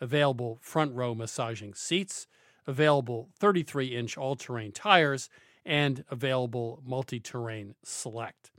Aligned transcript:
available 0.00 0.58
front 0.60 0.94
row 0.94 1.14
massaging 1.14 1.74
seats, 1.74 2.26
available 2.66 3.28
33 3.38 3.96
inch 3.96 4.16
all 4.16 4.36
terrain 4.36 4.72
tires, 4.72 5.28
and 5.64 6.04
available 6.10 6.82
multi 6.84 7.20
terrain 7.20 7.74
select. 7.82 8.50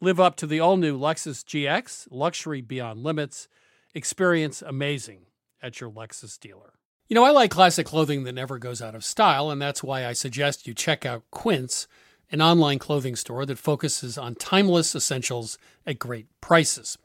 Live 0.00 0.20
up 0.20 0.36
to 0.36 0.46
the 0.46 0.60
all 0.60 0.76
new 0.76 0.98
Lexus 0.98 1.44
GX, 1.44 2.08
luxury 2.10 2.60
beyond 2.60 3.02
limits. 3.02 3.48
Experience 3.94 4.62
amazing 4.62 5.26
at 5.62 5.80
your 5.80 5.90
Lexus 5.90 6.38
dealer. 6.38 6.74
You 7.08 7.14
know, 7.14 7.24
I 7.24 7.30
like 7.30 7.50
classic 7.50 7.86
clothing 7.86 8.24
that 8.24 8.34
never 8.34 8.58
goes 8.58 8.82
out 8.82 8.94
of 8.94 9.04
style, 9.04 9.50
and 9.50 9.60
that's 9.60 9.82
why 9.82 10.06
I 10.06 10.12
suggest 10.12 10.66
you 10.66 10.74
check 10.74 11.06
out 11.06 11.24
Quince, 11.30 11.88
an 12.30 12.42
online 12.42 12.78
clothing 12.78 13.16
store 13.16 13.46
that 13.46 13.58
focuses 13.58 14.18
on 14.18 14.34
timeless 14.34 14.94
essentials 14.94 15.56
at 15.86 15.98
great 15.98 16.26
prices. 16.40 16.98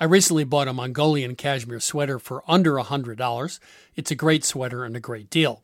I 0.00 0.04
recently 0.04 0.44
bought 0.44 0.68
a 0.68 0.72
Mongolian 0.72 1.36
cashmere 1.36 1.80
sweater 1.80 2.18
for 2.18 2.42
under 2.48 2.74
$100. 2.74 3.58
It's 3.94 4.10
a 4.10 4.16
great 4.16 4.44
sweater 4.44 4.84
and 4.84 4.96
a 4.96 5.00
great 5.00 5.30
deal. 5.30 5.62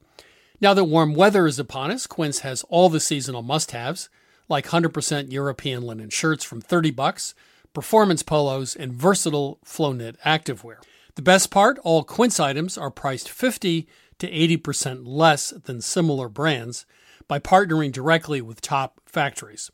Now 0.61 0.75
that 0.75 0.85
warm 0.85 1.15
weather 1.15 1.47
is 1.47 1.59
upon 1.59 1.91
us, 1.91 2.07
Quince 2.07 2.41
has 2.41 2.65
all 2.69 2.89
the 2.89 3.01
seasonal 3.01 3.43
must-haves, 3.43 4.09
like 4.49 4.69
100% 4.69 5.33
European 5.33 5.83
linen 5.83 6.11
shirts 6.11 6.45
from 6.45 6.61
30 6.61 6.91
bucks, 6.91 7.35
performance 7.73 8.23
polos, 8.23 8.75
and 8.75 8.93
versatile 8.93 9.59
flow 9.65 9.93
knit 9.93 10.17
activewear. 10.25 10.77
The 11.15 11.23
best 11.23 11.51
part, 11.51 11.79
all 11.85 12.05
Quince 12.05 12.41
items 12.41 12.79
are 12.79 12.91
priced 12.91 13.29
50 13.29 13.87
to 14.19 14.31
80% 14.31 15.03
less 15.05 15.51
than 15.51 15.81
similar 15.81 16.29
brands 16.29 16.87
by 17.27 17.39
partnering 17.39 17.93
directly 17.93 18.41
with 18.41 18.61
top 18.61 19.01
factories. 19.07 19.71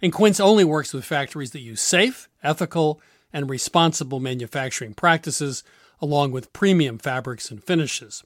And 0.00 0.12
Quince 0.12 0.38
only 0.38 0.64
works 0.64 0.92
with 0.92 1.04
factories 1.04 1.50
that 1.52 1.60
use 1.60 1.80
safe, 1.80 2.28
ethical, 2.42 3.00
and 3.32 3.50
responsible 3.50 4.20
manufacturing 4.20 4.94
practices 4.94 5.62
along 6.00 6.32
with 6.32 6.52
premium 6.52 6.98
fabrics 6.98 7.50
and 7.50 7.62
finishes. 7.62 8.22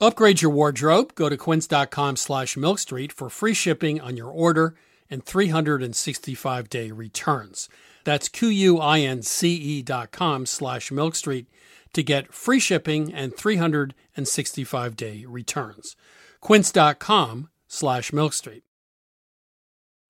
Upgrade 0.00 0.40
your 0.40 0.50
wardrobe. 0.50 1.14
Go 1.14 1.28
to 1.28 1.36
quince.com 1.36 2.16
slash 2.16 2.56
milkstreet 2.56 3.12
for 3.12 3.28
free 3.28 3.54
shipping 3.54 4.00
on 4.00 4.16
your 4.16 4.30
order 4.30 4.74
and 5.10 5.24
365-day 5.24 6.90
returns. 6.90 7.68
That's 8.04 8.28
Q-U-I-N-C-E 8.28 9.82
dot 9.82 10.10
com 10.10 10.46
slash 10.46 10.90
milkstreet 10.90 11.46
to 11.92 12.02
get 12.02 12.32
free 12.32 12.60
shipping 12.60 13.12
and 13.12 13.34
365-day 13.34 15.26
returns. 15.26 15.96
Quince.com 16.40 17.50
slash 17.68 18.10
milkstreet. 18.10 18.62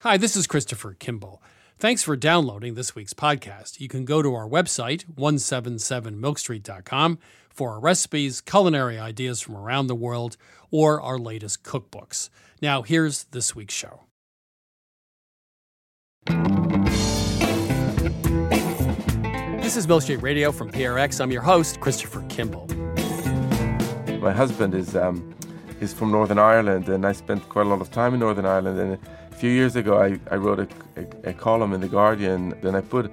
Hi, 0.03 0.17
this 0.17 0.37
is 0.37 0.47
Christopher 0.47 0.95
Kimball. 0.95 1.43
Thanks 1.81 2.03
for 2.03 2.15
downloading 2.15 2.75
this 2.75 2.95
week's 2.95 3.15
podcast. 3.15 3.81
You 3.81 3.89
can 3.89 4.05
go 4.05 4.21
to 4.21 4.35
our 4.35 4.47
website, 4.47 5.07
177milkstreet.com, 5.15 7.19
for 7.49 7.71
our 7.71 7.81
recipes, 7.81 8.43
culinary 8.43 8.99
ideas 8.99 9.41
from 9.41 9.57
around 9.57 9.87
the 9.87 9.95
world, 9.95 10.37
or 10.71 11.01
our 11.01 11.19
latest 11.19 11.65
cookbooks. 11.65 12.29
Now, 12.61 12.83
here's 12.83 13.25
this 13.25 13.57
week's 13.57 13.73
show. 13.73 14.01
This 19.63 19.79
is 19.79 19.89
Milk 19.89 20.03
Street 20.03 20.21
Radio 20.21 20.53
from 20.53 20.71
PRX. 20.71 21.19
I'm 21.19 21.31
your 21.31 21.41
host, 21.41 21.81
Christopher 21.81 22.23
Kimball. 22.29 22.67
My 24.21 24.33
husband 24.33 24.75
is 24.75 24.95
um, 24.95 25.35
is 25.81 25.93
from 25.93 26.11
Northern 26.11 26.39
Ireland, 26.39 26.89
and 26.89 27.07
I 27.07 27.13
spent 27.13 27.49
quite 27.49 27.67
a 27.67 27.69
lot 27.69 27.81
of 27.81 27.91
time 27.91 28.15
in 28.15 28.21
Northern 28.21 28.47
Ireland. 28.47 28.79
And 28.79 28.99
a 29.33 29.35
few 29.35 29.51
years 29.51 29.77
ago, 29.77 30.01
I, 30.01 30.19
I 30.31 30.37
wrote 30.37 30.61
a, 30.61 30.69
a, 30.97 31.31
a 31.31 31.33
column 31.33 31.73
in 31.73 31.81
the 31.81 31.89
Guardian, 31.89 32.55
and 32.63 32.77
I 32.77 32.81
put 32.81 33.11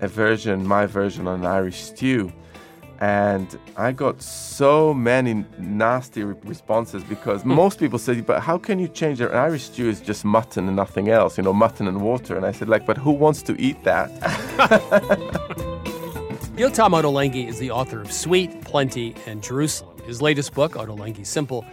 a 0.00 0.08
version, 0.08 0.66
my 0.66 0.86
version, 0.86 1.26
on 1.26 1.40
an 1.40 1.46
Irish 1.46 1.82
stew 1.82 2.32
and 3.00 3.58
I 3.78 3.92
got 3.92 4.20
so 4.20 4.92
many 4.92 5.46
nasty 5.58 6.22
re- 6.22 6.34
responses 6.44 7.02
because 7.02 7.44
most 7.60 7.78
people 7.78 7.98
said, 7.98 8.26
"But 8.26 8.40
how 8.42 8.58
can 8.58 8.78
you 8.78 8.88
change 8.88 9.20
it? 9.20 9.30
An 9.30 9.38
Irish 9.38 9.64
stew 9.64 9.88
is 9.88 10.00
just 10.00 10.24
mutton 10.24 10.66
and 10.66 10.76
nothing 10.76 11.08
else, 11.08 11.38
you 11.38 11.42
know, 11.42 11.54
mutton 11.54 11.88
and 11.88 12.02
water." 12.02 12.36
And 12.36 12.44
I 12.44 12.52
said, 12.52 12.68
"Like, 12.68 12.84
but 12.86 12.98
who 12.98 13.10
wants 13.10 13.42
to 13.42 13.58
eat 13.58 13.82
that?" 13.84 14.10
Yotam 16.56 16.92
Ottolenghi 16.92 17.48
is 17.48 17.58
the 17.58 17.70
author 17.70 18.02
of 18.02 18.12
Sweet, 18.12 18.60
Plenty, 18.64 19.14
and 19.26 19.42
Jerusalem. 19.42 19.96
His 20.04 20.20
latest 20.20 20.52
book, 20.52 20.72
Ottolenghi 20.72 21.24
Simple, 21.24 21.64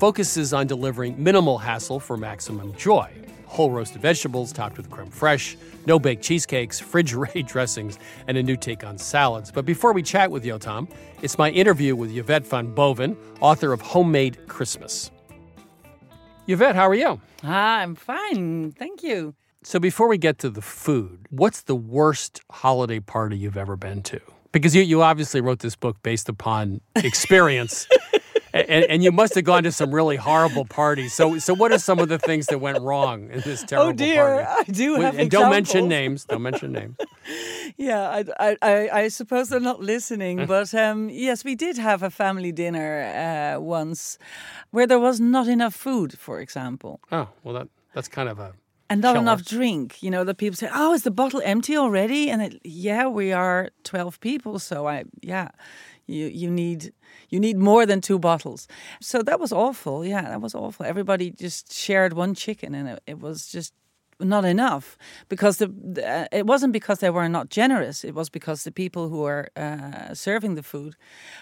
focuses 0.00 0.54
on 0.54 0.66
delivering 0.66 1.22
minimal 1.22 1.58
hassle 1.58 2.00
for 2.00 2.16
maximum 2.16 2.74
joy. 2.74 3.12
Whole 3.44 3.70
roasted 3.70 4.00
vegetables 4.00 4.50
topped 4.50 4.78
with 4.78 4.88
creme 4.88 5.10
fraiche, 5.10 5.56
no 5.84 5.98
baked 5.98 6.24
cheesecakes, 6.24 6.80
fridge 6.90 7.12
ready 7.12 7.42
dressings, 7.42 7.98
and 8.26 8.38
a 8.38 8.42
new 8.42 8.56
take 8.56 8.82
on 8.82 8.96
salads. 8.96 9.52
But 9.52 9.66
before 9.66 9.92
we 9.92 10.02
chat 10.02 10.30
with 10.30 10.42
Yotam, 10.42 10.90
it's 11.20 11.36
my 11.36 11.50
interview 11.50 11.94
with 11.94 12.16
Yvette 12.16 12.46
van 12.46 12.74
Boven, 12.74 13.14
author 13.40 13.74
of 13.74 13.82
Homemade 13.82 14.48
Christmas. 14.48 15.10
Yvette, 16.46 16.74
how 16.74 16.88
are 16.88 16.94
you? 16.94 17.20
Ah, 17.44 17.80
I'm 17.80 17.94
fine. 17.94 18.72
Thank 18.72 19.02
you. 19.02 19.34
So 19.62 19.78
before 19.78 20.08
we 20.08 20.16
get 20.16 20.38
to 20.38 20.48
the 20.48 20.62
food, 20.62 21.26
what's 21.28 21.60
the 21.60 21.76
worst 21.76 22.40
holiday 22.50 23.00
party 23.00 23.36
you've 23.36 23.58
ever 23.58 23.76
been 23.76 24.02
to? 24.04 24.20
Because 24.52 24.74
you, 24.74 24.82
you 24.82 25.02
obviously 25.02 25.42
wrote 25.42 25.58
this 25.58 25.76
book 25.76 26.02
based 26.02 26.30
upon 26.30 26.80
experience. 26.96 27.86
And, 28.52 28.84
and, 28.84 29.04
you 29.04 29.12
must 29.12 29.34
have 29.34 29.44
gone 29.44 29.62
to 29.62 29.72
some 29.72 29.94
really 29.94 30.16
horrible 30.16 30.64
parties. 30.64 31.14
So, 31.14 31.38
so 31.38 31.54
what 31.54 31.72
are 31.72 31.78
some 31.78 31.98
of 31.98 32.08
the 32.08 32.18
things 32.18 32.46
that 32.46 32.58
went 32.58 32.80
wrong 32.80 33.30
in 33.30 33.40
this 33.40 33.62
terrible 33.64 33.90
oh 33.90 33.92
dear, 33.92 34.44
party? 34.44 34.70
I 34.70 34.72
do 34.72 34.94
have 34.94 35.14
And 35.14 35.26
examples. 35.26 35.30
don't 35.30 35.50
mention 35.50 35.88
names. 35.88 36.24
Don't 36.24 36.42
mention 36.42 36.72
names. 36.72 36.96
yeah, 37.76 38.24
I, 38.38 38.56
I, 38.62 38.88
I, 38.92 39.08
suppose 39.08 39.48
they're 39.48 39.60
not 39.60 39.80
listening, 39.80 40.46
but 40.54 40.74
um, 40.74 41.08
yes, 41.10 41.44
we 41.44 41.54
did 41.54 41.78
have 41.78 42.02
a 42.02 42.10
family 42.10 42.52
dinner 42.52 43.56
uh, 43.56 43.60
once 43.60 44.18
where 44.70 44.86
there 44.86 44.98
was 44.98 45.20
not 45.20 45.48
enough 45.48 45.74
food, 45.74 46.18
for 46.18 46.40
example. 46.40 47.00
Oh 47.12 47.28
well, 47.44 47.54
that 47.54 47.68
that's 47.94 48.08
kind 48.08 48.28
of 48.28 48.38
a 48.38 48.54
and 48.88 49.00
not 49.00 49.12
killer. 49.12 49.22
enough 49.22 49.44
drink. 49.44 50.02
You 50.02 50.10
know, 50.10 50.24
the 50.24 50.34
people 50.34 50.56
say, 50.56 50.68
"Oh, 50.72 50.92
is 50.92 51.04
the 51.04 51.10
bottle 51.10 51.40
empty 51.44 51.76
already?" 51.76 52.30
And 52.30 52.42
it, 52.42 52.60
yeah, 52.64 53.06
we 53.06 53.32
are 53.32 53.70
twelve 53.84 54.20
people, 54.20 54.58
so 54.58 54.88
I 54.88 55.04
yeah, 55.22 55.48
you 56.10 56.26
you 56.26 56.50
need 56.50 56.92
you 57.30 57.40
need 57.40 57.56
more 57.58 57.86
than 57.86 58.00
two 58.00 58.18
bottles. 58.18 58.66
So 59.00 59.22
that 59.22 59.40
was 59.40 59.52
awful. 59.52 60.04
Yeah, 60.04 60.22
that 60.22 60.40
was 60.40 60.54
awful. 60.54 60.86
Everybody 60.86 61.30
just 61.30 61.72
shared 61.72 62.12
one 62.14 62.34
chicken, 62.34 62.74
and 62.74 62.88
it, 62.88 63.02
it 63.06 63.20
was 63.20 63.46
just 63.50 63.72
not 64.20 64.44
enough 64.44 64.96
because 65.28 65.56
the, 65.58 65.66
the 65.66 66.06
uh, 66.08 66.26
it 66.32 66.46
wasn't 66.46 66.72
because 66.72 66.98
they 67.00 67.10
were 67.10 67.28
not 67.28 67.48
generous. 67.50 68.04
It 68.04 68.14
was 68.14 68.28
because 68.30 68.64
the 68.64 68.72
people 68.72 69.08
who 69.08 69.18
were 69.22 69.48
uh, 69.56 70.14
serving 70.14 70.54
the 70.54 70.62
food 70.62 70.94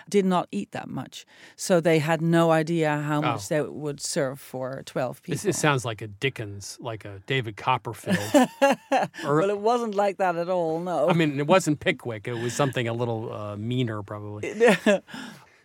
did 0.08 0.24
not 0.24 0.48
eat 0.50 0.72
that 0.72 0.88
much, 0.88 1.26
so 1.56 1.80
they 1.80 1.98
had 1.98 2.20
no 2.22 2.50
idea 2.50 2.96
how 2.98 3.20
much 3.20 3.40
Oh. 3.44 3.46
they 3.48 3.60
would 3.62 4.00
serve 4.00 4.40
for 4.40 4.82
twelve 4.86 5.22
people. 5.22 5.34
This, 5.34 5.42
this 5.42 5.58
sounds 5.58 5.84
like 5.84 6.00
a 6.02 6.08
Dickens, 6.08 6.78
like 6.80 7.04
a 7.04 7.20
David 7.26 7.56
Copperfield. 7.56 8.18
or, 9.24 9.36
well, 9.40 9.50
it 9.50 9.58
wasn't 9.60 9.94
like 9.94 10.18
that 10.18 10.36
at 10.36 10.48
all. 10.48 10.80
No. 10.80 11.08
I 11.08 11.12
mean, 11.12 11.38
it 11.38 11.46
wasn't 11.46 11.80
Pickwick. 11.80 12.28
It 12.28 12.34
was 12.34 12.52
something 12.54 12.88
a 12.88 12.92
little 12.92 13.32
uh, 13.32 13.56
meaner, 13.56 14.02
probably. 14.02 14.54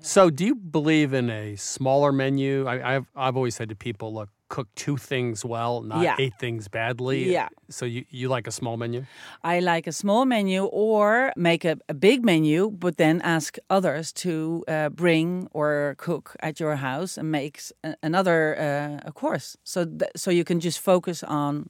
So, 0.05 0.29
do 0.29 0.43
you 0.45 0.55
believe 0.55 1.13
in 1.13 1.29
a 1.29 1.55
smaller 1.55 2.11
menu? 2.11 2.67
I, 2.67 2.95
I've 2.95 3.07
I've 3.15 3.37
always 3.37 3.55
said 3.55 3.69
to 3.69 3.75
people, 3.75 4.13
look, 4.13 4.27
cook 4.55 4.67
two 4.75 4.97
things 4.97 5.43
well, 5.45 5.81
not 5.83 6.01
Yeah. 6.03 6.23
eight 6.23 6.33
things 6.39 6.67
badly. 6.69 7.31
Yeah. 7.33 7.47
So 7.69 7.85
you, 7.85 8.03
you 8.09 8.35
like 8.35 8.47
a 8.47 8.51
small 8.51 8.77
menu? 8.77 9.05
I 9.43 9.59
like 9.61 9.89
a 9.89 9.91
small 9.91 10.25
menu 10.25 10.65
or 10.71 11.31
make 11.35 11.65
a, 11.65 11.75
a 11.89 11.93
big 11.93 12.23
menu, 12.23 12.69
but 12.71 12.95
then 12.97 13.21
ask 13.23 13.57
others 13.69 14.13
to 14.13 14.63
uh, 14.67 14.89
bring 14.89 15.47
or 15.51 15.95
cook 15.97 16.35
at 16.39 16.59
your 16.59 16.75
house 16.75 17.17
and 17.19 17.31
make 17.31 17.55
a- 17.83 17.95
another 18.03 18.39
uh, 18.59 19.09
a 19.09 19.11
course. 19.11 19.57
So 19.63 19.85
th- 19.85 20.11
so 20.15 20.31
you 20.31 20.43
can 20.43 20.59
just 20.59 20.79
focus 20.79 21.23
on. 21.23 21.69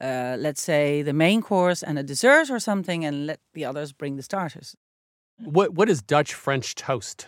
Uh, 0.00 0.36
let's 0.38 0.62
say 0.62 1.02
the 1.02 1.12
main 1.12 1.42
course 1.42 1.82
and 1.88 1.98
a 1.98 2.02
dessert 2.02 2.50
or 2.50 2.60
something, 2.60 3.04
and 3.06 3.26
let 3.26 3.38
the 3.52 3.64
others 3.68 3.92
bring 3.92 4.16
the 4.16 4.22
starters. 4.22 4.76
What 5.44 5.68
what 5.78 5.88
is 5.88 6.02
Dutch 6.02 6.34
French 6.34 6.74
toast? 6.74 7.26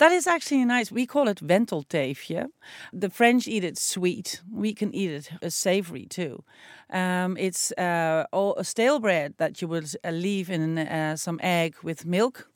That 0.00 0.12
is 0.12 0.26
actually 0.26 0.64
nice. 0.64 0.90
We 0.90 1.04
call 1.04 1.28
it 1.28 1.46
wentelteefje. 1.46 2.46
The 2.90 3.10
French 3.10 3.46
eat 3.46 3.64
it 3.64 3.76
sweet. 3.76 4.40
We 4.50 4.72
can 4.72 4.94
eat 4.94 5.10
it 5.10 5.30
uh, 5.42 5.50
savory 5.50 6.06
too. 6.06 6.42
Um, 6.90 7.36
it's 7.36 7.70
uh, 7.72 8.24
a 8.32 8.64
stale 8.64 8.98
bread 8.98 9.34
that 9.36 9.60
you 9.60 9.68
would 9.68 9.94
uh, 10.02 10.10
leave 10.10 10.48
in 10.48 10.78
uh, 10.78 11.16
some 11.16 11.38
egg 11.42 11.74
with 11.82 12.06
milk, 12.06 12.48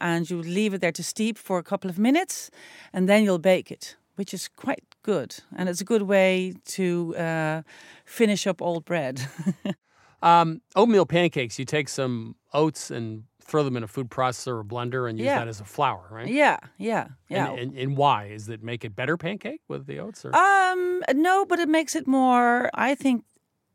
and 0.00 0.28
you 0.28 0.42
leave 0.42 0.74
it 0.74 0.80
there 0.80 0.90
to 0.90 1.04
steep 1.04 1.38
for 1.38 1.58
a 1.58 1.62
couple 1.62 1.88
of 1.88 2.00
minutes, 2.00 2.50
and 2.92 3.08
then 3.08 3.22
you'll 3.22 3.38
bake 3.38 3.70
it, 3.70 3.96
which 4.16 4.34
is 4.34 4.48
quite 4.48 4.82
good. 5.04 5.36
And 5.56 5.68
it's 5.68 5.80
a 5.80 5.84
good 5.84 6.02
way 6.02 6.54
to 6.64 7.62
finish 8.04 8.44
up 8.48 8.60
old 8.60 8.84
bread. 8.84 9.22
Um, 10.20 10.62
oatmeal 10.74 11.06
pancakes. 11.06 11.58
You 11.58 11.64
take 11.64 11.88
some 11.88 12.34
oats 12.52 12.90
and 12.90 13.24
throw 13.48 13.64
them 13.64 13.76
in 13.76 13.82
a 13.82 13.88
food 13.88 14.08
processor 14.10 14.58
or 14.60 14.64
blender 14.64 15.08
and 15.08 15.18
use 15.18 15.26
Yeah. 15.26 15.38
that 15.40 15.48
as 15.48 15.60
a 15.60 15.64
flour, 15.64 16.06
right? 16.10 16.28
yeah, 16.28 16.58
yeah, 16.76 17.08
yeah. 17.28 17.50
And, 17.50 17.58
and, 17.60 17.78
and 17.78 17.96
why? 17.96 18.26
Is 18.26 18.48
it 18.48 18.62
make 18.62 18.84
it 18.84 18.94
better 18.94 19.16
pancake 19.16 19.62
with 19.68 19.86
the 19.86 19.98
oats? 19.98 20.24
Or? 20.24 20.30
Um, 20.36 21.02
no, 21.14 21.44
but 21.46 21.58
it 21.58 21.68
makes 21.68 21.96
it 21.96 22.06
more. 22.06 22.70
I 22.74 22.94
think 22.94 23.24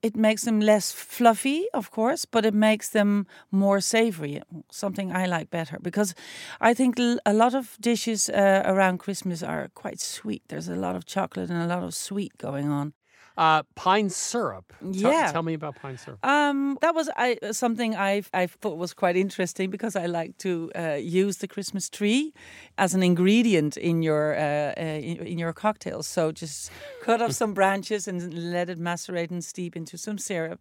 it 0.04 0.16
makes 0.16 0.44
them 0.44 0.60
less 0.60 0.92
fluffy, 0.92 1.66
of 1.74 1.90
course, 1.90 2.25
but 2.25 2.46
it 2.46 2.54
makes 2.54 2.90
them 2.90 3.25
more 3.52 3.80
savory. 3.81 4.42
Something 4.72 5.12
I 5.16 5.25
like 5.25 5.50
better 5.50 5.78
because 5.81 6.14
I 6.62 6.74
think 6.74 7.00
a 7.25 7.34
lot 7.34 7.56
of 7.56 7.78
dishes 7.80 8.30
uh, 8.30 8.62
around 8.66 9.00
Christmas 9.00 9.42
are 9.44 9.70
quite 9.74 10.00
sweet. 10.02 10.44
There's 10.50 10.68
a 10.70 10.75
lot 10.75 10.96
of 10.96 11.06
chocolate 11.06 11.50
and 11.50 11.62
a 11.62 11.68
lot 11.75 11.84
of 11.84 11.94
sweet 11.94 12.31
going 12.38 12.70
on. 12.70 12.94
Uh, 13.38 13.64
pine 13.76 14.10
syrup. 14.10 14.74
Tell- 14.80 15.12
Yeah. 15.12 15.32
Tell 15.32 15.44
me 15.44 15.54
about 15.56 15.76
pine 15.82 15.98
syrup. 15.98 16.20
Um, 16.24 16.78
that 16.82 16.94
was 16.94 17.10
I, 17.18 17.38
something 17.52 17.96
I 17.96 18.22
I 18.34 18.48
thought 18.48 18.78
was 18.78 18.94
quite 18.94 19.16
interesting 19.20 19.72
because 19.72 19.96
I 19.96 20.06
like 20.06 20.38
to 20.40 20.72
uh, 20.76 21.00
use 21.00 21.38
the 21.38 21.48
Christmas 21.48 21.90
tree 21.90 22.32
as 22.78 22.94
an 22.94 23.02
ingredient 23.04 23.78
in 23.78 24.04
your 24.04 24.36
uh, 24.36 24.74
uh, 24.78 25.00
in, 25.10 25.18
in 25.28 25.40
your 25.40 25.54
cocktails. 25.54 26.06
So 26.08 26.32
just 26.32 26.72
cut 27.02 27.22
off 27.22 27.32
some 27.32 27.54
branches 27.54 28.08
and 28.08 28.34
let 28.52 28.70
it 28.70 28.78
macerate 28.78 29.32
and 29.32 29.44
steep 29.44 29.76
into 29.76 29.98
some 29.98 30.18
syrup, 30.20 30.60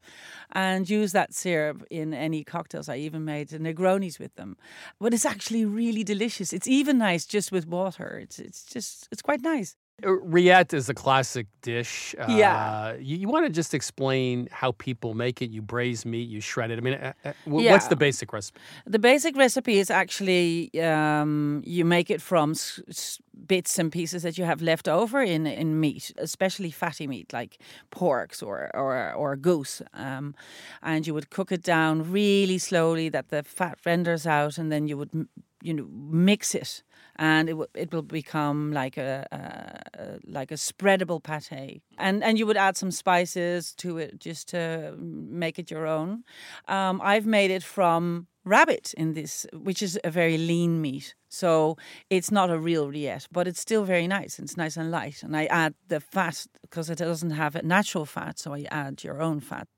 and 0.52 0.88
use 0.88 1.12
that 1.12 1.34
syrup 1.34 1.84
in 1.90 2.14
any 2.14 2.42
cocktails. 2.44 2.88
I 2.88 2.96
even 2.96 3.24
made 3.24 3.48
Negronis 3.50 4.18
with 4.18 4.34
them, 4.36 4.56
but 4.98 5.12
it's 5.12 5.26
actually 5.26 5.64
really 5.66 6.04
delicious. 6.04 6.52
It's 6.52 6.68
even 6.68 6.98
nice 6.98 7.26
just 7.26 7.52
with 7.52 7.66
water. 7.66 8.18
It's 8.22 8.38
it's 8.38 8.64
just 8.64 9.08
it's 9.12 9.22
quite 9.22 9.42
nice. 9.42 9.76
Uh, 10.04 10.08
Rillette 10.08 10.74
is 10.74 10.88
a 10.88 10.94
classic 10.94 11.46
dish. 11.60 12.14
Uh, 12.18 12.26
Yeah. 12.28 12.94
You, 12.96 13.16
you 13.18 13.28
want 13.28 13.46
to 13.46 13.52
just 13.52 13.72
explain 13.74 14.48
how 14.50 14.72
people 14.72 15.14
make 15.14 15.40
it? 15.42 15.50
You 15.50 15.62
braise 15.62 16.04
meat, 16.04 16.28
you 16.28 16.40
shred 16.40 16.70
it. 16.70 16.78
I 16.78 16.80
mean, 16.80 16.94
uh, 16.94 17.12
uh, 17.24 17.32
wh- 17.44 17.62
Yeah. 17.62 17.72
what's 17.72 17.86
the 17.88 17.96
basic 17.96 18.32
recipe? 18.32 18.60
The 18.86 18.98
basic 18.98 19.36
recipe 19.36 19.78
is 19.78 19.90
actually 19.90 20.70
um, 20.80 21.62
you 21.64 21.84
make 21.84 22.10
it 22.10 22.20
from 22.20 22.50
s- 22.52 22.80
s- 22.88 23.18
bits 23.46 23.78
and 23.78 23.92
pieces 23.92 24.22
that 24.22 24.36
you 24.38 24.44
have 24.44 24.60
left 24.62 24.88
over 24.88 25.22
in 25.22 25.46
in 25.46 25.78
meat, 25.78 26.12
especially 26.18 26.70
fatty 26.72 27.06
meat 27.06 27.32
like 27.32 27.58
porks 27.90 28.42
or 28.42 28.70
or, 28.74 29.12
or 29.14 29.36
goose, 29.36 29.82
um, 29.94 30.34
and 30.82 31.06
you 31.06 31.14
would 31.14 31.28
cook 31.30 31.52
it 31.52 31.62
down 31.62 32.12
really 32.12 32.58
slowly 32.58 33.08
that 33.10 33.28
the 33.28 33.42
fat 33.42 33.78
renders 33.86 34.26
out, 34.26 34.58
and 34.58 34.70
then 34.72 34.88
you 34.88 34.96
would 34.98 35.10
m- 35.14 35.28
you 35.62 35.74
know 35.74 35.86
mix 36.10 36.54
it, 36.54 36.82
and 37.16 37.48
it 37.48 37.52
w- 37.52 37.68
it 37.74 37.92
will 37.92 38.02
become 38.02 38.72
like 38.72 38.96
a, 38.96 39.26
a, 39.32 40.02
a 40.02 40.18
like 40.26 40.50
a 40.50 40.56
spreadable 40.56 41.22
pate, 41.22 41.82
and 41.98 42.22
and 42.24 42.38
you 42.38 42.46
would 42.46 42.56
add 42.56 42.76
some 42.76 42.90
spices 42.90 43.74
to 43.74 43.98
it 43.98 44.18
just 44.18 44.48
to 44.48 44.94
make 44.98 45.58
it 45.58 45.70
your 45.70 45.86
own. 45.86 46.24
Um, 46.68 47.00
I've 47.02 47.26
made 47.26 47.50
it 47.50 47.62
from 47.62 48.26
rabbit 48.44 48.92
in 48.96 49.14
this, 49.14 49.46
which 49.52 49.82
is 49.82 49.98
a 50.04 50.10
very 50.10 50.36
lean 50.38 50.80
meat. 50.80 51.14
So 51.28 51.76
it's 52.10 52.30
not 52.30 52.50
a 52.50 52.58
real 52.58 52.88
rillette, 52.88 53.26
but 53.30 53.46
it's 53.46 53.60
still 53.60 53.84
very 53.84 54.06
nice. 54.06 54.38
It's 54.38 54.56
nice 54.56 54.76
and 54.76 54.90
light. 54.90 55.22
And 55.22 55.36
I 55.36 55.46
add 55.46 55.74
the 55.88 56.00
fat 56.00 56.46
because 56.62 56.90
it 56.90 56.98
doesn't 56.98 57.30
have 57.30 57.56
a 57.56 57.62
natural 57.62 58.04
fat, 58.04 58.38
so 58.38 58.54
I 58.54 58.66
add 58.70 59.04
your 59.04 59.22
own 59.22 59.40
fat. 59.40 59.68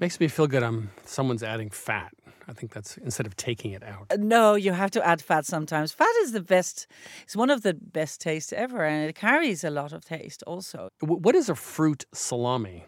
Makes 0.00 0.18
me 0.18 0.28
feel 0.28 0.46
good. 0.46 0.62
I'm 0.62 0.90
someone's 1.04 1.42
adding 1.42 1.70
fat. 1.70 2.12
I 2.48 2.52
think 2.52 2.72
that's 2.72 2.96
instead 2.98 3.26
of 3.26 3.34
taking 3.36 3.72
it 3.72 3.82
out. 3.82 4.06
Uh, 4.10 4.16
No, 4.18 4.54
you 4.54 4.72
have 4.72 4.90
to 4.92 5.04
add 5.04 5.20
fat 5.20 5.46
sometimes. 5.46 5.92
Fat 5.92 6.14
is 6.22 6.32
the 6.32 6.40
best. 6.42 6.86
It's 7.24 7.36
one 7.36 7.50
of 7.50 7.62
the 7.62 7.74
best 7.74 8.20
tastes 8.20 8.52
ever, 8.52 8.84
and 8.84 9.08
it 9.08 9.14
carries 9.16 9.64
a 9.64 9.70
lot 9.70 9.92
of 9.92 10.04
taste 10.04 10.42
also. 10.46 10.88
What 11.00 11.34
is 11.34 11.48
a 11.48 11.54
fruit 11.54 12.04
salami? 12.12 12.84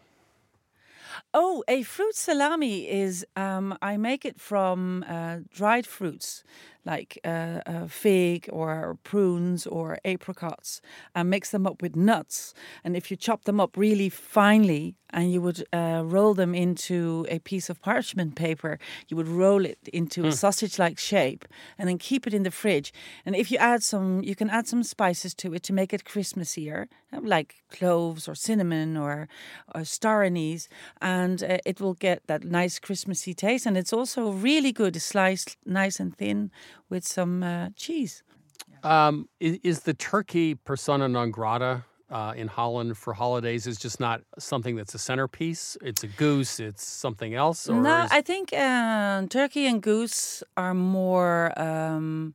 Oh, 1.35 1.65
a 1.69 1.83
fruit 1.83 2.15
salami 2.15 2.89
is 2.89 3.27
um, 3.37 3.77
I 3.83 3.97
make 3.97 4.25
it 4.25 4.41
from 4.41 5.05
uh, 5.09 5.39
dried 5.53 5.87
fruits 5.87 6.45
like 6.93 7.13
uh, 7.25 7.61
a 7.67 7.89
fig 7.89 8.41
or 8.59 8.97
prunes 9.11 9.67
or 9.67 9.87
apricots, 10.05 10.81
and 11.15 11.31
mix 11.31 11.51
them 11.51 11.67
up 11.67 11.83
with 11.83 11.95
nuts. 11.97 12.55
And 12.85 12.97
if 12.97 13.05
you 13.11 13.17
chop 13.27 13.41
them 13.45 13.61
up 13.61 13.77
really 13.77 14.11
finely, 14.11 14.95
and 15.11 15.33
you 15.33 15.41
would 15.47 15.61
uh, 15.73 16.03
roll 16.17 16.35
them 16.35 16.55
into 16.55 17.27
a 17.31 17.39
piece 17.51 17.71
of 17.71 17.81
parchment 17.81 18.35
paper, 18.35 18.79
you 19.09 19.17
would 19.17 19.29
roll 19.29 19.65
it 19.65 19.79
into 19.93 20.27
a 20.27 20.33
sausage-like 20.33 20.99
shape, 20.99 21.43
and 21.79 21.89
then 21.89 21.99
keep 21.99 22.27
it 22.27 22.35
in 22.35 22.43
the 22.43 22.51
fridge. 22.51 22.93
And 23.25 23.35
if 23.35 23.51
you 23.51 23.59
add 23.59 23.83
some, 23.83 24.23
you 24.23 24.35
can 24.35 24.51
add 24.51 24.67
some 24.69 24.83
spices 24.83 25.35
to 25.35 25.55
it 25.55 25.63
to 25.63 25.73
make 25.73 25.95
it 25.95 26.05
Christmassier, 26.05 26.89
uh, 27.13 27.21
like 27.23 27.55
cloves 27.71 28.29
or 28.29 28.35
cinnamon 28.35 28.97
or 28.97 29.29
or 29.75 29.85
star 29.85 30.23
anise, 30.25 30.69
and 31.01 31.43
uh, 31.43 31.59
it 31.65 31.81
will 31.81 31.95
get 31.95 32.19
that 32.27 32.45
nice 32.45 32.79
Christmassy 32.79 33.35
taste. 33.35 33.67
And 33.67 33.77
it's 33.77 33.95
also 33.99 34.21
really 34.49 34.73
good, 34.73 34.95
sliced 35.01 35.57
nice 35.65 36.03
and 36.03 36.15
thin 36.17 36.51
with 36.89 37.07
some 37.07 37.43
uh, 37.43 37.69
cheese. 37.77 38.23
Um, 38.83 39.29
is, 39.41 39.59
is 39.63 39.81
the 39.81 39.95
turkey 39.95 40.55
persona 40.55 41.09
non 41.09 41.31
grata 41.31 41.85
uh, 42.11 42.33
in 42.37 42.49
Holland 42.49 42.97
for 42.97 43.13
holidays? 43.15 43.67
Is 43.67 43.79
just 43.79 44.01
not 44.01 44.23
something 44.39 44.77
that's 44.77 44.95
a 44.95 44.99
centerpiece. 44.99 45.77
It's 45.83 46.05
a 46.05 46.07
goose. 46.07 46.61
It's 46.61 46.85
something 46.85 47.35
else. 47.35 47.69
Or 47.69 47.81
no, 47.83 48.05
is- 48.05 48.11
I 48.13 48.23
think 48.23 48.53
uh, 48.53 49.27
turkey 49.29 49.67
and 49.67 49.83
goose 49.83 50.43
are 50.57 50.75
more 50.75 51.53
um, 51.61 52.35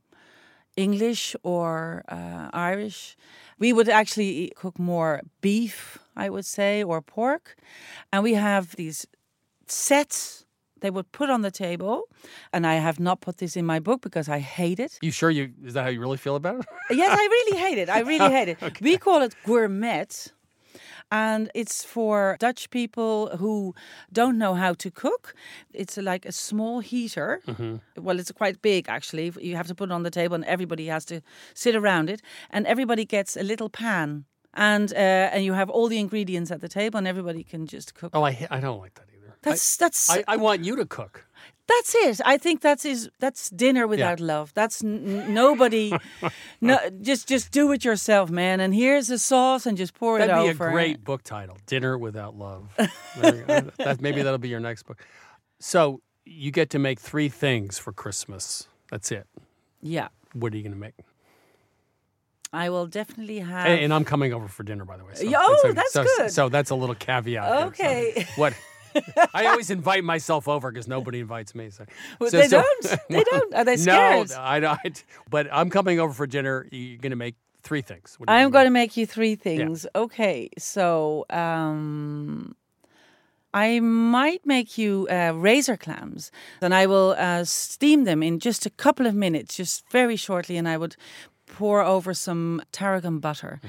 English 0.76 1.36
or 1.42 2.04
uh, 2.08 2.50
Irish. 2.52 3.16
We 3.58 3.72
would 3.72 3.88
actually 3.88 4.52
cook 4.56 4.78
more 4.78 5.20
beef, 5.40 5.98
I 6.16 6.28
would 6.28 6.44
say, 6.44 6.82
or 6.82 7.00
pork. 7.00 7.56
And 8.12 8.22
we 8.22 8.34
have 8.34 8.76
these 8.76 9.06
sets 9.66 10.44
they 10.84 10.90
would 10.90 11.10
put 11.12 11.28
on 11.30 11.40
the 11.42 11.50
table. 11.50 12.02
And 12.52 12.66
I 12.66 12.74
have 12.74 12.98
not 13.00 13.20
put 13.20 13.36
this 13.38 13.56
in 13.56 13.64
my 13.66 13.80
book 13.80 14.00
because 14.02 14.28
I 14.28 14.40
hate 14.40 14.78
it. 14.86 14.98
you 15.02 15.12
sure 15.12 15.30
you 15.30 15.44
is 15.66 15.72
that 15.74 15.82
how 15.84 15.90
you 15.90 16.00
really 16.00 16.18
feel 16.18 16.36
about 16.36 16.56
it? 16.60 16.66
Yes, 17.02 17.10
I 17.22 17.24
really 17.36 17.58
hate 17.64 17.78
it. 17.82 17.88
I 17.88 18.00
really 18.00 18.30
hate 18.38 18.48
it. 18.52 18.58
We 18.88 18.98
call 18.98 19.22
it 19.22 19.34
gourmet. 19.46 20.06
And 21.10 21.50
it's 21.54 21.84
for 21.84 22.36
Dutch 22.40 22.68
people 22.70 23.36
who 23.40 23.74
don't 24.12 24.36
know 24.38 24.54
how 24.54 24.74
to 24.74 24.90
cook. 24.90 25.34
It's 25.72 25.96
like 25.96 26.28
a 26.28 26.32
small 26.32 26.80
heater. 26.80 27.40
Well, 27.96 28.18
it's 28.20 28.32
quite 28.32 28.56
big 28.62 28.88
actually. 28.88 29.32
You 29.40 29.56
have 29.56 29.66
to 29.68 29.74
put 29.74 29.90
it 29.90 29.92
on 29.92 30.02
the 30.02 30.10
table, 30.10 30.34
and 30.34 30.44
everybody 30.44 30.86
has 30.88 31.04
to 31.06 31.20
sit 31.54 31.74
around 31.76 32.10
it. 32.10 32.20
And 32.50 32.66
everybody 32.66 33.04
gets 33.04 33.36
a 33.36 33.42
little 33.42 33.68
pan, 33.68 34.24
and 34.54 34.92
uh, 34.92 35.32
and 35.34 35.44
you 35.44 35.54
have 35.54 35.70
all 35.70 35.88
the 35.88 35.98
ingredients 35.98 36.50
at 36.50 36.60
the 36.60 36.68
table, 36.68 36.98
and 36.98 37.06
everybody 37.06 37.44
can 37.44 37.66
just 37.66 37.94
cook. 37.94 38.10
Oh, 38.12 38.24
I 38.26 38.46
I 38.50 38.60
don't 38.60 38.80
like 38.84 38.94
that 38.94 39.06
either. 39.08 39.13
I- 39.46 39.50
That's 39.50 39.76
that's 39.76 40.10
I, 40.10 40.24
I 40.28 40.36
want 40.36 40.64
you 40.64 40.76
to 40.76 40.86
cook. 40.86 41.26
that's 41.66 41.94
it. 41.94 42.20
I 42.24 42.36
think 42.38 42.60
that's 42.60 42.84
is 42.84 43.08
that's 43.20 43.50
dinner 43.50 43.86
without 43.86 44.20
love. 44.20 44.52
That's 44.54 44.84
n- 44.84 45.32
nobody. 45.34 45.92
no, 46.60 46.78
just 47.00 47.26
just 47.28 47.50
do 47.52 47.72
it 47.72 47.84
yourself, 47.84 48.30
man. 48.30 48.60
And 48.60 48.74
here's 48.74 49.06
the 49.08 49.18
sauce, 49.18 49.66
and 49.66 49.76
just 49.78 49.94
pour 49.94 50.18
That'd 50.18 50.34
it 50.36 50.38
be 50.42 50.46
a 50.48 50.50
over. 50.50 50.70
great 50.70 51.02
book 51.04 51.22
title, 51.22 51.56
"Dinner 51.66 51.96
Without 51.98 52.36
Love." 52.36 52.68
That 53.16 53.98
maybe 54.00 54.22
that'll 54.22 54.38
be 54.38 54.48
your 54.48 54.60
next 54.60 54.82
book. 54.84 54.98
So 55.58 56.00
you 56.26 56.50
get 56.50 56.70
to 56.70 56.78
make 56.78 57.00
three 57.00 57.28
things 57.28 57.78
for 57.78 57.92
Christmas. 57.92 58.68
That's 58.90 59.10
it. 59.12 59.26
Yeah, 59.82 60.08
What 60.32 60.52
are 60.52 60.56
you 60.56 60.62
going 60.62 60.72
to 60.74 60.78
make? 60.78 60.94
I 62.52 62.70
will 62.70 62.86
definitely 62.86 63.40
have. 63.40 63.66
And, 63.66 63.80
and 63.80 63.92
I'm 63.94 64.04
coming 64.04 64.32
over 64.32 64.48
for 64.48 64.62
dinner, 64.62 64.84
by 64.84 64.96
the 64.96 65.04
way. 65.04 65.14
So, 65.14 65.26
oh, 65.36 65.58
so- 65.62 65.72
that's 65.72 65.92
so, 65.92 66.04
good. 66.04 66.30
So 66.30 66.48
that's 66.48 66.70
a 66.70 66.74
little 66.74 66.94
caveat. 66.94 67.44
there. 67.50 67.60
So 67.60 67.66
Okay. 67.66 68.26
what? 68.36 68.54
I 69.34 69.46
always 69.46 69.70
invite 69.70 70.04
myself 70.04 70.48
over 70.48 70.70
because 70.70 70.88
nobody 70.88 71.20
invites 71.20 71.54
me. 71.54 71.70
So, 71.70 71.84
Well, 72.20 72.30
so- 72.30 72.38
they 72.38 72.48
so- 72.48 72.62
don't. 72.62 72.98
They 73.08 73.24
don't. 73.30 73.54
Are 73.54 73.64
they 73.64 73.76
scared? 73.76 74.30
No. 74.30 74.36
I 74.38 74.60
don't. 74.60 75.04
But 75.30 75.48
I'm 75.52 75.70
coming 75.70 76.00
over 76.00 76.12
for 76.12 76.26
dinner. 76.26 76.66
You're 76.70 76.98
going 76.98 77.10
to 77.10 77.16
make 77.16 77.36
three 77.62 77.82
things. 77.82 78.16
What 78.18 78.28
are 78.28 78.38
you 78.38 78.44
I'm 78.44 78.50
gonna 78.50 78.70
make 78.70 78.96
you 78.96 79.06
three 79.06 79.34
things. 79.36 79.86
Okay, 79.96 80.50
so 80.58 81.24
um, 81.30 82.54
I 83.54 83.80
might 83.80 84.44
make 84.44 84.76
you 84.76 85.08
uh, 85.10 85.32
razor 85.34 85.76
clams, 85.76 86.30
and 86.60 86.74
I 86.74 86.86
will 86.86 87.14
uh, 87.18 87.44
steam 87.44 88.04
them 88.04 88.22
in 88.22 88.38
just 88.38 88.66
a 88.66 88.70
couple 88.70 89.06
of 89.06 89.14
minutes, 89.14 89.56
just 89.56 89.84
very 89.90 90.16
shortly, 90.16 90.56
and 90.58 90.68
I 90.68 90.76
would 90.76 90.96
pour 91.46 91.82
over 91.82 92.14
some 92.14 92.62
tarragon 92.72 93.18
butter. 93.20 93.60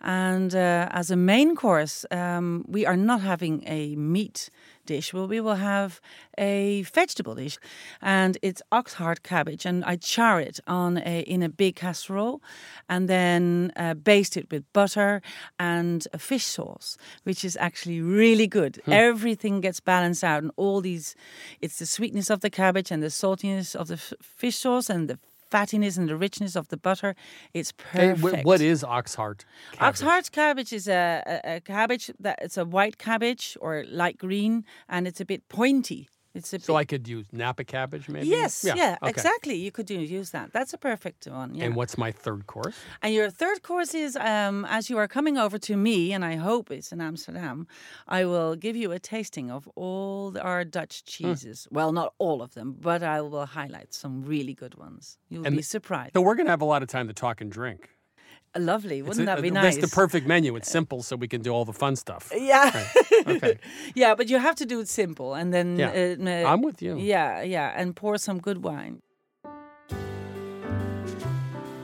And 0.00 0.54
uh, 0.54 0.88
as 0.90 1.10
a 1.10 1.16
main 1.16 1.54
course, 1.54 2.06
um, 2.10 2.64
we 2.66 2.86
are 2.86 2.96
not 2.96 3.20
having 3.20 3.62
a 3.66 3.94
meat 3.96 4.50
dish. 4.86 5.12
Well, 5.12 5.28
we 5.28 5.40
will 5.40 5.56
have 5.56 6.00
a 6.38 6.82
vegetable 6.94 7.34
dish, 7.34 7.58
and 8.00 8.38
it's 8.42 8.62
oxheart 8.72 9.22
cabbage, 9.22 9.66
and 9.66 9.84
I 9.84 9.96
char 9.96 10.40
it 10.40 10.60
on 10.66 10.96
a 10.98 11.20
in 11.20 11.42
a 11.42 11.48
big 11.48 11.76
casserole, 11.76 12.40
and 12.88 13.08
then 13.08 13.70
uh, 13.76 13.94
baste 13.94 14.36
it 14.36 14.50
with 14.50 14.64
butter 14.72 15.20
and 15.58 16.08
a 16.12 16.18
fish 16.18 16.46
sauce, 16.46 16.96
which 17.24 17.44
is 17.44 17.56
actually 17.60 18.00
really 18.00 18.46
good. 18.46 18.80
Everything 18.86 19.60
gets 19.60 19.80
balanced 19.80 20.24
out, 20.24 20.42
and 20.42 20.52
all 20.56 20.80
these, 20.80 21.14
it's 21.60 21.78
the 21.78 21.86
sweetness 21.86 22.30
of 22.30 22.40
the 22.40 22.50
cabbage 22.50 22.90
and 22.90 23.02
the 23.02 23.10
saltiness 23.10 23.76
of 23.76 23.88
the 23.88 23.94
f- 23.94 24.14
fish 24.22 24.56
sauce 24.56 24.88
and 24.88 25.08
the 25.08 25.18
fattiness 25.50 25.98
and 25.98 26.08
the 26.08 26.16
richness 26.16 26.56
of 26.56 26.68
the 26.68 26.76
butter. 26.76 27.14
It's 27.54 27.72
perfect. 27.72 28.20
wh- 28.20 28.44
what 28.44 28.60
is 28.60 28.82
oxheart? 28.82 29.44
cabbage? 29.72 30.00
Oxheart 30.00 30.30
cabbage 30.32 30.72
is 30.72 30.88
a, 30.88 31.22
a, 31.44 31.56
a 31.56 31.60
cabbage 31.60 32.10
that 32.20 32.38
it's 32.42 32.56
a 32.56 32.64
white 32.64 32.98
cabbage 32.98 33.56
or 33.60 33.84
light 33.88 34.18
green, 34.18 34.64
and 34.88 35.06
it's 35.06 35.20
a 35.20 35.24
bit 35.24 35.48
pointy. 35.48 36.08
It's 36.38 36.52
a 36.52 36.58
So 36.60 36.72
bit, 36.74 36.78
I 36.80 36.84
could 36.84 37.06
use 37.08 37.26
Napa 37.32 37.64
cabbage, 37.64 38.08
maybe. 38.08 38.26
yes, 38.28 38.64
yeah, 38.64 38.96
okay. 39.02 39.10
exactly. 39.10 39.56
You 39.56 39.70
could 39.70 39.86
do, 39.86 39.94
use 39.94 40.30
that. 40.30 40.52
That's 40.52 40.72
a 40.72 40.78
perfect 40.78 41.26
one. 41.26 41.54
Yeah. 41.54 41.64
And 41.66 41.76
what's 41.76 41.96
my 41.98 42.10
third 42.12 42.46
course? 42.46 42.76
And 43.02 43.12
your 43.14 43.30
third 43.30 43.62
course 43.62 43.94
is 43.94 44.16
um, 44.16 44.64
as 44.76 44.88
you 44.90 44.96
are 44.98 45.08
coming 45.08 45.36
over 45.38 45.58
to 45.68 45.76
me, 45.76 46.12
and 46.14 46.24
I 46.24 46.36
hope 46.36 46.70
it's 46.70 46.92
in 46.92 47.00
Amsterdam, 47.00 47.66
I 48.06 48.24
will 48.24 48.54
give 48.56 48.76
you 48.76 48.92
a 48.92 48.98
tasting 48.98 49.50
of 49.50 49.68
all 49.74 50.36
our 50.40 50.64
Dutch 50.64 51.04
cheeses. 51.04 51.66
Well, 51.70 51.92
not 51.92 52.14
all 52.18 52.42
of 52.42 52.54
them, 52.54 52.76
but 52.80 53.02
I 53.02 53.20
will 53.20 53.46
highlight 53.46 53.92
some 53.94 54.24
really 54.24 54.54
good 54.54 54.74
ones. 54.76 55.18
You'll 55.28 55.46
And 55.46 55.56
be 55.56 55.62
surprised. 55.62 56.12
So 56.14 56.20
we're 56.20 56.34
going 56.34 56.46
to 56.46 56.52
have 56.52 56.62
a 56.62 56.70
lot 56.74 56.82
of 56.82 56.88
time 56.88 57.08
to 57.08 57.14
talk 57.14 57.40
and 57.40 57.50
drink. 57.50 57.90
Lovely, 58.56 59.02
wouldn't 59.02 59.22
a- 59.28 59.34
that 59.34 59.42
be 59.42 59.50
uh, 59.50 59.54
nice? 59.54 59.76
That's 59.76 59.90
the 59.90 59.94
perfect 59.94 60.26
menu. 60.26 60.56
It's 60.56 60.70
simple, 60.70 61.02
so 61.02 61.16
we 61.16 61.28
can 61.28 61.42
do 61.42 61.50
all 61.52 61.64
the 61.64 61.72
fun 61.72 61.96
stuff. 61.96 62.32
Yeah. 62.34 62.86
Okay. 63.26 63.58
yeah, 63.94 64.14
but 64.14 64.28
you 64.28 64.38
have 64.38 64.54
to 64.56 64.66
do 64.66 64.80
it 64.80 64.88
simple, 64.88 65.34
and 65.34 65.52
then 65.52 65.78
Yeah. 65.78 65.90
uh, 65.90 66.30
uh, 66.30 66.52
I'm 66.52 66.62
with 66.62 66.80
you. 66.82 66.96
Yeah, 66.98 67.42
yeah, 67.42 67.72
and 67.76 67.94
pour 67.94 68.16
some 68.18 68.38
good 68.40 68.64
wine. 68.64 69.02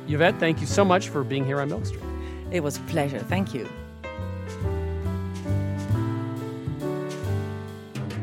Yvette, 0.08 0.38
thank 0.38 0.60
you 0.60 0.66
so 0.66 0.84
much 0.84 1.08
for 1.08 1.24
being 1.24 1.44
here 1.44 1.60
on 1.60 1.68
Milk 1.68 1.86
Street. 1.86 2.02
It 2.50 2.62
was 2.62 2.76
a 2.76 2.80
pleasure. 2.82 3.18
Thank 3.18 3.54
you. 3.54 3.68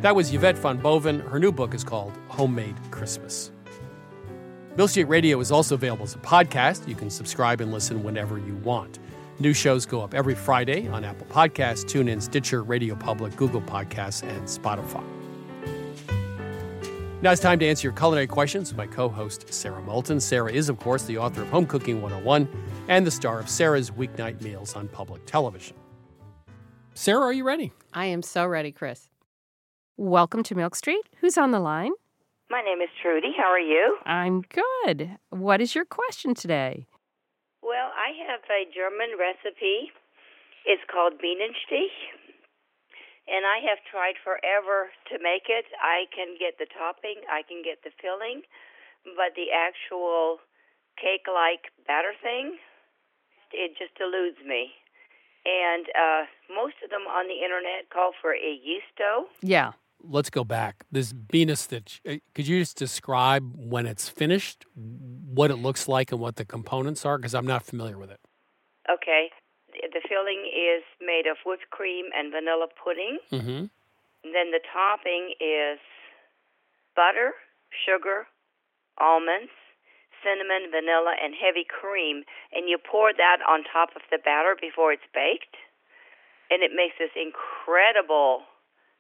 That 0.02 0.16
was 0.16 0.34
Yvette 0.34 0.58
van 0.58 0.78
Boven. 0.78 1.20
Her 1.20 1.40
new 1.40 1.52
book 1.52 1.74
is 1.76 1.84
called 1.84 2.14
Homemade 2.28 2.76
Christmas. 2.92 3.51
Milk 4.78 4.90
Street 4.90 5.06
Radio 5.06 5.38
is 5.42 5.52
also 5.52 5.76
available 5.76 6.04
as 6.04 6.16
a 6.16 6.20
podcast. 6.20 6.88
You 6.88 6.96
can 6.96 7.10
subscribe 7.10 7.60
and 7.60 7.74
listen 7.74 8.04
whenever 8.04 8.38
you 8.38 8.56
want. 8.58 9.00
New 9.38 9.54
shows 9.54 9.86
go 9.86 10.02
up 10.02 10.14
every 10.14 10.34
Friday 10.34 10.88
on 10.88 11.04
Apple 11.04 11.28
Podcasts, 11.28 11.84
TuneIn, 11.84 12.22
Stitcher, 12.22 12.64
Radio 12.64 12.96
Public, 12.96 13.36
Google 13.36 13.62
Podcasts, 13.62 14.24
and 14.24 14.44
Spotify. 14.48 15.04
Now 17.22 17.34
it's 17.34 17.42
time 17.42 17.60
to 17.60 17.68
answer 17.68 17.88
your 17.88 17.96
culinary 17.96 18.28
questions 18.28 18.70
with 18.70 18.78
my 18.78 18.88
co 18.88 19.10
host, 19.10 19.54
Sara 19.54 19.82
Moulton. 19.82 20.22
Sara 20.22 20.52
is, 20.52 20.70
of 20.70 20.80
course, 20.80 21.04
the 21.04 21.18
author 21.18 21.42
of 21.42 21.50
Home 21.50 21.66
Cooking 21.66 22.02
101 22.02 22.48
and 22.88 23.06
the 23.06 23.12
star 23.12 23.40
of 23.40 23.50
Sara's 23.50 23.92
Weeknight 23.92 24.42
Meals 24.42 24.74
on 24.76 24.88
public 24.88 25.26
television. 25.26 25.76
Sara, 26.94 27.22
are 27.22 27.34
you 27.34 27.44
ready? 27.44 27.74
I 27.94 28.06
am 28.06 28.22
so 28.22 28.46
ready, 28.46 28.72
Chris. 28.72 29.10
Welcome 29.98 30.44
to 30.44 30.56
Milk 30.56 30.76
Street. 30.76 31.04
Who's 31.20 31.38
on 31.38 31.52
the 31.52 31.60
line? 31.60 31.92
My 32.52 32.60
name 32.60 32.84
is 32.84 32.92
Trudy. 33.00 33.32
How 33.32 33.48
are 33.48 33.64
you? 33.64 33.96
I'm 34.04 34.44
good. 34.44 35.16
What 35.32 35.64
is 35.64 35.72
your 35.72 35.88
question 35.88 36.36
today? 36.36 36.84
Well, 37.64 37.96
I 37.96 38.12
have 38.28 38.44
a 38.52 38.68
German 38.76 39.16
recipe. 39.16 39.96
It's 40.68 40.84
called 40.92 41.16
Bienenstich. 41.16 41.96
And 43.32 43.48
I 43.48 43.64
have 43.64 43.80
tried 43.88 44.20
forever 44.20 44.92
to 45.08 45.16
make 45.24 45.48
it. 45.48 45.64
I 45.80 46.12
can 46.12 46.36
get 46.36 46.60
the 46.60 46.68
topping, 46.76 47.24
I 47.32 47.40
can 47.48 47.64
get 47.64 47.88
the 47.88 47.96
filling, 48.04 48.44
but 49.16 49.32
the 49.40 49.48
actual 49.56 50.44
cake 51.00 51.32
like 51.32 51.72
batter 51.88 52.12
thing, 52.20 52.60
it 53.56 53.80
just 53.80 53.96
eludes 54.04 54.44
me. 54.44 54.76
And 55.48 55.88
uh, 55.96 56.24
most 56.52 56.84
of 56.84 56.92
them 56.92 57.08
on 57.08 57.32
the 57.32 57.40
internet 57.40 57.88
call 57.88 58.12
for 58.20 58.36
a 58.36 58.52
yeast 58.60 58.92
dough. 59.00 59.32
Yeah. 59.40 59.72
Let's 60.04 60.30
go 60.30 60.44
back. 60.44 60.86
This 60.92 61.14
Bina 61.14 61.56
stitch, 61.56 62.02
uh, 62.08 62.16
could 62.34 62.48
you 62.48 62.60
just 62.60 62.78
describe 62.78 63.54
when 63.56 63.86
it's 63.86 64.10
finished, 64.10 64.66
what 64.76 65.52
it 65.52 65.58
looks 65.58 65.88
like, 65.88 66.12
and 66.12 66.20
what 66.20 66.36
the 66.36 66.46
components 66.46 67.06
are? 67.06 67.18
Because 67.18 67.34
I'm 67.34 67.48
not 67.48 67.64
familiar 67.64 67.98
with 67.98 68.12
it. 68.12 68.20
Okay. 68.90 69.30
The 69.72 70.02
filling 70.08 70.46
is 70.52 70.84
made 71.00 71.28
of 71.30 71.38
whipped 71.46 71.70
cream 71.70 72.06
and 72.16 72.32
vanilla 72.32 72.68
pudding. 72.84 73.18
Mm-hmm. 73.32 73.66
Then 74.24 74.52
the 74.52 74.60
topping 74.72 75.34
is 75.40 75.80
butter, 76.96 77.34
sugar, 77.72 78.28
almonds, 79.00 79.50
cinnamon, 80.22 80.70
vanilla, 80.70 81.16
and 81.18 81.34
heavy 81.34 81.66
cream, 81.66 82.24
and 82.54 82.70
you 82.70 82.78
pour 82.78 83.14
that 83.14 83.42
on 83.48 83.64
top 83.66 83.96
of 83.96 84.04
the 84.12 84.20
batter 84.22 84.56
before 84.60 84.94
it's 84.94 85.08
baked, 85.14 85.58
and 86.52 86.62
it 86.62 86.70
makes 86.76 86.94
this 87.00 87.16
incredible 87.18 88.46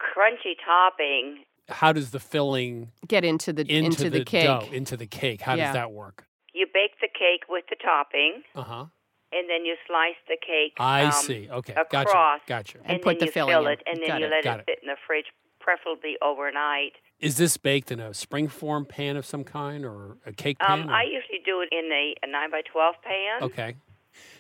crunchy 0.02 0.56
topping. 0.66 1.44
How 1.70 1.94
does 1.94 2.12
the 2.12 2.20
filling 2.20 2.92
Get 3.08 3.24
into 3.24 3.54
the 3.54 3.62
into, 3.72 4.10
the, 4.10 4.26
cake. 4.26 4.44
dough, 4.46 4.68
into 4.74 4.98
the 4.98 5.06
cake? 5.08 5.42
How 5.42 5.54
Yeah. 5.56 5.68
does 5.68 5.74
that 5.76 5.92
work? 5.92 6.26
You 6.54 6.66
bake 6.74 7.00
the 7.00 7.08
cake 7.08 7.44
with 7.48 7.64
the 7.70 7.78
topping, 7.78 8.44
Uh 8.56 8.64
huh. 8.64 8.86
and 9.32 9.50
then 9.50 9.64
you 9.64 9.76
slice 9.88 10.16
the 10.28 10.36
cake. 10.46 10.74
I 10.80 11.04
um, 11.06 11.12
see. 11.14 11.48
Okay, 11.50 11.74
across, 11.74 11.88
gotcha. 11.90 12.42
Gotcha. 12.48 12.78
And 12.84 12.92
and 12.96 13.02
put 13.02 13.12
then 13.12 13.20
the 13.20 13.26
you 13.28 13.32
filling 13.32 13.54
fill 13.54 13.68
in. 13.68 13.74
it, 13.74 13.84
and 13.86 14.00
then 14.02 14.08
Got 14.08 14.20
you 14.20 14.26
it. 14.26 14.32
let 14.32 14.44
Got 14.44 14.60
it 14.60 14.62
it. 14.62 14.66
sit 14.72 14.80
in 14.84 14.88
the 14.90 14.98
fridge, 15.08 15.28
preferably 15.62 16.18
overnight. 16.22 16.94
Is 17.22 17.38
this 17.38 17.56
baked 17.56 17.92
in 17.92 18.00
a 18.02 18.10
springform 18.10 18.90
pan 18.90 19.16
of 19.16 19.26
some 19.26 19.44
kind 19.46 19.86
or 19.86 20.18
a 20.26 20.34
cake 20.34 20.60
pan? 20.60 20.82
Um, 20.82 20.90
I 20.90 21.04
usually 21.04 21.40
do 21.46 21.62
it 21.62 21.70
in 21.72 21.90
a, 21.92 22.16
a 22.24 22.28
nine 22.30 22.52
by 22.52 22.62
twelve 22.70 22.96
pan. 23.04 23.44
Okay. 23.44 23.76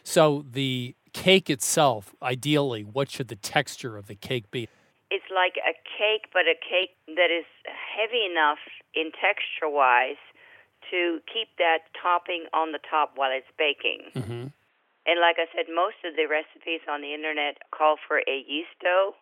So 0.03 0.43
the 0.51 0.95
cake 1.13 1.49
itself, 1.49 2.13
ideally, 2.21 2.83
what 2.83 3.09
should 3.09 3.29
the 3.29 3.35
texture 3.37 3.95
of 3.97 4.07
the 4.07 4.15
cake 4.15 4.51
be? 4.51 4.67
It's 5.11 5.27
like 5.27 5.59
a 5.59 5.75
cake, 5.99 6.31
but 6.31 6.47
a 6.47 6.55
cake 6.55 6.95
that 7.19 7.27
is 7.27 7.43
heavy 7.67 8.23
enough 8.23 8.63
in 8.95 9.11
texture 9.11 9.67
wise 9.67 10.21
to 10.89 11.19
keep 11.27 11.51
that 11.59 11.91
topping 11.99 12.47
on 12.55 12.71
the 12.71 12.79
top 12.79 13.19
while 13.19 13.31
it's 13.31 13.51
baking. 13.59 14.07
Mm-hmm. 14.15 14.47
And 15.03 15.17
like 15.19 15.35
I 15.35 15.51
said, 15.51 15.67
most 15.67 15.99
of 16.07 16.15
the 16.15 16.31
recipes 16.31 16.81
on 16.87 17.01
the 17.03 17.13
internet 17.13 17.59
call 17.75 17.99
for 17.99 18.23
a 18.23 18.37
yeast 18.47 18.73
dough, 18.79 19.13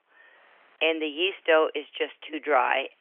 and 0.82 1.02
the 1.02 1.10
yeast 1.10 1.42
dough 1.48 1.74
is 1.74 1.90
just 1.98 2.14
too 2.22 2.40
dry. 2.40 2.94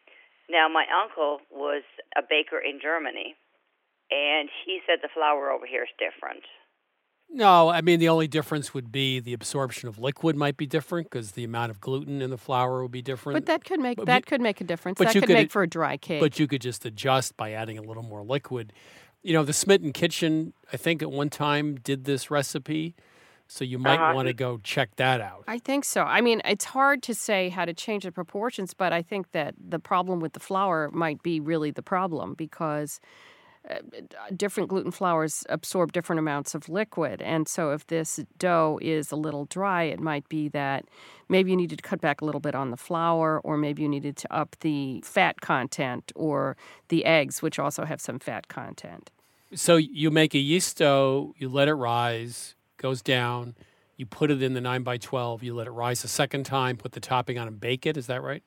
Now, 0.49 0.67
my 0.69 0.89
uncle 0.89 1.45
was 1.53 1.83
a 2.17 2.23
baker 2.25 2.59
in 2.59 2.81
Germany, 2.81 3.37
and 4.11 4.49
he 4.65 4.81
said 4.87 5.05
the 5.05 5.13
flour 5.13 5.51
over 5.53 5.67
here 5.67 5.85
is 5.85 5.95
different. 6.01 6.43
No, 7.31 7.69
I 7.69 7.83
mean 7.83 8.01
the 8.01 8.09
only 8.09 8.27
difference 8.27 8.73
would 8.73 8.91
be 8.91 9.21
the 9.21 9.33
absorption 9.35 9.89
of 9.89 9.99
liquid 9.99 10.35
might 10.35 10.57
be 10.57 10.67
different 10.67 11.11
because 11.11 11.33
the 11.33 11.45
amount 11.45 11.71
of 11.71 11.81
gluten 11.81 12.23
in 12.23 12.31
the 12.31 12.39
flour 12.39 12.83
would 12.83 12.91
be 12.91 13.03
different. 13.03 13.35
But 13.37 13.47
that 13.47 13.65
could 13.65 13.81
make 13.81 13.99
But 13.99 14.07
that 14.07 14.21
you- 14.21 14.23
could 14.25 14.41
make 14.41 14.61
a 14.61 14.65
difference. 14.65 14.97
but 14.99 15.09
that 15.09 15.15
you 15.15 15.21
could 15.21 15.29
could- 15.29 15.35
make 15.35 15.51
for 15.51 15.63
a 15.63 15.69
dry 15.69 15.97
cake. 15.99 16.21
But 16.21 16.39
you 16.39 16.47
could 16.47 16.63
just 16.63 16.85
adjust 16.87 17.37
by 17.37 17.53
adding 17.53 17.77
a 17.79 17.83
little 17.83 18.03
more 18.03 18.23
liquid. 18.23 18.73
You 19.23 19.35
know, 19.35 19.45
the 19.45 19.53
Smitten 19.53 19.93
Kitchen, 19.93 20.55
I 20.73 20.77
think 20.79 21.03
at 21.03 21.11
one 21.11 21.29
time 21.29 21.75
did 21.77 22.05
this 22.05 22.31
recipe, 22.31 22.95
so 23.47 23.63
you 23.65 23.79
might 23.79 24.01
Uh-huh. 24.01 24.15
want 24.15 24.29
to 24.29 24.35
go 24.35 24.59
check 24.65 24.97
that 24.97 25.21
out. 25.21 25.45
I 25.47 25.59
think 25.59 25.85
so. 25.85 26.05
I 26.05 26.23
mean, 26.23 26.41
it's 26.47 26.65
hard 26.67 27.03
to 27.05 27.15
say 27.15 27.51
how 27.51 27.67
to 27.67 27.75
change 27.75 28.05
the 28.05 28.13
proportions, 28.13 28.73
but 28.75 28.93
I 28.93 29.03
think 29.03 29.33
that 29.33 29.55
the 29.59 29.79
problem 29.79 30.21
with 30.21 30.33
the 30.33 30.41
flour 30.41 30.89
might 30.93 31.23
be 31.23 31.41
really 31.41 31.71
the 31.71 31.83
problem 31.83 32.35
because 32.35 33.01
Uh, 33.69 33.77
different 34.37 34.69
gluten 34.69 34.91
flours 34.91 35.45
absorb 35.49 35.93
different 35.93 36.19
amounts 36.19 36.55
of 36.55 36.69
liquid. 36.69 37.21
And 37.21 37.49
so 37.49 37.73
if 37.73 37.87
this 37.87 38.21
dough 38.39 38.79
is 38.81 39.11
a 39.11 39.17
little 39.17 39.45
dry, 39.47 39.85
it 39.85 40.01
might 40.01 40.29
be 40.29 40.49
that 40.51 40.85
maybe 41.29 41.51
you 41.51 41.57
needed 41.57 41.79
to 41.79 41.83
cut 41.83 42.01
back 42.01 42.21
a 42.21 42.25
little 42.25 42.41
bit 42.41 42.55
on 42.55 42.71
the 42.71 42.77
flour, 42.77 43.41
or 43.45 43.57
maybe 43.57 43.83
you 43.83 43.89
needed 43.89 44.17
to 44.19 44.35
up 44.35 44.57
the 44.61 45.03
fat 45.05 45.41
content 45.41 46.13
or 46.15 46.57
the 46.89 47.05
eggs, 47.05 47.43
which 47.43 47.59
also 47.59 47.85
have 47.85 48.01
some 48.01 48.19
fat 48.19 48.49
content. 48.49 49.11
So 49.55 49.77
you 49.77 50.11
make 50.11 50.35
a 50.35 50.39
yeast 50.39 50.79
dough, 50.79 51.35
you 51.39 51.49
let 51.49 51.69
it 51.69 51.75
rise, 51.75 52.55
goes 52.77 53.03
down, 53.03 53.55
you 53.99 54.07
put 54.07 54.31
it 54.31 54.43
in 54.43 54.55
the 54.55 54.61
9 54.61 54.83
by 54.85 54.97
12 54.97 55.43
you 55.43 55.55
let 55.55 55.67
it 55.67 55.73
rise 55.73 56.05
a 56.05 56.09
second 56.09 56.45
time, 56.45 56.77
put 56.77 56.93
the 56.93 57.01
topping 57.01 57.39
on 57.39 57.49
and 57.49 57.61
bake 57.61 57.85
it. 57.85 57.97
Is 57.97 58.07
that 58.07 58.23
right? 58.23 58.43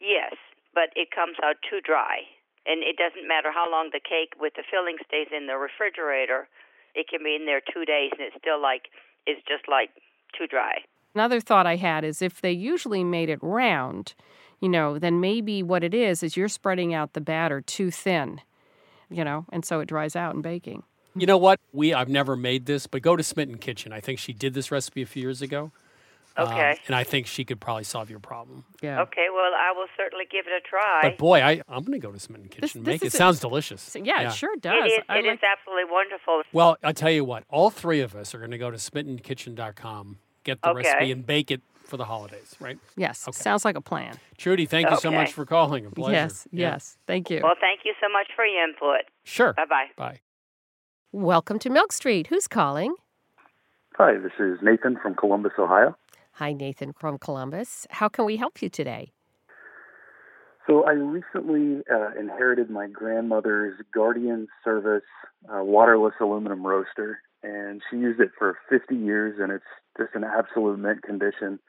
Yes, 0.00 0.34
but 0.74 0.90
it 0.94 1.08
comes 1.10 1.36
out 1.42 1.56
too 1.68 1.80
dry. 1.80 2.18
And 2.66 2.82
it 2.82 2.96
doesn't 2.96 3.28
matter 3.28 3.52
how 3.52 3.70
long 3.70 3.90
the 3.92 4.00
cake 4.00 4.32
with 4.40 4.54
the 4.54 4.64
filling 4.70 4.96
stays 5.06 5.28
in 5.36 5.46
the 5.46 5.56
refrigerator. 5.56 6.48
It 6.94 7.08
can 7.08 7.20
be 7.22 7.36
in 7.36 7.44
there 7.44 7.60
two 7.60 7.84
days, 7.84 8.10
and 8.12 8.20
it's 8.20 8.36
still 8.40 8.60
like 8.60 8.88
it's 9.26 9.40
just 9.46 9.68
like 9.68 9.90
too 10.36 10.46
dry. 10.46 10.84
Another 11.14 11.40
thought 11.40 11.66
I 11.66 11.76
had 11.76 12.04
is 12.04 12.22
if 12.22 12.40
they 12.40 12.52
usually 12.52 13.04
made 13.04 13.28
it 13.28 13.38
round, 13.42 14.14
you 14.60 14.68
know, 14.68 14.98
then 14.98 15.20
maybe 15.20 15.62
what 15.62 15.84
it 15.84 15.94
is 15.94 16.22
is 16.22 16.36
you're 16.36 16.48
spreading 16.48 16.94
out 16.94 17.12
the 17.12 17.20
batter 17.20 17.60
too 17.60 17.90
thin, 17.90 18.40
you 19.10 19.24
know, 19.24 19.46
and 19.52 19.64
so 19.64 19.80
it 19.80 19.86
dries 19.86 20.16
out 20.16 20.34
in 20.34 20.42
baking. 20.42 20.82
You 21.14 21.26
know 21.26 21.38
what? 21.38 21.60
We 21.72 21.94
I've 21.94 22.08
never 22.08 22.34
made 22.34 22.66
this, 22.66 22.86
but 22.86 23.02
go 23.02 23.14
to 23.14 23.22
Smitten 23.22 23.58
Kitchen. 23.58 23.92
I 23.92 24.00
think 24.00 24.18
she 24.18 24.32
did 24.32 24.54
this 24.54 24.72
recipe 24.72 25.02
a 25.02 25.06
few 25.06 25.22
years 25.22 25.42
ago. 25.42 25.70
Um, 26.36 26.48
Okay. 26.48 26.78
and 26.88 26.96
I 26.96 27.04
think 27.04 27.26
she 27.28 27.44
could 27.44 27.60
probably 27.60 27.84
solve 27.84 28.10
your 28.10 28.18
problem. 28.18 28.64
Yeah. 28.82 29.00
Okay, 29.02 29.26
well, 29.32 29.52
I 29.56 29.72
will 29.76 29.86
certainly 29.96 30.24
give 30.28 30.46
it 30.48 30.52
a 30.52 30.60
try. 30.68 31.00
But 31.02 31.16
boy, 31.18 31.40
I, 31.40 31.62
I'm 31.68 31.84
going 31.84 31.92
to 32.00 32.04
go 32.04 32.10
to 32.10 32.18
Smitten 32.18 32.48
Kitchen. 32.48 32.60
This- 32.62 32.74
and 32.74 32.84
this 32.84 32.92
make 32.94 33.02
it. 33.02 33.06
is 33.06 33.14
a- 33.14 33.16
sounds 33.18 33.38
delicious. 33.40 33.80
So, 33.82 34.00
yeah, 34.00 34.28
it 34.28 34.32
sure 34.32 34.56
does. 34.56 34.74
it 34.84 34.86
is, 34.92 35.02
I 35.08 35.18
it 35.18 35.24
is 35.26 35.26
like- 35.26 35.40
absolutely 35.58 35.84
wonderful. 35.92 36.42
Well, 36.52 36.76
I'll 36.82 36.92
tell 36.92 37.10
you 37.10 37.24
what, 37.24 37.44
all 37.48 37.70
three 37.70 38.00
of 38.00 38.16
us 38.16 38.34
are 38.34 38.38
going 38.38 38.50
to 38.50 38.58
go 38.58 38.70
to 38.70 38.76
smittenkitchen.com, 38.78 40.18
get 40.42 40.60
the 40.62 40.70
Okay. 40.70 40.78
recipe, 40.88 41.12
and 41.12 41.24
bake 41.24 41.50
it 41.52 41.62
for 41.84 41.96
the 41.98 42.04
holidays, 42.06 42.56
right? 42.60 42.78
yes, 42.96 43.28
Okay. 43.28 43.36
sounds 43.36 43.64
like 43.64 43.76
a 43.76 43.80
plan. 43.80 44.16
Trudy, 44.38 44.66
thank 44.66 44.90
you 44.90 44.96
so 44.96 45.10
much 45.12 45.32
for 45.32 45.44
calling. 45.46 45.86
A 45.86 45.90
pleasure. 45.90 46.12
Yes, 46.12 46.48
Yeah. 46.50 46.70
yes. 46.72 46.96
Thank 47.06 47.30
you. 47.30 47.40
Well, 47.44 47.54
thank 47.60 47.80
you 47.84 47.92
so 48.00 48.08
much 48.08 48.28
for 48.34 48.44
your 48.46 48.64
input. 48.64 49.02
Sure. 49.22 49.52
Bye 49.52 49.66
bye. 49.66 49.86
Bye. 49.96 50.20
Welcome 51.12 51.58
to 51.60 51.70
Milk 51.70 51.92
Street. 51.92 52.26
Who's 52.28 52.48
calling? 52.48 52.96
Hi, 53.96 54.14
this 54.16 54.32
is 54.40 54.58
Nathan 54.62 54.96
from 55.00 55.14
Columbus, 55.14 55.52
Ohio. 55.58 55.96
Hi, 56.38 56.52
Nathan 56.52 56.92
from 56.92 57.18
Columbus. 57.18 57.86
How 57.90 58.08
can 58.08 58.24
we 58.24 58.36
help 58.36 58.60
you 58.60 58.68
today? 58.68 59.12
So 60.66 60.82
I 60.82 60.90
recently 60.90 61.84
uh, 61.88 62.18
inherited 62.18 62.70
my 62.70 62.88
grandmother's 62.88 63.80
Guardian 63.94 64.48
Service 64.64 65.04
uh, 65.48 65.62
waterless 65.62 66.14
aluminum 66.20 66.66
roaster, 66.66 67.20
and 67.44 67.80
she 67.88 67.98
used 67.98 68.18
it 68.18 68.30
for 68.36 68.58
50 68.68 68.96
years, 68.96 69.38
and 69.40 69.52
it's 69.52 69.64
just 69.96 70.16
an 70.16 70.24
absolute 70.24 70.76
mint 70.76 71.04
condition. 71.04 71.60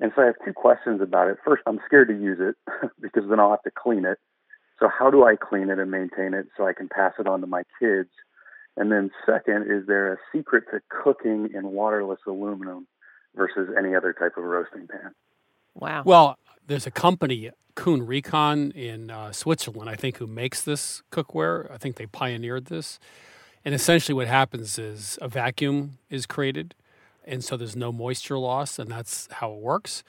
And 0.00 0.10
so 0.16 0.22
I 0.22 0.24
have 0.24 0.36
two 0.42 0.54
questions 0.54 1.02
about 1.02 1.28
it. 1.28 1.36
First, 1.44 1.62
I'm 1.66 1.78
scared 1.84 2.08
to 2.08 2.14
use 2.14 2.38
it 2.40 2.56
because 3.02 3.24
then 3.28 3.40
I'll 3.40 3.50
have 3.50 3.62
to 3.64 3.70
clean 3.70 4.06
it. 4.06 4.16
So 4.80 4.88
how 4.88 5.10
do 5.10 5.24
I 5.24 5.36
clean 5.36 5.68
it 5.68 5.78
and 5.78 5.90
maintain 5.90 6.32
it 6.32 6.46
so 6.56 6.66
I 6.66 6.72
can 6.72 6.88
pass 6.88 7.12
it 7.18 7.26
on 7.26 7.42
to 7.42 7.46
my 7.46 7.64
kids? 7.78 8.08
And 8.74 8.90
then 8.90 9.10
second, 9.26 9.70
is 9.70 9.86
there 9.86 10.14
a 10.14 10.16
secret 10.34 10.64
to 10.72 10.80
cooking 10.88 11.50
in 11.54 11.72
waterless 11.72 12.20
aluminum 12.26 12.86
versus 13.36 13.68
any 13.78 13.94
other 13.94 14.12
type 14.12 14.36
of 14.36 14.44
roasting 14.44 14.86
pan? 14.86 15.12
Wow. 15.74 16.02
Well, 16.04 16.38
there's 16.66 16.86
a 16.86 16.90
company, 16.90 17.50
Kuhn 17.74 18.06
Rikon 18.06 18.72
in 18.74 19.10
uh, 19.10 19.32
Switzerland, 19.32 19.88
I 19.88 19.96
think, 19.96 20.18
who 20.18 20.26
makes 20.26 20.62
this 20.62 21.02
cookware. 21.10 21.70
I 21.70 21.78
think 21.78 21.96
they 21.96 22.06
pioneered 22.06 22.66
this. 22.66 22.98
And 23.64 23.74
essentially, 23.74 24.14
what 24.14 24.26
happens 24.26 24.78
is 24.78 25.18
a 25.22 25.28
vacuum 25.28 25.98
is 26.10 26.26
created, 26.26 26.74
and 27.24 27.44
so 27.44 27.56
there's 27.56 27.76
no 27.76 27.92
moisture 27.92 28.36
loss, 28.38 28.78
and 28.78 28.90
that's 28.90 29.28
how 29.30 29.52
it 29.52 29.58
works. 29.60 30.02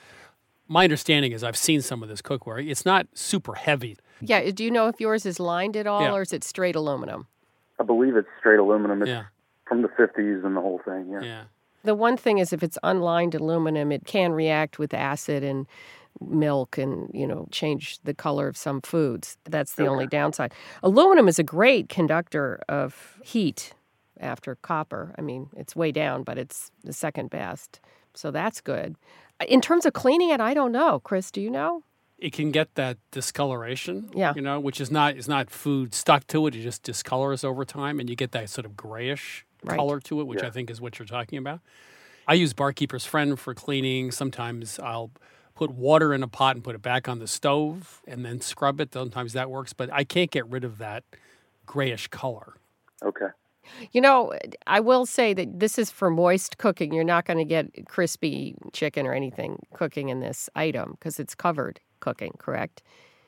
My 0.67 0.85
understanding 0.85 1.31
is 1.33 1.43
I've 1.43 1.57
seen 1.57 1.81
some 1.81 2.01
of 2.01 2.09
this 2.09 2.21
cookware. 2.21 2.67
It's 2.67 2.85
not 2.85 3.07
super 3.13 3.53
heavy. 3.53 3.95
yeah, 4.21 4.49
do 4.51 4.63
you 4.63 4.71
know 4.71 4.87
if 4.87 4.99
yours 4.99 5.25
is 5.25 5.39
lined 5.39 5.77
at 5.77 5.85
all 5.85 6.01
Yeah. 6.01 6.13
or 6.13 6.21
is 6.23 6.33
it 6.33 6.43
straight 6.43 6.75
aluminum? 6.75 7.27
I 7.79 7.83
believe 7.83 8.15
it's 8.15 8.27
straight 8.39 8.59
aluminum. 8.59 9.01
It's 9.03 9.09
Yeah, 9.09 9.25
from 9.67 9.81
the 9.83 9.89
50s 9.89 10.43
and 10.45 10.55
the 10.55 10.61
whole 10.61 10.79
thing. 10.83 11.09
Yeah. 11.11 11.21
yeah. 11.21 11.43
The 11.83 11.95
one 11.95 12.17
thing 12.17 12.37
is 12.37 12.53
if 12.53 12.63
it's 12.63 12.77
unlined 12.83 13.35
aluminum, 13.35 13.91
it 13.91 14.05
can 14.05 14.31
react 14.31 14.79
with 14.79 14.93
acid 14.93 15.43
and 15.43 15.67
milk 16.21 16.77
and, 16.77 17.09
you 17.13 17.27
know, 17.27 17.47
change 17.51 17.99
the 18.03 18.13
color 18.13 18.47
of 18.47 18.55
some 18.55 18.81
foods. 18.81 19.37
That's 19.45 19.73
the 19.73 19.87
only 19.87 20.07
downside. 20.07 20.53
Aluminum 20.81 21.27
is 21.27 21.39
a 21.39 21.43
great 21.43 21.89
conductor 21.89 22.61
of 22.69 23.19
heat 23.23 23.73
after 24.19 24.55
copper. 24.55 25.13
I 25.17 25.21
mean, 25.21 25.49
it's 25.57 25.75
way 25.75 25.91
down, 25.91 26.23
but 26.23 26.37
it's 26.37 26.71
the 26.83 26.93
second 26.93 27.29
best. 27.29 27.81
So 28.13 28.31
that's 28.31 28.61
good. 28.61 28.95
In 29.47 29.59
terms 29.59 29.85
of 29.85 29.93
cleaning 29.93 30.29
it, 30.29 30.39
I 30.39 30.53
don't 30.53 30.71
know. 30.71 30.99
Chris, 30.99 31.31
do 31.31 31.41
you 31.41 31.49
know? 31.49 31.83
It 32.19 32.31
can 32.31 32.51
get 32.51 32.75
that 32.75 32.97
discoloration, 33.11 34.09
Yeah. 34.13 34.33
you 34.35 34.41
know, 34.41 34.59
which 34.59 34.79
is 34.79 34.89
not 34.91 35.17
is 35.17 35.27
not 35.27 35.49
food 35.49 35.93
stuck 35.93 36.25
to 36.27 36.47
it. 36.47 36.55
It 36.55 36.61
just 36.61 36.83
discolors 36.83 37.43
over 37.43 37.65
time, 37.65 37.99
and 37.99 38.09
you 38.09 38.15
get 38.15 38.31
that 38.31 38.49
sort 38.49 38.65
of 38.65 38.77
grayish 38.77 39.45
Right. 39.63 39.77
color 39.77 39.99
to 40.01 40.21
it, 40.21 40.25
which 40.25 40.41
Yeah. 40.41 40.47
I 40.47 40.51
think 40.51 40.69
is 40.69 40.81
what 40.81 40.99
you're 40.99 41.05
talking 41.05 41.37
about. 41.37 41.59
I 42.27 42.33
use 42.35 42.53
Barkeeper's 42.53 43.05
Friend 43.05 43.39
for 43.39 43.53
cleaning. 43.53 44.11
Sometimes 44.11 44.79
I'll 44.79 45.11
put 45.55 45.71
water 45.71 46.13
in 46.13 46.23
a 46.23 46.27
pot 46.27 46.55
and 46.55 46.63
put 46.63 46.75
it 46.75 46.81
back 46.81 47.07
on 47.07 47.19
the 47.19 47.27
stove 47.27 48.01
and 48.07 48.25
then 48.25 48.41
scrub 48.41 48.81
it. 48.81 48.93
Sometimes 48.93 49.33
that 49.33 49.49
works, 49.49 49.73
but 49.73 49.91
I 49.91 50.03
can't 50.03 50.31
get 50.31 50.47
rid 50.47 50.63
of 50.63 50.77
that 50.79 51.03
grayish 51.65 52.07
color. 52.07 52.53
Okay. 53.03 53.27
You 53.91 54.01
know, 54.01 54.33
I 54.67 54.79
will 54.79 55.05
say 55.05 55.33
that 55.33 55.59
this 55.59 55.77
is 55.77 55.89
for 55.89 56.09
moist 56.09 56.57
cooking. 56.57 56.93
You're 56.93 57.03
not 57.03 57.25
going 57.25 57.37
to 57.37 57.45
get 57.45 57.87
crispy 57.87 58.55
chicken 58.73 59.05
or 59.05 59.13
anything 59.13 59.65
cooking 59.73 60.09
in 60.09 60.19
this 60.19 60.49
item 60.55 60.91
because 60.91 61.19
it's 61.19 61.35
covered 61.35 61.79
cooking, 61.99 62.33
correct? 62.39 62.83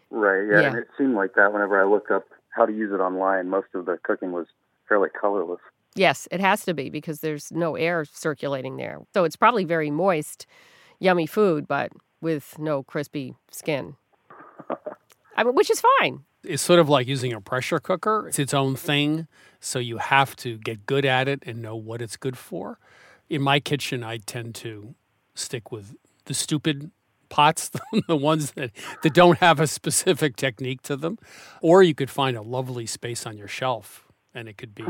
Right. 0.10 0.46
Yeah. 0.50 0.62
Yeah. 0.62 0.68
And 0.68 0.78
it 0.78 0.88
seemed 0.98 1.16
like 1.16 1.36
that 1.36 1.54
whenever 1.54 1.82
I 1.82 1.90
looked 1.90 2.12
up 2.12 2.26
how 2.56 2.66
to 2.66 2.74
use 2.74 2.92
it 2.94 3.02
online. 3.02 3.50
Most 3.50 3.68
of 3.74 3.86
the 3.86 3.98
cooking 4.04 4.32
was 4.32 4.48
fairly 4.88 5.10
colorless. 5.10 5.60
Yes, 5.96 6.28
it 6.30 6.42
has 6.42 6.66
to 6.66 6.74
be 6.74 6.90
because 6.90 7.22
there's 7.22 7.52
no 7.52 7.76
air 7.76 8.06
circulating 8.06 8.76
there. 8.76 9.00
So 9.14 9.24
it's 9.24 9.38
probably 9.38 9.64
very 9.64 9.90
moist, 9.90 10.46
yummy 11.00 11.26
food, 11.26 11.68
but 11.68 11.92
with 12.22 12.60
no 12.60 12.84
crispy 12.84 13.36
skin. 13.50 13.96
I 15.38 15.44
mean, 15.44 15.56
which 15.56 15.70
is 15.70 15.82
fine. 16.00 16.24
It's 16.44 16.62
sort 16.62 16.80
of 16.80 16.90
like 16.90 17.08
using 17.08 17.34
a 17.34 17.42
pressure 17.42 17.80
cooker. 17.80 18.28
It's 18.28 18.40
its 18.40 18.54
own 18.54 18.76
thing, 18.76 19.28
so 19.60 19.80
you 19.80 19.98
have 19.98 20.36
to 20.38 20.58
get 20.58 20.86
good 20.86 21.06
at 21.06 21.28
it 21.28 21.44
and 21.46 21.62
know 21.62 21.76
what 21.76 22.02
it's 22.02 22.18
good 22.18 22.38
for. 22.38 22.78
In 23.30 23.42
my 23.42 23.60
kitchen, 23.60 24.04
I 24.04 24.18
tend 24.18 24.54
to 24.56 24.96
stick 25.34 25.72
with 25.72 25.96
the 26.26 26.34
stupid 26.34 26.92
pots, 27.30 27.72
the 28.08 28.16
ones 28.16 28.52
that, 28.52 28.72
that 29.02 29.14
don't 29.14 29.40
have 29.40 29.60
a 29.60 29.68
specific 29.68 30.36
technique 30.36 30.82
to 30.84 30.96
them. 30.96 31.18
Or 31.62 31.82
you 31.82 31.96
could 31.96 32.10
find 32.10 32.38
a 32.38 32.42
lovely 32.42 32.86
space 32.86 33.26
on 33.26 33.38
your 33.38 33.48
shelf 33.48 34.06
and 34.34 34.48
it 34.50 34.58
could 34.58 34.76
be 34.76 34.86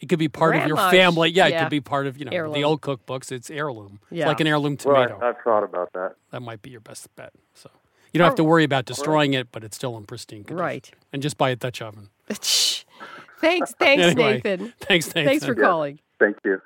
it 0.00 0.08
could 0.08 0.18
be 0.18 0.28
part 0.28 0.56
of 0.56 0.66
your 0.66 0.76
family. 0.76 1.30
Yeah, 1.30 1.46
it 1.46 1.58
could 1.58 1.70
be 1.70 1.80
part 1.80 2.06
of, 2.06 2.18
you 2.18 2.24
know, 2.24 2.52
the 2.52 2.64
old 2.64 2.80
cookbooks. 2.82 3.32
It's 3.32 3.50
heirloom. 3.50 4.00
It's 4.10 4.26
like 4.26 4.40
an 4.40 4.46
heirloom 4.46 4.72
Right, 4.84 5.08
tomato. 5.08 5.20
I've 5.22 5.42
thought 5.42 5.64
about 5.64 5.92
that. 5.94 6.16
that 6.32 6.40
might 6.40 6.62
be 6.62 6.70
your 6.70 6.80
best 6.80 7.14
bet. 7.16 7.32
So 7.54 7.70
you 8.12 8.18
don't 8.18 8.26
have 8.26 8.36
to 8.36 8.42
oh. 8.42 8.46
worry 8.46 8.64
about 8.64 8.84
destroying 8.84 9.34
it, 9.34 9.52
but 9.52 9.64
it's 9.64 9.76
still 9.76 9.96
in 9.96 10.04
pristine 10.04 10.44
condition. 10.44 10.58
Right. 10.58 10.90
And 11.12 11.22
just 11.22 11.38
buy 11.38 11.50
a 11.50 11.56
Dutch 11.56 11.80
oven. 11.82 12.10
thanks, 12.28 12.84
thanks, 13.40 13.74
Anyway, 13.80 14.40
Nathan. 14.42 14.72
Thanks, 14.80 15.06
Nathan. 15.08 15.24
Thanks 15.24 15.44
for 15.44 15.54
calling. 15.54 16.00
Thank 16.18 16.38
you. 16.44 16.60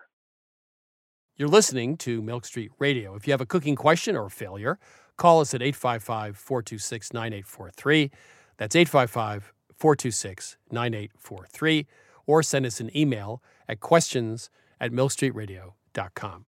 You're 1.36 1.48
listening 1.48 1.96
to 1.98 2.20
Milk 2.20 2.44
Street 2.44 2.70
Radio. 2.78 3.14
If 3.14 3.26
you 3.26 3.32
have 3.32 3.40
a 3.40 3.46
cooking 3.46 3.74
question 3.74 4.14
or 4.16 4.26
a 4.26 4.30
failure, 4.30 4.78
call 5.16 5.40
us 5.40 5.54
at 5.54 5.62
855 5.62 6.36
426 6.36 7.12
9843. 7.12 8.10
That's 8.58 8.76
855 8.76 9.52
426 9.76 10.56
9843. 10.70 11.86
Or 12.26 12.42
send 12.42 12.66
us 12.66 12.80
an 12.80 12.94
email 12.96 13.42
at 13.68 13.80
questions 13.80 14.50
at 14.80 14.92
milkstreetradio.com. 14.92 16.44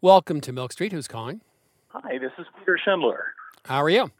Welcome 0.00 0.40
to 0.42 0.52
Milk 0.52 0.72
Street. 0.72 0.92
Who's 0.92 1.08
calling? 1.08 1.40
Hi, 1.88 2.18
this 2.18 2.32
is 2.38 2.46
Peter 2.58 2.78
Schindler. 2.84 3.24
How 3.64 3.82
are 3.82 3.88
you? 3.90 4.10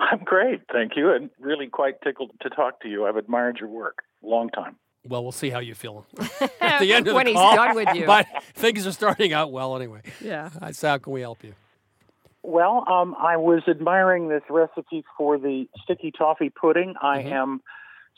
I'm 0.00 0.24
great, 0.24 0.62
thank 0.72 0.92
you, 0.96 1.12
and 1.12 1.30
really 1.38 1.66
quite 1.68 2.00
tickled 2.02 2.30
to 2.40 2.50
talk 2.50 2.80
to 2.82 2.88
you. 2.88 3.06
I've 3.06 3.16
admired 3.16 3.58
your 3.60 3.68
work 3.68 3.98
a 4.24 4.26
long 4.26 4.48
time. 4.50 4.76
Well, 5.06 5.22
we'll 5.22 5.32
see 5.32 5.50
how 5.50 5.60
you 5.60 5.74
feel 5.74 6.04
at 6.60 6.80
the 6.80 6.92
end 6.92 7.06
of 7.08 7.14
when 7.14 7.26
the 7.26 7.32
he's 7.32 7.38
done 7.56 7.74
with 7.74 7.88
you. 7.94 8.06
But 8.06 8.26
things 8.54 8.86
are 8.86 8.92
starting 8.92 9.32
out 9.32 9.52
well 9.52 9.76
anyway. 9.76 10.02
yeah. 10.20 10.50
Uh, 10.60 10.72
So 10.72 10.88
how 10.88 10.98
can 10.98 11.12
we 11.12 11.20
help 11.20 11.42
you? 11.44 11.54
Well, 12.42 12.84
um, 12.90 13.14
I 13.18 13.36
was 13.36 13.62
admiring 13.68 14.28
this 14.28 14.42
recipe 14.50 15.04
for 15.16 15.38
the 15.38 15.66
sticky 15.84 16.10
toffee 16.12 16.50
pudding. 16.50 16.94
I 17.00 17.22
Mhm. 17.22 17.32
am 17.32 17.62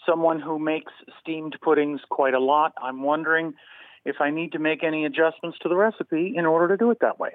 someone 0.06 0.40
who 0.40 0.58
makes 0.58 0.92
steamed 1.20 1.56
puddings 1.62 2.00
quite 2.10 2.34
a 2.34 2.38
lot. 2.40 2.72
I'm 2.82 3.02
wondering 3.02 3.54
if 4.04 4.16
I 4.20 4.30
need 4.30 4.52
to 4.52 4.58
make 4.58 4.82
any 4.82 5.04
adjustments 5.04 5.58
to 5.62 5.68
the 5.68 5.76
recipe 5.76 6.34
in 6.36 6.44
order 6.46 6.68
to 6.68 6.76
do 6.76 6.90
it 6.90 6.98
that 7.00 7.18
way. 7.18 7.30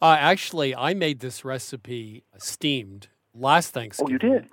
Uh, 0.00 0.16
actually, 0.18 0.74
I 0.76 0.94
made 0.94 1.20
this 1.20 1.44
recipe 1.44 2.22
steamed 2.36 3.08
last 3.34 3.72
Thanksgiving. 3.72 4.14
Oh, 4.14 4.18
Thanksgiving. 4.18 4.34
you 4.34 4.40
did? 4.42 4.50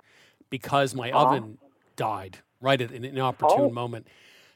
Because 0.50 0.94
my 0.94 1.10
Ah. 1.12 1.22
oven 1.26 1.58
died 1.96 2.38
right 2.60 2.80
at 2.80 2.90
an 2.90 3.04
inopportune 3.04 3.66
Oh. 3.66 3.70
moment. 3.70 4.08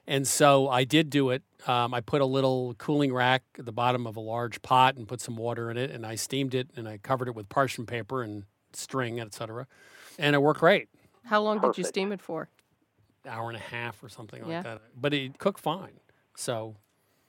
And 0.07 0.27
so 0.27 0.69
I 0.69 0.83
did 0.85 1.09
do 1.11 1.31
it. 1.31 1.43
Um, 1.69 1.95
I 1.95 2.01
put 2.01 2.21
a 2.21 2.25
little 2.27 2.75
cooling 2.79 3.13
rack 3.13 3.43
at 3.59 3.67
the 3.67 3.73
bottom 3.73 4.07
of 4.07 4.17
a 4.17 4.21
large 4.21 4.61
pot 4.63 4.97
and 4.97 5.07
put 5.07 5.21
some 5.21 5.37
water 5.37 5.71
in 5.71 5.77
it, 5.77 5.91
and 5.91 6.05
I 6.05 6.17
steamed 6.17 6.55
it 6.55 6.69
and 6.77 6.89
I 6.89 6.99
covered 6.99 7.29
it 7.29 7.35
with 7.37 7.49
parchment 7.49 7.89
paper 7.89 8.23
and 8.23 8.45
string, 8.73 9.21
etc. 9.21 9.67
And 10.19 10.35
it 10.35 10.41
worked 10.43 10.61
great. 10.61 10.89
How 11.27 11.41
long 11.43 11.61
did 11.61 11.77
you 11.79 11.85
steam 11.85 12.11
it 12.11 12.21
for? 12.21 12.49
Hour 13.29 13.49
and 13.51 13.57
a 13.57 13.61
half 13.61 14.03
or 14.03 14.09
something 14.09 14.41
Yeah. 14.47 14.57
like 14.57 14.65
that. 14.65 14.83
But 14.99 15.13
it 15.15 15.39
cooked 15.39 15.61
fine. 15.61 16.01
So 16.37 16.77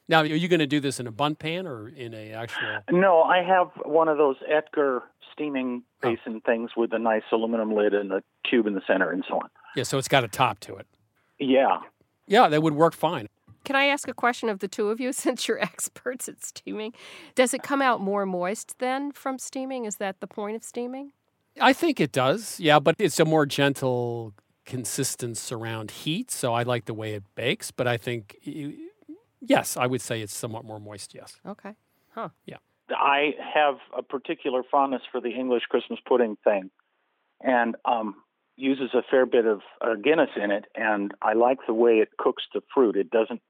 now, 0.08 0.21
are 0.21 0.25
you 0.25 0.47
going 0.47 0.60
to 0.60 0.67
do 0.67 0.80
this 0.80 0.99
in 0.99 1.08
a 1.08 1.12
Bundt 1.12 1.39
pan 1.39 1.67
or 1.67 1.88
in 1.89 2.13
a 2.13 2.32
actual? 2.32 2.80
No, 2.91 3.23
I 3.23 3.43
have 3.43 3.69
one 3.86 4.08
of 4.08 4.17
those 4.17 4.38
Etgar 4.49 5.01
steaming 5.34 5.84
Oh. 6.04 6.10
basin 6.10 6.41
things 6.41 6.71
with 6.75 6.93
a 6.93 6.99
nice 6.99 7.23
aluminum 7.32 7.73
lid 7.75 7.93
and 7.93 8.12
a 8.12 8.23
tube 8.49 8.67
in 8.67 8.73
the 8.73 8.82
center 8.88 9.12
and 9.12 9.23
so 9.27 9.36
on. 9.36 9.49
Yeah, 9.75 9.84
so 9.84 9.97
it's 9.97 10.08
got 10.08 10.23
a 10.23 10.27
top 10.27 10.60
to 10.62 10.75
it. 10.75 10.88
Yeah. 11.39 11.80
Yeah, 12.27 12.47
that 12.49 12.62
would 12.63 12.73
work 12.75 12.93
fine. 12.93 13.27
Can 13.63 13.75
I 13.75 13.86
ask 13.86 14.08
a 14.08 14.13
question 14.13 14.49
of 14.49 14.60
the 14.60 14.67
two 14.67 14.89
of 14.89 14.99
you 14.99 15.12
since 15.13 15.47
you're 15.47 15.60
experts 15.62 16.27
at 16.27 16.43
steaming? 16.43 16.93
Does 17.36 17.54
it 17.54 17.62
come 17.63 17.82
out 17.82 18.01
more 18.01 18.25
moist 18.25 18.80
then 18.80 19.12
from 19.12 19.38
steaming? 19.38 19.86
Is 19.86 19.97
that 19.97 20.19
the 20.21 20.27
point 20.27 20.56
of 20.56 20.63
steaming? 20.63 21.12
I 21.60 21.73
think 21.73 21.99
it 21.99 22.12
does. 22.12 22.60
Yeah, 22.60 22.80
but 22.80 22.95
it's 22.97 23.19
a 23.19 23.25
more 23.25 23.45
gentle 23.45 24.34
consistence 24.65 25.52
around 25.52 25.91
heat, 25.91 26.32
so 26.32 26.54
I 26.54 26.63
like 26.63 26.86
the 26.86 26.93
way 26.93 27.13
it 27.13 27.24
bakes. 27.36 27.71
But 27.71 27.88
I 27.88 27.97
think, 27.97 28.38
yes, 29.39 29.78
I 29.78 29.88
would 29.88 30.02
say 30.02 30.21
it's 30.21 30.36
somewhat 30.36 30.65
more 30.65 30.80
moist. 30.80 31.13
Yes. 31.13 31.39
Okay. 31.45 31.76
Huh. 32.13 32.30
Yeah. 32.45 32.58
I 32.89 33.32
have 33.54 33.76
a 33.97 34.04
particular 34.04 34.63
fondness 34.69 35.02
for 35.12 35.21
the 35.21 35.30
English 35.30 35.63
Christmas 35.69 36.00
pudding 36.06 36.38
thing, 36.43 36.69
and 37.41 37.76
um, 37.86 38.15
uses 38.58 38.93
a 38.93 39.02
fair 39.10 39.26
bit 39.26 39.45
of 39.45 39.62
uh, 39.82 39.95
Guinness 39.95 40.30
in 40.36 40.52
it. 40.52 40.65
And 40.76 41.13
I 41.21 41.34
like 41.34 41.60
the 41.67 41.74
way 41.74 42.00
it 42.00 42.10
cooks 42.17 42.43
the 42.54 42.62
fruit. 42.74 42.95
It 42.95 43.10
doesn't 43.10 43.41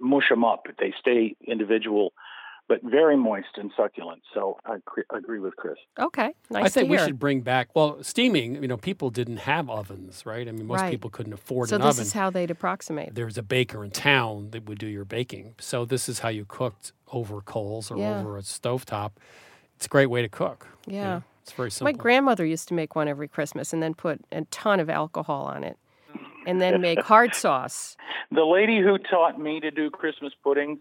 mush 0.00 0.28
them 0.28 0.44
up; 0.44 0.66
they 0.78 0.92
stay 0.98 1.36
individual, 1.46 2.12
but 2.68 2.82
very 2.82 3.16
moist 3.16 3.48
and 3.56 3.70
succulent. 3.76 4.22
So 4.32 4.58
I 4.64 4.76
cre- 4.86 5.00
agree 5.14 5.38
with 5.38 5.54
Chris. 5.56 5.76
Okay. 5.98 6.34
Nice 6.50 6.64
I 6.64 6.68
think 6.68 6.86
to 6.88 6.92
we 6.92 6.98
should 6.98 7.18
bring 7.18 7.42
back. 7.42 7.68
Well, 7.74 8.02
steaming. 8.02 8.62
You 8.62 8.68
know, 8.68 8.76
people 8.78 9.10
didn't 9.10 9.38
have 9.38 9.68
ovens, 9.68 10.24
right? 10.24 10.48
I 10.48 10.52
mean, 10.52 10.66
most 10.66 10.80
Right. 10.80 10.90
people 10.90 11.10
couldn't 11.10 11.32
afford 11.34 11.68
So 11.68 11.76
an 11.76 11.82
this 11.82 11.98
is 11.98 12.12
how 12.14 12.30
they'd 12.30 12.50
approximate. 12.50 13.14
there 13.14 13.26
was 13.26 13.36
a 13.36 13.42
baker 13.42 13.84
in 13.84 13.90
town 13.90 14.50
that 14.52 14.64
would 14.66 14.78
do 14.78 14.86
your 14.86 15.04
baking. 15.04 15.54
So 15.58 15.84
this 15.84 16.08
is 16.08 16.20
how 16.20 16.30
you 16.30 16.44
cooked 16.46 16.92
over 17.12 17.40
coals 17.42 17.90
or 17.90 17.98
Yeah. 17.98 18.20
over 18.20 18.38
a 18.38 18.40
stovetop. 18.42 19.12
It's 19.76 19.86
a 19.86 19.88
great 19.90 20.06
way 20.06 20.22
to 20.22 20.28
cook. 20.28 20.66
you 20.86 20.96
Yeah. 20.96 21.04
know. 21.04 21.22
It's 21.42 21.52
very 21.52 21.70
simple. 21.70 21.92
My 21.92 21.96
grandmother 21.98 22.44
used 22.46 22.68
to 22.68 22.74
make 22.74 22.94
one 22.96 23.06
every 23.08 23.28
Christmas 23.28 23.72
and 23.74 23.82
then 23.82 23.92
put 23.94 24.20
a 24.32 24.44
ton 24.46 24.80
of 24.80 24.88
alcohol 24.88 25.44
on 25.44 25.62
it 25.64 25.76
and 26.46 26.60
then 26.60 26.80
make 26.80 27.00
hard 27.02 27.34
sauce. 27.34 27.96
The 28.30 28.44
lady 28.44 28.80
who 28.80 28.96
taught 28.98 29.38
me 29.38 29.60
to 29.60 29.70
do 29.70 29.90
Christmas 29.90 30.32
puddings 30.42 30.78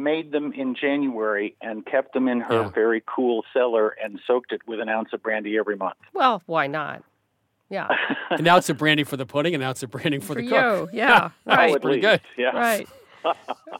made 0.00 0.32
them 0.32 0.52
in 0.52 0.74
January 0.74 1.54
and 1.60 1.84
kept 1.86 2.14
them 2.14 2.26
in 2.28 2.40
her 2.40 2.62
Yeah. 2.62 2.68
very 2.70 3.02
cool 3.06 3.44
cellar 3.52 3.90
and 4.02 4.18
soaked 4.26 4.52
it 4.52 4.62
with 4.66 4.80
an 4.80 4.88
ounce 4.88 5.12
of 5.12 5.22
brandy 5.22 5.56
every 5.58 5.76
month. 5.76 5.98
Well, 6.14 6.42
why 6.46 6.66
not? 6.66 7.02
Yeah. 7.68 7.88
and 8.30 8.42
now 8.42 8.56
it's 8.56 8.68
a 8.68 8.74
brandy 8.74 9.04
for 9.04 9.16
the 9.16 9.26
pudding, 9.26 9.54
and 9.54 9.62
now 9.62 9.70
it's 9.70 9.82
a 9.82 9.86
brandy 9.86 10.18
for, 10.18 10.28
For 10.28 10.34
the 10.36 10.42
you. 10.44 10.50
cook. 10.50 10.90
Yeah. 10.92 11.30
Right. 11.46 11.74
at 11.76 11.82
pretty 11.82 12.00
least. 12.02 12.22
good. 12.36 12.42
Yeah. 12.42 12.56
Right. 12.56 12.88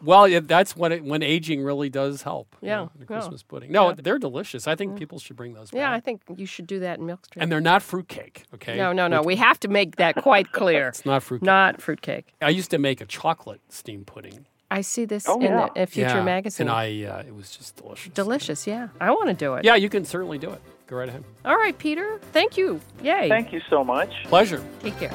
Well, 0.02 0.28
yeah, 0.28 0.40
that's 0.40 0.76
when 0.76 0.92
it, 0.92 1.04
when 1.04 1.22
aging 1.22 1.62
really 1.62 1.88
does 1.90 2.22
help. 2.22 2.56
you 2.62 2.68
Yeah, 2.68 2.76
know, 2.76 2.90
the 2.94 3.00
yeah. 3.00 3.06
Christmas 3.06 3.42
pudding. 3.42 3.70
No, 3.72 3.88
Yeah. 3.88 3.94
they're 3.98 4.18
delicious. 4.18 4.66
I 4.66 4.74
think 4.76 4.92
mm. 4.94 4.98
people 4.98 5.18
should 5.18 5.36
bring 5.36 5.52
those. 5.54 5.70
Yeah, 5.72 5.92
I 5.92 6.00
think 6.00 6.22
you 6.36 6.46
should 6.46 6.66
do 6.66 6.78
that 6.80 6.98
in 6.98 7.06
Milk 7.06 7.24
Street. 7.26 7.42
and 7.42 7.50
they're 7.52 7.60
not 7.60 7.82
fruitcake. 7.82 8.44
Okay. 8.54 8.76
no, 8.76 8.92
no, 8.92 9.08
no. 9.08 9.18
With- 9.20 9.26
We 9.26 9.36
have 9.36 9.58
to 9.60 9.68
make 9.68 9.96
that 9.96 10.16
quite 10.16 10.52
clear. 10.52 10.88
It's 10.94 11.04
not 11.04 11.22
fruitcake. 11.22 11.46
Not 11.46 11.82
fruitcake. 11.82 12.32
I 12.40 12.48
used 12.50 12.70
to 12.70 12.78
make 12.78 13.00
a 13.00 13.06
chocolate 13.06 13.60
steam 13.68 14.04
pudding. 14.04 14.46
I 14.70 14.82
see 14.82 15.04
this 15.04 15.28
Oh, 15.28 15.34
in 15.36 15.42
yeah. 15.42 15.68
the 15.74 15.80
in 15.80 15.86
Future 15.86 16.08
yeah, 16.18 16.22
Magazine. 16.22 16.68
and 16.68 16.76
I 16.76 17.04
uh, 17.04 17.22
it 17.26 17.34
was 17.34 17.56
just 17.56 17.76
delicious. 17.76 18.12
Delicious, 18.14 18.66
yeah. 18.66 18.88
I 19.00 19.10
want 19.10 19.26
to 19.28 19.34
do 19.34 19.54
it. 19.54 19.64
Yeah, 19.64 19.74
you 19.74 19.88
can 19.88 20.04
certainly 20.04 20.38
do 20.38 20.50
it. 20.50 20.60
Go 20.86 20.96
right 20.96 21.08
ahead. 21.08 21.24
All 21.44 21.56
right, 21.56 21.76
Peter. 21.76 22.18
Thank 22.32 22.56
you. 22.56 22.80
Yay. 23.02 23.28
Thank 23.28 23.52
you 23.52 23.60
so 23.68 23.82
much. 23.84 24.10
Pleasure. 24.24 24.62
Take 24.80 24.96
care. 24.98 25.12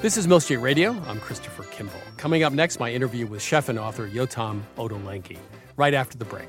This 0.00 0.16
is 0.16 0.26
Milk 0.26 0.42
Street 0.42 0.56
Radio. 0.58 0.90
I'm 1.06 1.20
Christopher 1.20 1.62
Kimball. 1.64 2.00
Coming 2.16 2.42
up 2.42 2.52
next, 2.52 2.80
my 2.80 2.90
interview 2.92 3.26
with 3.26 3.40
chef 3.40 3.68
and 3.68 3.78
author 3.78 4.08
Yotam 4.08 4.62
Ottolenghi, 4.76 5.38
right 5.76 5.94
after 5.94 6.18
the 6.18 6.24
break. 6.24 6.48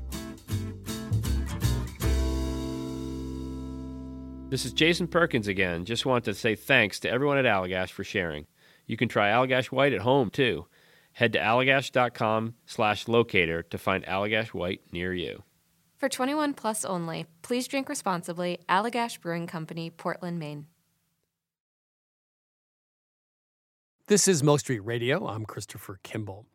This 4.51 4.65
is 4.65 4.73
Jason 4.73 5.07
Perkins 5.07 5.47
again. 5.47 5.85
Just 5.85 6.05
want 6.05 6.25
to 6.25 6.33
say 6.33 6.55
thanks 6.55 6.99
to 6.99 7.09
everyone 7.09 7.37
at 7.37 7.45
Allagash 7.45 7.91
for 7.91 8.03
sharing. 8.03 8.47
You 8.85 8.97
can 8.97 9.07
try 9.07 9.29
Allagash 9.29 9.67
White 9.67 9.93
at 9.93 10.01
home 10.01 10.29
too. 10.29 10.67
Head 11.13 11.31
to 11.31 11.39
allagash.com 11.39 12.55
slash 12.65 13.07
locator 13.07 13.63
to 13.63 13.77
find 13.77 14.05
Allagash 14.05 14.47
White 14.49 14.81
near 14.91 15.13
you. 15.13 15.43
For 15.95 16.09
21 16.09 16.53
plus 16.53 16.83
only, 16.83 17.27
please 17.43 17.65
drink 17.65 17.87
responsibly. 17.87 18.59
Allagash 18.67 19.21
Brewing 19.21 19.47
Company, 19.47 19.89
Portland, 19.89 20.37
Maine. 20.37 20.65
This 24.07 24.27
is 24.27 24.43
Milk 24.43 24.59
Street 24.59 24.81
Radio. 24.81 25.29
I'm 25.29 25.45
Christopher 25.45 26.01
Kimball. 26.03 26.45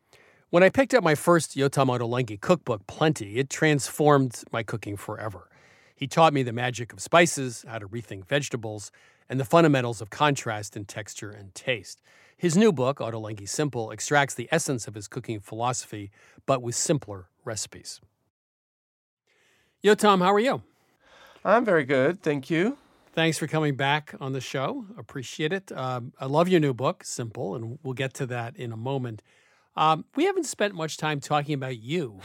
When 0.50 0.62
I 0.62 0.68
picked 0.68 0.92
up 0.92 1.02
my 1.02 1.14
first 1.14 1.56
Yotam 1.56 1.86
Ottolenghi 1.86 2.38
cookbook, 2.42 2.86
Plenty, 2.86 3.38
it 3.38 3.48
transformed 3.48 4.42
my 4.52 4.62
cooking 4.62 4.98
forever. 4.98 5.48
He 5.96 6.06
taught 6.06 6.34
me 6.34 6.42
the 6.42 6.52
magic 6.52 6.92
of 6.92 7.00
spices, 7.00 7.64
how 7.66 7.78
to 7.78 7.88
rethink 7.88 8.26
vegetables, 8.26 8.92
and 9.28 9.40
the 9.40 9.44
fundamentals 9.44 10.00
of 10.00 10.10
contrast 10.10 10.76
in 10.76 10.84
texture 10.84 11.30
and 11.30 11.54
taste. 11.54 12.02
His 12.36 12.56
new 12.56 12.70
book, 12.70 12.98
Ottolenghi 12.98 13.48
Simple, 13.48 13.90
extracts 13.90 14.34
the 14.34 14.48
essence 14.52 14.86
of 14.86 14.94
his 14.94 15.08
cooking 15.08 15.40
philosophy, 15.40 16.10
but 16.44 16.60
with 16.62 16.74
simpler 16.74 17.28
recipes. 17.44 18.00
Yotam, 19.82 20.18
how 20.18 20.32
are 20.34 20.38
you? 20.38 20.62
I'm 21.44 21.64
very 21.64 21.84
good, 21.84 22.22
thank 22.22 22.50
you. 22.50 22.76
Thanks 23.14 23.38
for 23.38 23.46
coming 23.46 23.76
back 23.76 24.14
on 24.20 24.34
the 24.34 24.42
show. 24.42 24.84
Appreciate 24.98 25.50
it. 25.50 25.72
Um, 25.72 26.12
I 26.20 26.26
love 26.26 26.50
your 26.50 26.60
new 26.60 26.74
book, 26.74 27.02
Simple, 27.04 27.54
and 27.54 27.78
we'll 27.82 27.94
get 27.94 28.12
to 28.14 28.26
that 28.26 28.54
in 28.56 28.72
a 28.72 28.76
moment. 28.76 29.22
Um, 29.76 30.04
we 30.14 30.24
haven't 30.24 30.44
spent 30.44 30.74
much 30.74 30.96
time 30.96 31.20
talking 31.20 31.54
about 31.54 31.78
you. 31.78 32.20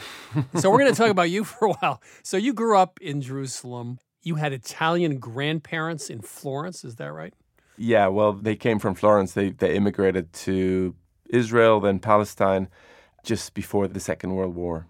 so 0.56 0.70
we're 0.70 0.78
going 0.78 0.92
to 0.92 0.96
talk 0.96 1.10
about 1.10 1.30
you 1.30 1.44
for 1.44 1.68
a 1.68 1.72
while. 1.72 2.02
So 2.22 2.36
you 2.36 2.54
grew 2.54 2.76
up 2.76 2.98
in 3.00 3.20
Jerusalem. 3.20 3.98
You 4.22 4.36
had 4.36 4.52
Italian 4.52 5.18
grandparents 5.18 6.08
in 6.08 6.22
Florence, 6.22 6.84
is 6.84 6.96
that 6.96 7.12
right? 7.12 7.34
Yeah, 7.76 8.06
well, 8.06 8.32
they 8.32 8.56
came 8.56 8.78
from 8.78 8.94
Florence. 8.94 9.32
They, 9.32 9.50
they 9.50 9.74
immigrated 9.74 10.32
to 10.34 10.94
Israel, 11.28 11.80
then 11.80 11.98
Palestine, 11.98 12.68
just 13.24 13.54
before 13.54 13.88
the 13.88 14.00
Second 14.00 14.34
World 14.34 14.54
War. 14.54 14.86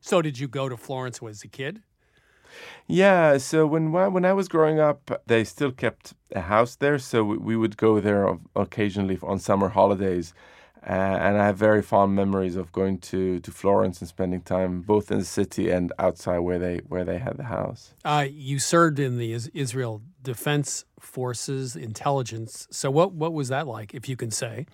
So 0.00 0.22
did 0.22 0.38
you 0.38 0.48
go 0.48 0.68
to 0.68 0.76
Florence 0.76 1.20
as 1.22 1.42
a 1.42 1.48
kid? 1.48 1.82
Yeah, 2.86 3.38
so 3.38 3.66
when 3.66 3.92
when 3.92 4.24
I 4.24 4.32
was 4.34 4.48
growing 4.48 4.78
up, 4.78 5.22
they 5.26 5.42
still 5.44 5.72
kept 5.72 6.12
a 6.34 6.42
house 6.42 6.76
there, 6.76 6.98
so 6.98 7.24
we 7.24 7.56
would 7.56 7.76
go 7.78 8.00
there 8.00 8.38
occasionally 8.54 9.18
on 9.22 9.38
summer 9.38 9.70
holidays. 9.70 10.34
Uh, 10.84 10.92
and 10.92 11.38
I 11.38 11.46
have 11.46 11.56
very 11.56 11.80
fond 11.80 12.16
memories 12.16 12.56
of 12.56 12.72
going 12.72 12.98
to, 12.98 13.38
to 13.40 13.50
Florence 13.52 14.00
and 14.00 14.08
spending 14.08 14.40
time 14.40 14.82
both 14.82 15.12
in 15.12 15.18
the 15.20 15.24
city 15.24 15.70
and 15.70 15.92
outside 15.98 16.38
where 16.38 16.58
they 16.58 16.80
where 16.88 17.04
they 17.04 17.18
had 17.18 17.36
the 17.36 17.44
house. 17.44 17.94
Uh, 18.04 18.26
you 18.28 18.58
served 18.58 18.98
in 18.98 19.16
the 19.16 19.32
Israel 19.54 20.02
Defense 20.22 20.84
Forces 20.98 21.76
intelligence. 21.76 22.66
So 22.70 22.90
what 22.90 23.12
what 23.12 23.32
was 23.32 23.48
that 23.48 23.66
like, 23.66 23.94
if 23.94 24.08
you 24.08 24.16
can 24.16 24.30
say? 24.30 24.66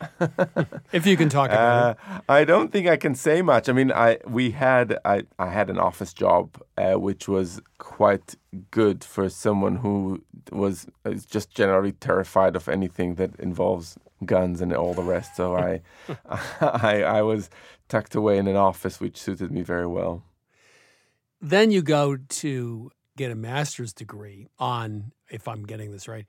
if 0.92 1.06
you 1.06 1.16
can 1.16 1.28
talk 1.28 1.50
about 1.50 1.98
uh, 1.98 2.14
it. 2.16 2.22
I 2.28 2.44
don't 2.44 2.72
think 2.72 2.86
I 2.88 2.96
can 2.96 3.14
say 3.14 3.42
much. 3.42 3.68
I 3.68 3.72
mean, 3.72 3.92
I 3.92 4.18
we 4.26 4.52
had 4.52 4.98
I, 5.04 5.24
I 5.38 5.48
had 5.48 5.70
an 5.70 5.78
office 5.78 6.12
job 6.12 6.62
uh, 6.76 6.94
which 6.94 7.28
was 7.28 7.60
quite 7.78 8.36
good 8.70 9.04
for 9.04 9.28
someone 9.28 9.76
who 9.76 10.22
was 10.50 10.86
just 11.28 11.50
generally 11.50 11.92
terrified 11.92 12.56
of 12.56 12.68
anything 12.68 13.16
that 13.16 13.36
involves 13.36 13.96
guns 14.26 14.60
and 14.60 14.72
all 14.72 14.94
the 14.94 15.02
rest. 15.02 15.36
So 15.36 15.56
I, 15.56 15.80
I, 16.60 17.02
I 17.02 17.22
was 17.22 17.50
tucked 17.88 18.14
away 18.14 18.38
in 18.38 18.48
an 18.48 18.56
office, 18.56 19.00
which 19.00 19.18
suited 19.18 19.50
me 19.50 19.62
very 19.62 19.86
well. 19.86 20.24
Then 21.40 21.70
you 21.70 21.82
go 21.82 22.16
to 22.16 22.90
get 23.16 23.30
a 23.30 23.34
master's 23.34 23.92
degree 23.92 24.48
on, 24.58 25.12
if 25.30 25.48
I'm 25.48 25.64
getting 25.64 25.90
this 25.92 26.08
right, 26.08 26.26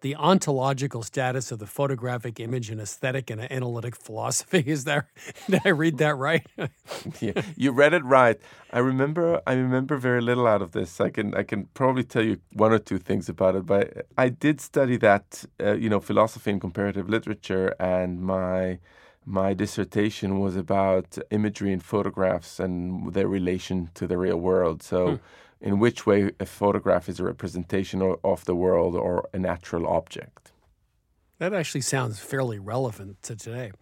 the 0.00 0.14
ontological 0.16 1.02
status 1.02 1.50
of 1.52 1.58
the 1.58 1.66
photographic 1.66 2.38
image 2.40 2.70
in 2.70 2.80
aesthetic 2.80 3.30
and 3.30 3.40
analytic 3.50 3.96
philosophy. 3.96 4.62
Is 4.66 4.84
there? 4.84 5.08
Did 5.48 5.62
I 5.64 5.70
read 5.70 5.98
that 5.98 6.16
right? 6.16 6.46
yeah, 7.20 7.42
you 7.56 7.72
read 7.72 7.94
it 7.94 8.04
right. 8.04 8.38
I 8.72 8.78
remember. 8.80 9.40
I 9.46 9.54
remember 9.54 9.96
very 9.96 10.20
little 10.20 10.46
out 10.46 10.62
of 10.62 10.72
this. 10.72 11.00
I 11.00 11.10
can. 11.10 11.34
I 11.34 11.42
can 11.42 11.66
probably 11.74 12.04
tell 12.04 12.24
you 12.24 12.38
one 12.52 12.72
or 12.72 12.78
two 12.78 12.98
things 12.98 13.28
about 13.28 13.56
it. 13.56 13.66
But 13.66 14.06
I 14.18 14.28
did 14.28 14.60
study 14.60 14.96
that. 14.98 15.44
Uh, 15.60 15.74
you 15.74 15.88
know, 15.88 16.00
philosophy 16.00 16.50
and 16.50 16.60
comparative 16.60 17.08
literature, 17.08 17.74
and 17.80 18.20
my 18.20 18.78
my 19.24 19.54
dissertation 19.54 20.38
was 20.38 20.54
about 20.56 21.18
imagery 21.30 21.72
and 21.72 21.82
photographs 21.82 22.60
and 22.60 23.12
their 23.12 23.26
relation 23.26 23.90
to 23.94 24.06
the 24.06 24.18
real 24.18 24.38
world. 24.38 24.82
So. 24.82 25.16
Hmm 25.16 25.16
in 25.60 25.78
which 25.78 26.06
way 26.06 26.30
a 26.38 26.46
photograph 26.46 27.08
is 27.08 27.20
a 27.20 27.24
representation 27.24 28.16
of 28.22 28.44
the 28.44 28.54
world 28.54 28.94
or 28.94 29.28
a 29.32 29.38
natural 29.38 29.86
object. 29.86 30.52
That 31.38 31.52
actually 31.52 31.82
sounds 31.82 32.18
fairly 32.18 32.58
relevant 32.58 33.22
to 33.24 33.36
today. 33.36 33.72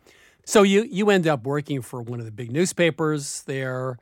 So 0.44 0.62
you 0.62 0.82
you 0.82 1.10
end 1.10 1.26
up 1.26 1.44
working 1.44 1.82
for 1.82 2.02
one 2.02 2.18
of 2.18 2.26
the 2.26 2.32
big 2.32 2.50
newspapers 2.52 3.42
there. 3.42 3.98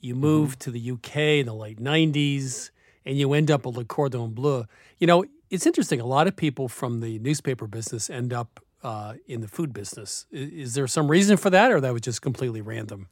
You 0.00 0.14
mm-hmm. 0.14 0.20
move 0.20 0.50
mm-hmm. 0.50 0.58
to 0.58 0.70
the 0.70 0.90
UK 0.92 1.16
in 1.40 1.46
the 1.46 1.54
late 1.54 1.80
90s 1.80 2.70
and 3.04 3.16
you 3.16 3.32
end 3.32 3.50
up 3.50 3.66
at 3.66 3.72
Le 3.72 3.84
Cordon 3.84 4.32
Bleu. 4.32 4.66
You 4.98 5.06
know, 5.06 5.24
it's 5.48 5.66
interesting. 5.66 6.00
A 6.00 6.06
lot 6.06 6.26
of 6.26 6.36
people 6.36 6.68
from 6.68 7.00
the 7.00 7.18
newspaper 7.20 7.66
business 7.66 8.10
end 8.10 8.32
up 8.32 8.60
uh, 8.82 9.14
in 9.26 9.40
the 9.40 9.48
food 9.48 9.72
business. 9.72 10.26
Is, 10.30 10.50
is 10.52 10.74
there 10.74 10.86
some 10.86 11.10
reason 11.10 11.36
for 11.36 11.50
that, 11.50 11.72
or 11.72 11.80
that 11.80 11.92
was 11.92 12.02
just 12.02 12.20
completely 12.20 12.60
random? 12.60 13.08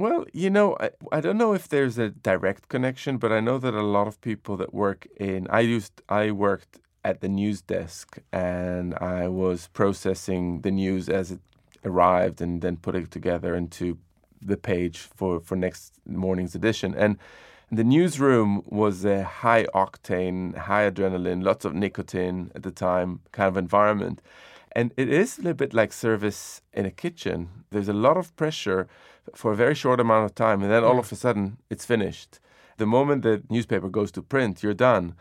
Well, 0.00 0.24
you 0.32 0.48
know, 0.48 0.78
I, 0.80 0.92
I 1.12 1.20
don't 1.20 1.36
know 1.36 1.52
if 1.52 1.68
there's 1.68 1.98
a 1.98 2.08
direct 2.08 2.70
connection, 2.70 3.18
but 3.18 3.32
I 3.32 3.40
know 3.40 3.58
that 3.58 3.74
a 3.74 3.82
lot 3.82 4.06
of 4.06 4.18
people 4.22 4.56
that 4.56 4.72
work 4.72 5.06
in 5.18 5.46
I 5.50 5.60
used 5.60 6.00
I 6.08 6.30
worked 6.30 6.78
at 7.04 7.20
the 7.20 7.28
news 7.28 7.60
desk 7.60 8.16
and 8.32 8.94
I 8.94 9.28
was 9.28 9.68
processing 9.74 10.62
the 10.62 10.70
news 10.70 11.10
as 11.10 11.32
it 11.32 11.40
arrived 11.84 12.40
and 12.40 12.62
then 12.62 12.78
putting 12.78 13.02
it 13.02 13.10
together 13.10 13.54
into 13.54 13.98
the 14.40 14.56
page 14.56 15.00
for, 15.00 15.38
for 15.38 15.54
next 15.54 15.92
morning's 16.06 16.54
edition. 16.54 16.94
And 16.94 17.18
the 17.70 17.84
newsroom 17.84 18.62
was 18.64 19.04
a 19.04 19.22
high 19.22 19.64
octane, 19.74 20.56
high 20.56 20.90
adrenaline, 20.90 21.44
lots 21.44 21.66
of 21.66 21.74
nicotine 21.74 22.50
at 22.54 22.62
the 22.62 22.70
time 22.70 23.20
kind 23.32 23.48
of 23.48 23.58
environment. 23.58 24.22
And 24.72 24.92
it 24.96 25.08
is 25.08 25.38
a 25.38 25.42
little 25.42 25.54
bit 25.54 25.74
like 25.74 25.92
service 25.92 26.62
in 26.72 26.86
a 26.86 26.90
kitchen. 26.90 27.64
There's 27.70 27.88
a 27.88 27.92
lot 27.92 28.16
of 28.16 28.34
pressure 28.36 28.86
for 29.34 29.52
a 29.52 29.56
very 29.56 29.74
short 29.74 30.00
amount 30.00 30.26
of 30.26 30.34
time, 30.34 30.62
and 30.62 30.70
then 30.70 30.84
all 30.84 30.98
of 30.98 31.10
a 31.10 31.16
sudden 31.16 31.58
it's 31.68 31.84
finished. 31.84 32.38
The 32.76 32.86
moment 32.86 33.22
the 33.22 33.42
newspaper 33.50 33.88
goes 33.88 34.10
to 34.12 34.22
print, 34.22 34.62
you're 34.62 34.74
done. 34.74 35.14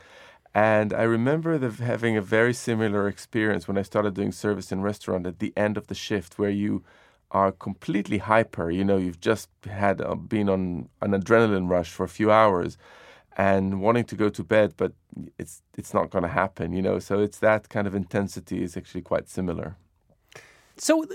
And 0.54 0.94
I 0.94 1.04
remember 1.04 1.58
the, 1.58 1.84
having 1.84 2.18
a 2.18 2.22
very 2.22 2.54
similar 2.54 3.08
experience 3.08 3.68
when 3.68 3.78
I 3.78 3.84
started 3.84 4.14
doing 4.14 4.32
service 4.32 4.72
in 4.72 4.82
restaurant 4.82 5.28
at 5.28 5.40
the 5.40 5.54
end 5.56 5.78
of 5.78 5.88
the 5.88 5.96
shift, 5.96 6.40
where 6.40 6.50
you 6.50 6.84
are 7.32 7.52
completely 7.52 8.18
hyper. 8.18 8.72
You 8.72 8.84
know, 8.84 8.98
you've 8.98 9.22
just 9.22 9.50
had 9.66 10.02
uh, 10.02 10.16
been 10.16 10.50
on 10.50 10.90
an 11.02 11.12
adrenaline 11.12 11.70
rush 11.70 11.92
for 11.92 12.04
a 12.04 12.10
few 12.10 12.32
hours, 12.32 12.78
and 13.40 13.80
wanting 13.80 14.04
to 14.04 14.16
go 14.16 14.28
to 14.28 14.44
bed, 14.44 14.74
but 14.76 14.92
it's 15.38 15.62
it's 15.78 15.94
not 15.94 16.10
going 16.10 16.24
to 16.24 16.34
happen. 16.44 16.74
You 16.74 16.82
know, 16.82 17.00
so 17.00 17.20
it's 17.20 17.40
that 17.40 17.70
kind 17.70 17.88
of 17.88 17.96
intensity 17.96 18.62
is 18.62 18.76
actually 18.76 19.02
quite 19.02 19.30
similar. 19.30 19.78
So 20.78 21.06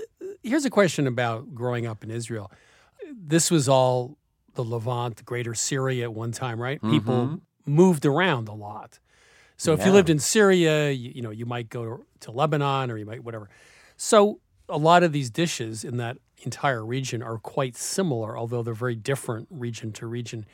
here's 0.41 0.65
a 0.65 0.69
question 0.69 1.07
about 1.07 1.53
growing 1.53 1.85
up 1.85 2.03
in 2.03 2.09
Israel 2.09 2.51
this 3.13 3.51
was 3.51 3.69
all 3.69 4.17
the 4.55 4.63
Levant, 4.63 5.17
the 5.17 5.23
greater 5.23 5.53
Syria 5.53 6.05
at 6.05 6.13
one 6.13 6.31
time, 6.31 6.59
right? 6.59 6.79
Mm-hmm. 6.81 6.91
People 6.91 7.39
moved 7.65 8.05
around 8.05 8.47
a 8.47 8.53
lot. 8.53 8.99
So 9.57 9.71
yeah. 9.71 9.79
if 9.79 9.85
you 9.85 9.91
lived 9.91 10.09
in 10.09 10.19
Syria, 10.19 10.91
you, 10.91 11.11
you, 11.15 11.21
know, 11.21 11.29
you 11.29 11.45
might 11.45 11.69
go 11.69 12.05
to 12.21 12.31
Lebanon 12.31 12.89
or 12.89 12.97
you 12.97 13.05
might 13.05 13.23
whatever. 13.23 13.49
So 13.95 14.39
a 14.67 14.77
lot 14.77 15.03
of 15.03 15.11
these 15.11 15.29
dishes 15.29 15.83
in 15.83 15.97
that 15.97 16.17
entire 16.43 16.83
region 16.85 17.21
are 17.21 17.37
quite 17.37 17.75
similar, 17.75 18.37
although 18.37 18.63
they're 18.63 18.73
very 18.73 18.95
different 18.95 19.47
region 19.51 19.91
to 19.93 20.07
region. 20.07 20.45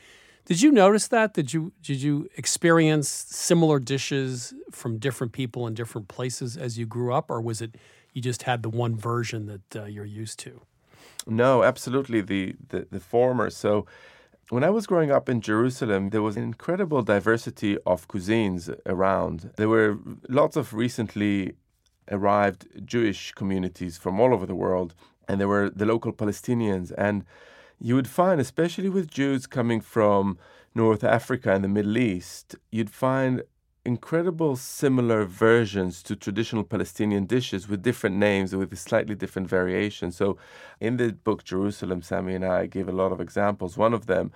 Did 0.44 0.60
you 0.60 0.72
notice 0.72 1.08
that? 1.08 1.34
Did 1.34 1.52
you 1.52 1.72
did 1.82 2.02
you 2.02 2.28
experience 2.36 3.08
similar 3.08 3.78
dishes 3.78 4.54
from 4.70 4.98
different 4.98 5.32
people 5.32 5.66
in 5.66 5.74
different 5.74 6.08
places 6.08 6.56
as 6.56 6.78
you 6.78 6.86
grew 6.86 7.12
up, 7.12 7.30
or 7.30 7.40
was 7.40 7.62
it 7.62 7.76
you 8.12 8.20
just 8.20 8.42
had 8.42 8.62
the 8.62 8.68
one 8.68 8.96
version 8.96 9.46
that 9.46 9.76
uh, 9.76 9.84
you're 9.84 10.04
used 10.04 10.38
to? 10.40 10.62
No, 11.26 11.62
absolutely 11.62 12.20
the, 12.20 12.54
the, 12.68 12.86
the 12.90 13.00
former. 13.00 13.48
So 13.50 13.86
when 14.48 14.64
I 14.64 14.70
was 14.70 14.86
growing 14.86 15.10
up 15.10 15.28
in 15.28 15.40
Jerusalem, 15.40 16.10
there 16.10 16.22
was 16.22 16.36
an 16.36 16.42
incredible 16.42 17.02
diversity 17.02 17.78
of 17.86 18.08
cuisines 18.08 18.74
around. 18.86 19.50
There 19.56 19.68
were 19.68 19.98
lots 20.28 20.56
of 20.56 20.74
recently 20.74 21.54
arrived 22.10 22.66
Jewish 22.84 23.32
communities 23.32 23.96
from 23.96 24.20
all 24.20 24.34
over 24.34 24.46
the 24.46 24.54
world, 24.54 24.94
and 25.28 25.40
there 25.40 25.48
were 25.48 25.70
the 25.70 25.86
local 25.86 26.12
Palestinians. 26.12 26.92
And 26.98 27.24
you 27.82 27.96
would 27.96 28.08
find, 28.08 28.40
especially 28.40 28.88
with 28.88 29.10
Jews 29.10 29.48
coming 29.48 29.80
from 29.80 30.38
North 30.72 31.02
Africa 31.02 31.52
and 31.52 31.64
the 31.64 31.68
Middle 31.68 31.98
East, 31.98 32.54
you'd 32.70 32.90
find 32.90 33.42
incredible 33.84 34.54
similar 34.54 35.24
versions 35.24 36.00
to 36.04 36.14
traditional 36.14 36.62
Palestinian 36.62 37.26
dishes 37.26 37.68
with 37.68 37.82
different 37.82 38.14
names, 38.14 38.54
with 38.54 38.78
slightly 38.78 39.16
different 39.16 39.48
variations. 39.48 40.16
So, 40.16 40.38
in 40.78 40.96
the 40.96 41.12
book 41.12 41.42
Jerusalem, 41.42 42.02
Sami 42.02 42.36
and 42.36 42.44
I 42.44 42.66
give 42.66 42.88
a 42.88 42.92
lot 42.92 43.10
of 43.10 43.20
examples. 43.20 43.76
One 43.76 43.92
of 43.92 44.06
them 44.06 44.30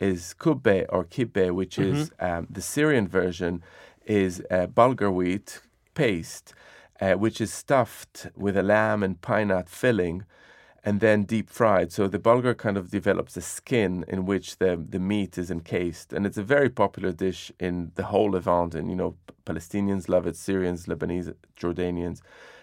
is 0.00 0.34
kubbe 0.36 0.86
or 0.88 1.04
kibbe, 1.04 1.52
which 1.52 1.76
mm-hmm. 1.76 1.94
is 1.94 2.10
um, 2.18 2.48
the 2.50 2.62
Syrian 2.62 3.06
version, 3.06 3.62
is 4.06 4.42
uh, 4.50 4.66
bulgur 4.66 5.14
wheat 5.14 5.60
paste, 5.94 6.52
uh, 7.00 7.12
which 7.12 7.40
is 7.40 7.52
stuffed 7.52 8.26
with 8.34 8.56
a 8.56 8.62
lamb 8.64 9.04
and 9.04 9.20
pine 9.20 9.48
nut 9.48 9.68
filling 9.68 10.24
and 10.88 11.00
then 11.00 11.24
deep 11.24 11.50
fried. 11.50 11.92
So 11.92 12.08
the 12.08 12.18
bulgur 12.18 12.56
kind 12.56 12.78
of 12.78 12.90
develops 12.90 13.36
a 13.36 13.42
skin 13.42 14.06
in 14.08 14.24
which 14.24 14.56
the, 14.56 14.82
the 14.88 14.98
meat 14.98 15.36
is 15.36 15.50
encased. 15.50 16.14
And 16.14 16.24
it's 16.24 16.38
a 16.38 16.42
very 16.42 16.70
popular 16.70 17.12
dish 17.12 17.52
in 17.60 17.92
the 17.96 18.04
whole 18.04 18.30
Levant. 18.30 18.74
And, 18.74 18.88
you 18.88 18.96
know, 18.96 19.14
Palestinians 19.44 20.08
love 20.08 20.26
it, 20.26 20.34
Syrians, 20.34 20.86
Lebanese, 20.86 21.34
Jordanians. 21.60 22.22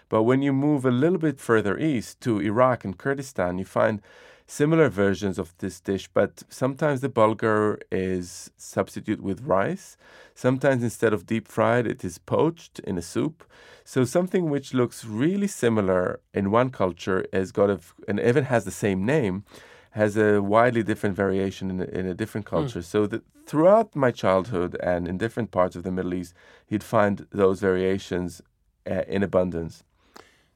But 0.10 0.24
when 0.24 0.42
you 0.42 0.54
move 0.54 0.86
a 0.86 0.98
little 1.04 1.20
bit 1.20 1.40
further 1.40 1.78
east 1.78 2.20
to 2.22 2.42
Iraq 2.42 2.84
and 2.84 2.98
Kurdistan, 2.98 3.60
you 3.60 3.66
find 3.66 4.02
similar 4.48 4.90
versions 4.90 5.40
of 5.40 5.54
this 5.58 5.80
dish, 5.80 6.08
but 6.14 6.44
sometimes 6.50 7.02
the 7.02 7.10
bulgur 7.10 7.80
is 7.92 8.52
substituted 8.58 9.22
with 9.22 9.42
rice. 9.42 9.98
Sometimes 10.36 10.84
instead 10.84 11.14
of 11.14 11.26
deep 11.26 11.48
fried, 11.48 11.88
it 11.88 12.04
is 12.04 12.18
poached 12.18 12.80
in 12.80 12.98
a 12.98 13.02
soup. 13.02 13.44
So 13.84 14.04
something 14.06 14.50
which 14.50 14.74
looks 14.74 15.06
really 15.06 15.48
similar 15.48 16.20
in 16.34 16.52
one 16.52 16.70
culture 16.70 17.26
has 17.34 17.52
got 17.52 17.70
a, 17.70 17.80
and 18.08 18.20
even 18.20 18.46
has 18.46 18.66
the 18.66 18.72
same 18.72 19.06
name, 19.06 19.46
has 19.92 20.18
a 20.18 20.42
widely 20.42 20.84
different 20.84 21.16
variation 21.16 21.70
in 21.72 21.82
a, 21.82 21.86
in 21.86 22.06
a 22.06 22.14
different 22.14 22.48
hmm. 22.48 22.56
culture. 22.56 22.80
Mm. 22.80 22.84
So 22.84 23.08
that 23.08 23.24
throughout 23.46 23.96
my 23.96 24.12
childhood 24.12 24.76
and 24.84 25.08
in 25.08 25.18
different 25.18 25.52
parts 25.52 25.76
of 25.76 25.84
the 25.84 25.92
Middle 25.92 26.14
East, 26.14 26.34
you'd 26.68 26.84
find 26.84 27.26
those 27.32 27.60
variations 27.62 28.42
uh, 28.90 29.04
in 29.08 29.24
abundance. 29.24 29.84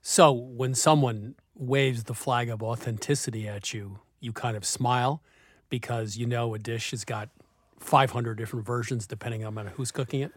So 0.01 0.31
when 0.31 0.75
someone 0.75 1.35
waves 1.59 2.05
the 2.05 2.13
flag 2.13 2.49
of 2.49 2.63
authenticity 2.63 3.47
at 3.47 3.73
you, 3.73 3.99
you 4.19 4.31
kind 4.31 4.55
of 4.57 4.65
smile 4.65 5.21
because 5.69 6.17
you 6.17 6.25
know 6.25 6.53
a 6.53 6.59
dish 6.59 6.91
has 6.91 7.05
got 7.05 7.29
500 7.79 8.35
different 8.35 8.65
versions 8.65 9.05
depending 9.05 9.45
on 9.45 9.55
who's 9.75 9.91
cooking 9.91 10.21
it? 10.21 10.31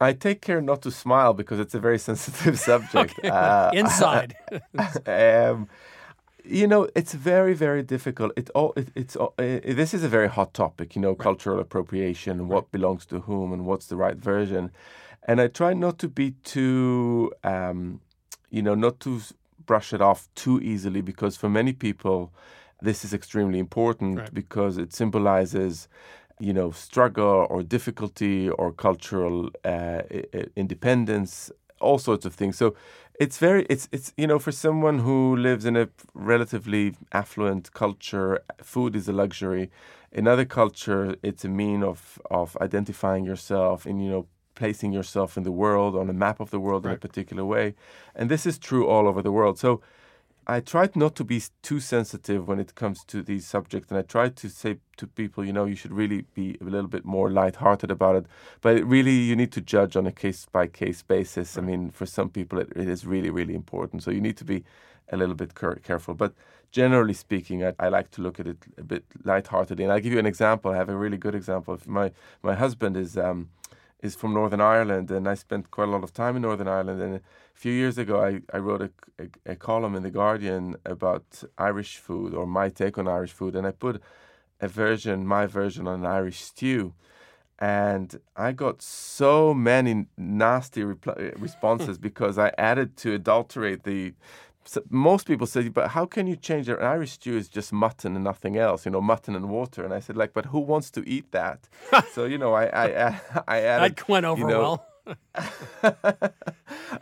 I 0.00 0.12
take 0.12 0.42
care 0.42 0.60
not 0.60 0.82
to 0.82 0.90
smile 0.90 1.32
because 1.32 1.58
it's 1.58 1.74
a 1.74 1.80
very 1.80 1.98
sensitive 2.10 2.58
subject. 2.58 3.18
okay. 3.18 3.28
uh, 3.28 3.70
Inside. 3.74 4.36
um, 5.06 5.68
you 6.44 6.66
know, 6.66 6.88
it's 6.94 7.12
very, 7.12 7.54
very 7.54 7.82
difficult. 7.82 8.32
It 8.36 8.50
all, 8.50 8.72
it, 8.76 8.88
it's 8.94 9.16
uh, 9.16 9.28
this 9.36 9.92
is 9.92 10.04
a 10.04 10.08
very 10.08 10.28
hot 10.28 10.54
topic. 10.54 10.94
You 10.94 11.02
know, 11.02 11.10
right. 11.10 11.18
cultural 11.18 11.58
appropriation, 11.58 12.42
right. 12.42 12.48
what 12.48 12.70
belongs 12.70 13.04
to 13.06 13.20
whom, 13.20 13.52
and 13.52 13.66
what's 13.66 13.86
the 13.86 13.96
right 13.96 14.16
version. 14.16 14.70
And 15.24 15.40
I 15.40 15.48
try 15.48 15.74
not 15.74 15.98
to 15.98 16.08
be 16.08 16.32
too, 16.44 17.32
um, 17.42 18.00
you 18.48 18.62
know, 18.62 18.76
not 18.76 19.00
to 19.00 19.20
brush 19.66 19.92
it 19.92 20.00
off 20.00 20.28
too 20.34 20.60
easily 20.60 21.00
because 21.00 21.36
for 21.36 21.48
many 21.48 21.72
people, 21.72 22.32
this 22.80 23.04
is 23.04 23.12
extremely 23.12 23.58
important 23.58 24.18
right. 24.18 24.34
because 24.34 24.78
it 24.78 24.92
symbolizes 24.92 25.88
you 26.38 26.52
know 26.52 26.70
struggle 26.70 27.46
or 27.48 27.62
difficulty 27.62 28.48
or 28.50 28.72
cultural 28.72 29.50
uh, 29.64 30.02
independence 30.54 31.50
all 31.80 31.98
sorts 31.98 32.26
of 32.26 32.34
things 32.34 32.56
so 32.56 32.74
it's 33.18 33.38
very 33.38 33.64
it's 33.70 33.88
it's 33.92 34.12
you 34.16 34.26
know 34.26 34.38
for 34.38 34.52
someone 34.52 34.98
who 34.98 35.36
lives 35.36 35.64
in 35.64 35.76
a 35.76 35.88
relatively 36.14 36.94
affluent 37.12 37.72
culture 37.72 38.40
food 38.62 38.94
is 38.94 39.08
a 39.08 39.12
luxury 39.12 39.70
in 40.12 40.26
other 40.28 40.44
culture 40.44 41.16
it's 41.22 41.44
a 41.44 41.48
mean 41.48 41.82
of 41.82 42.20
of 42.30 42.56
identifying 42.60 43.24
yourself 43.24 43.86
and 43.86 44.04
you 44.04 44.10
know 44.10 44.26
placing 44.56 44.92
yourself 44.92 45.36
in 45.36 45.44
the 45.44 45.52
world 45.52 45.94
on 45.94 46.10
a 46.10 46.12
map 46.12 46.40
of 46.40 46.50
the 46.50 46.58
world 46.58 46.84
in 46.84 46.90
a 46.92 46.96
particular 46.96 47.44
way. 47.44 47.74
And 48.16 48.28
this 48.28 48.44
is 48.46 48.58
true 48.58 48.88
all 48.88 49.06
over 49.06 49.22
the 49.22 49.30
world. 49.30 49.58
So 49.58 49.80
I 50.48 50.60
tried 50.60 50.94
not 50.94 51.16
to 51.16 51.24
be 51.24 51.42
too 51.62 51.80
sensitive 51.80 52.46
when 52.46 52.60
it 52.60 52.76
comes 52.76 53.04
to 53.06 53.20
these 53.20 53.44
subjects, 53.44 53.90
and 53.90 53.98
I 53.98 54.02
tried 54.02 54.36
to 54.36 54.48
say 54.48 54.78
to 54.96 55.06
people, 55.08 55.44
you 55.44 55.52
know, 55.52 55.64
you 55.64 55.74
should 55.74 55.92
really 55.92 56.24
be 56.34 56.56
a 56.60 56.64
little 56.64 56.86
bit 56.86 57.04
more 57.04 57.28
lighthearted 57.30 57.90
about 57.90 58.14
it. 58.14 58.26
But 58.60 58.76
it 58.76 58.86
really, 58.86 59.16
you 59.30 59.34
need 59.34 59.50
to 59.52 59.60
judge 59.60 59.96
on 59.96 60.06
a 60.06 60.12
case 60.12 60.46
by 60.52 60.68
case 60.68 61.02
basis. 61.02 61.58
I 61.58 61.62
mean, 61.62 61.90
for 61.90 62.06
some 62.06 62.30
people, 62.30 62.60
it, 62.60 62.68
it 62.76 62.88
is 62.88 63.04
really, 63.04 63.30
really 63.30 63.56
important. 63.56 64.04
So 64.04 64.12
you 64.12 64.20
need 64.20 64.36
to 64.36 64.44
be 64.44 64.62
a 65.10 65.16
little 65.16 65.34
bit 65.34 65.56
care- 65.56 65.80
careful. 65.82 66.14
But 66.14 66.32
generally 66.70 67.14
speaking, 67.14 67.64
I, 67.64 67.72
I 67.80 67.88
like 67.88 68.12
to 68.12 68.22
look 68.22 68.38
at 68.38 68.46
it 68.46 68.58
a 68.78 68.84
bit 68.84 69.04
lightheartedly. 69.24 69.82
And 69.82 69.92
I'll 69.92 70.00
give 70.00 70.12
you 70.12 70.20
an 70.20 70.26
example. 70.26 70.70
I 70.70 70.76
have 70.76 70.88
a 70.88 70.96
really 70.96 71.18
good 71.18 71.34
example. 71.34 71.76
My 71.86 72.12
my 72.42 72.54
husband 72.54 72.96
is. 72.96 73.18
Um, 73.18 73.48
is 74.00 74.14
from 74.14 74.34
Northern 74.34 74.60
Ireland, 74.60 75.10
and 75.10 75.28
I 75.28 75.34
spent 75.34 75.70
quite 75.70 75.88
a 75.88 75.90
lot 75.90 76.04
of 76.04 76.12
time 76.12 76.36
in 76.36 76.42
Northern 76.42 76.68
Ireland. 76.68 77.00
And 77.00 77.16
a 77.16 77.20
few 77.54 77.72
years 77.72 77.98
ago, 77.98 78.22
I, 78.22 78.40
I 78.54 78.58
wrote 78.58 78.82
a, 78.82 78.90
a, 79.18 79.52
a 79.52 79.56
column 79.56 79.94
in 79.94 80.02
The 80.02 80.10
Guardian 80.10 80.76
about 80.84 81.42
Irish 81.56 81.96
food 81.96 82.34
or 82.34 82.46
my 82.46 82.68
take 82.68 82.98
on 82.98 83.08
Irish 83.08 83.32
food, 83.32 83.56
and 83.56 83.66
I 83.66 83.70
put 83.70 84.02
a 84.60 84.68
version, 84.68 85.26
my 85.26 85.46
version, 85.46 85.86
on 85.86 86.00
an 86.00 86.06
Irish 86.06 86.40
stew. 86.40 86.94
And 87.58 88.20
I 88.36 88.52
got 88.52 88.82
so 88.82 89.54
many 89.54 90.06
nasty 90.18 90.82
repl- 90.82 91.40
responses 91.40 91.96
because 92.08 92.36
I 92.38 92.52
added 92.58 92.96
to 92.98 93.14
adulterate 93.14 93.84
the. 93.84 94.12
Most 94.90 95.26
people 95.26 95.46
say, 95.46 95.68
but 95.68 95.90
how 95.90 96.06
can 96.06 96.26
you 96.26 96.36
change 96.36 96.68
it? 96.68 96.78
An 96.78 96.84
Irish 96.84 97.12
stew 97.12 97.36
is 97.36 97.48
just 97.48 97.72
mutton 97.72 98.14
and 98.14 98.24
nothing 98.24 98.56
else, 98.56 98.84
you 98.84 98.90
know, 98.90 99.00
mutton 99.00 99.36
and 99.36 99.48
water. 99.48 99.84
And 99.84 99.94
I 99.94 100.00
said, 100.00 100.16
like, 100.16 100.32
but 100.32 100.46
who 100.46 100.60
wants 100.60 100.90
to 100.92 101.08
eat 101.08 101.32
that? 101.32 101.68
so 102.12 102.24
you 102.24 102.38
know, 102.38 102.52
I 102.54 102.66
I 102.66 103.06
I, 103.06 103.20
I 103.48 103.60
added. 103.60 103.96
That 103.96 104.08
went 104.08 104.26
over 104.26 104.40
you 104.40 104.46
know, 104.48 104.60
well. 104.60 104.86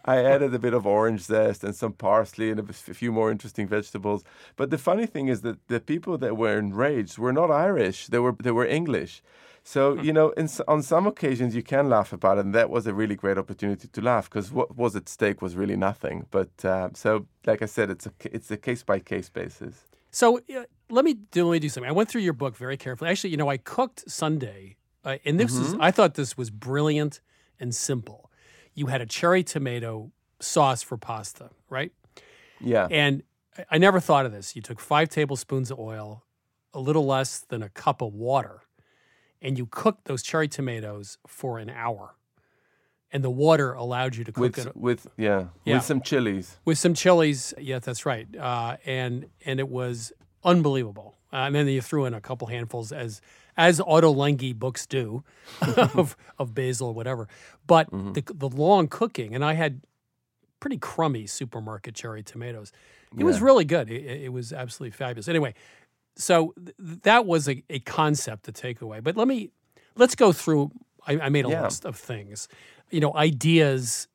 I 0.05 0.23
added 0.23 0.53
a 0.55 0.59
bit 0.59 0.75
of 0.75 0.87
orange 0.87 1.23
zest 1.23 1.65
and 1.65 1.75
some 1.75 1.95
parsley 1.95 2.51
and 2.51 2.61
a 2.61 2.73
few 2.73 3.11
more 3.11 3.31
interesting 3.31 3.67
vegetables. 3.67 4.25
But 4.57 4.69
the 4.71 4.77
funny 4.77 5.07
thing 5.07 5.29
is 5.29 5.41
that 5.41 5.67
the 5.69 5.81
people 5.81 6.19
that 6.19 6.37
were 6.37 6.59
enraged 6.59 7.17
were 7.17 7.33
not 7.33 7.51
Irish; 7.51 8.09
they 8.09 8.19
were 8.19 8.37
they 8.39 8.51
were 8.51 8.67
English. 8.67 9.23
So 9.67 9.95
you 10.01 10.13
know, 10.13 10.29
in, 10.37 10.47
on 10.69 10.83
some 10.83 11.07
occasions 11.07 11.55
you 11.57 11.63
can 11.63 11.89
laugh 11.89 12.13
about 12.13 12.37
it, 12.39 12.45
and 12.45 12.55
that 12.55 12.69
was 12.69 12.87
a 12.87 12.93
really 12.93 13.17
great 13.17 13.39
opportunity 13.39 13.89
to 13.89 14.01
laugh 14.03 14.29
because 14.29 14.53
what 14.53 14.77
was 14.77 14.95
at 14.95 15.09
stake 15.09 15.41
was 15.41 15.57
really 15.57 15.77
nothing. 15.77 16.27
But 16.31 16.65
uh, 16.65 16.91
so, 16.93 17.27
like 17.47 17.63
I 17.63 17.67
said, 17.67 17.89
it's 17.91 18.07
a 18.07 18.13
it's 18.31 18.51
a 18.51 18.57
case 18.59 18.83
by 18.83 18.99
case 19.01 19.31
basis. 19.31 19.87
So 20.11 20.39
uh, 20.39 20.65
let 20.91 21.05
me 21.05 21.15
do 21.15 21.47
let 21.47 21.53
me 21.53 21.59
do 21.61 21.69
something. 21.71 21.89
I 21.89 21.93
went 21.93 22.11
through 22.11 22.21
your 22.23 22.35
book 22.35 22.57
very 22.57 22.77
carefully. 22.77 23.11
Actually, 23.11 23.31
you 23.31 23.39
know, 23.39 23.49
I 23.49 23.57
cooked 23.57 24.05
Sunday, 24.07 24.77
uh, 25.05 25.17
and 25.25 25.41
this 25.41 25.53
is 25.55 25.75
Mhm. 25.75 25.79
I 25.81 25.91
thought 25.91 26.15
this 26.15 26.37
was 26.37 26.51
brilliant 26.51 27.21
and 27.59 27.75
simple. 27.75 28.31
You 28.75 28.87
had 28.89 29.01
a 29.01 29.07
cherry 29.07 29.43
tomato 29.43 30.13
sauce 30.41 30.83
for 30.83 30.99
pasta, 30.99 31.49
right? 31.71 31.91
Yeah. 32.61 32.87
And 32.91 33.23
I- 33.57 33.65
I 33.71 33.79
never 33.79 33.99
thought 34.01 34.27
of 34.27 34.33
this. 34.33 34.55
You 34.57 34.63
took 34.63 34.79
five 34.81 35.09
tablespoons 35.09 35.71
of 35.71 35.79
oil, 35.79 36.23
a 36.75 36.81
little 36.81 37.07
less 37.07 37.39
than 37.41 37.63
a 37.63 37.69
cup 37.71 38.03
of 38.03 38.13
water, 38.13 38.61
and 39.43 39.59
you 39.59 39.67
cooked 39.67 40.05
those 40.07 40.23
cherry 40.23 40.49
tomatoes 40.49 41.19
for 41.27 41.59
an 41.59 41.71
hour. 41.71 42.15
And 43.13 43.23
the 43.23 43.31
water 43.31 43.73
allowed 43.75 44.17
you 44.17 44.25
to 44.25 44.33
cook 44.33 44.41
With 44.57 44.67
it 44.67 44.77
with 44.77 45.07
yeah, 45.17 45.47
Yeah. 45.65 45.77
with 45.77 45.85
some 45.85 46.01
chilies. 46.01 46.57
with 46.65 46.79
some 46.79 46.95
chilies. 46.95 47.55
Yeah, 47.59 47.79
that's 47.79 48.05
right. 48.05 48.27
Uh, 48.37 48.77
and 48.85 49.27
and 49.45 49.61
it 49.61 49.69
was 49.69 50.13
unbelievable. 50.43 51.17
Uh, 51.33 51.47
and 51.47 51.55
then 51.55 51.69
you 51.69 51.81
threw 51.81 52.05
in 52.07 52.15
a 52.15 52.21
couple 52.21 52.49
handfuls 52.49 52.91
as 52.93 53.21
as 53.57 53.79
Ottolenghi 53.81 54.53
books 54.57 54.85
do 54.87 55.23
of 55.77 56.17
of 56.41 56.55
basil 56.55 56.89
or 56.89 56.95
whatever. 56.95 57.29
But 57.69 57.89
the 57.91 58.23
the 58.35 58.49
long 58.49 58.89
cooking, 58.89 59.33
and 59.35 59.45
I 59.45 59.53
had 59.55 59.83
pretty 60.59 60.79
crummy 60.79 61.27
supermarket 61.27 61.95
cherry 61.95 62.23
tomatoes. 62.25 62.73
It 63.17 63.23
was 63.23 63.41
really 63.41 63.65
good. 63.65 63.91
It, 63.93 64.23
it 64.25 64.33
was 64.33 64.53
absolutely 64.53 64.91
fabulous. 64.97 65.29
Anyway, 65.29 65.55
so 66.17 66.55
th- 66.57 66.77
that 67.03 67.27
was 67.27 67.49
a, 67.49 67.63
a 67.71 67.79
concept 67.81 68.45
to 68.45 68.53
take 68.53 68.81
away. 68.81 69.01
But 69.01 69.17
let 69.17 69.29
me 69.29 69.51
let's 69.97 70.15
go 70.15 70.33
through. 70.33 70.71
I, 71.07 71.19
I 71.19 71.29
made 71.29 71.45
a 71.45 71.51
Yeah. 71.51 71.63
list 71.65 71.85
of 71.85 71.97
things, 71.97 72.49
you 72.91 73.01
know, 73.01 73.15
ideas 73.15 74.09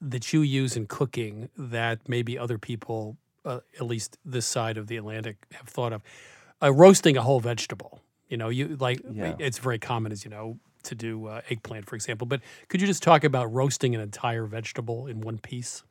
that 0.00 0.32
you 0.32 0.40
use 0.42 0.76
in 0.76 0.86
cooking 0.86 1.48
that 1.56 2.08
maybe 2.08 2.38
other 2.38 2.58
people, 2.58 3.16
uh, 3.44 3.60
at 3.78 3.86
least 3.86 4.18
this 4.24 4.46
side 4.46 4.76
of 4.78 4.86
the 4.86 4.96
Atlantic, 4.96 5.36
have 5.52 5.68
thought 5.68 5.92
of. 5.92 6.02
Uh, 6.62 6.72
roasting 6.72 7.16
a 7.16 7.22
whole 7.22 7.40
vegetable. 7.40 8.00
You 8.28 8.36
know, 8.36 8.48
you 8.48 8.76
like 8.80 9.00
Yeah. 9.12 9.34
it's 9.38 9.58
very 9.58 9.78
common, 9.78 10.10
as 10.12 10.24
you 10.24 10.30
know, 10.30 10.58
to 10.84 10.94
do 10.94 11.26
uh, 11.26 11.40
eggplant, 11.50 11.86
for 11.86 11.96
example. 11.96 12.26
But 12.26 12.40
could 12.68 12.80
you 12.80 12.86
just 12.86 13.02
talk 13.02 13.24
about 13.24 13.52
roasting 13.52 13.94
an 13.94 14.00
entire 14.00 14.46
vegetable 14.46 15.06
in 15.06 15.20
one 15.20 15.38
piece? 15.38 15.82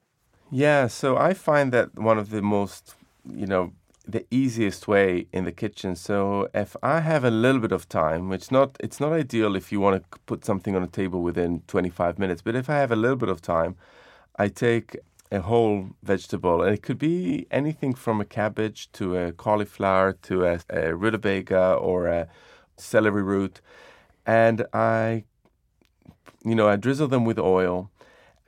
Yeah, 0.49 0.87
so 0.87 1.17
I 1.17 1.33
find 1.33 1.71
that 1.71 1.95
one 1.97 2.17
of 2.17 2.29
the 2.29 2.41
most, 2.41 2.95
you 3.29 3.45
know, 3.45 3.73
the 4.07 4.25
easiest 4.31 4.87
way 4.87 5.27
in 5.31 5.45
the 5.45 5.51
kitchen. 5.51 5.95
So 5.95 6.49
if 6.53 6.75
I 6.81 7.01
have 7.01 7.23
a 7.23 7.31
little 7.31 7.61
bit 7.61 7.71
of 7.71 7.87
time, 7.87 8.29
which 8.29 8.51
not 8.51 8.77
it's 8.79 8.99
not 8.99 9.13
ideal 9.13 9.55
if 9.55 9.71
you 9.71 9.79
want 9.79 10.03
to 10.03 10.19
put 10.25 10.43
something 10.45 10.75
on 10.75 10.83
a 10.83 10.87
table 10.87 11.21
within 11.21 11.61
25 11.67 12.19
minutes, 12.19 12.41
but 12.41 12.55
if 12.55 12.69
I 12.69 12.75
have 12.75 12.91
a 12.91 12.95
little 12.95 13.17
bit 13.17 13.29
of 13.29 13.41
time, 13.41 13.75
I 14.37 14.47
take 14.47 14.97
a 15.31 15.41
whole 15.41 15.91
vegetable, 16.03 16.61
and 16.61 16.73
it 16.73 16.81
could 16.81 16.97
be 16.97 17.47
anything 17.51 17.93
from 17.93 18.19
a 18.19 18.25
cabbage 18.25 18.91
to 18.93 19.15
a 19.15 19.31
cauliflower 19.31 20.13
to 20.23 20.45
a, 20.45 20.59
a 20.69 20.93
rutabaga 20.95 21.73
or 21.73 22.07
a 22.07 22.27
celery 22.77 23.23
root, 23.23 23.61
and 24.25 24.65
I 24.73 25.23
you 26.43 26.55
know, 26.55 26.67
I 26.67 26.75
drizzle 26.75 27.07
them 27.07 27.25
with 27.25 27.37
oil 27.37 27.90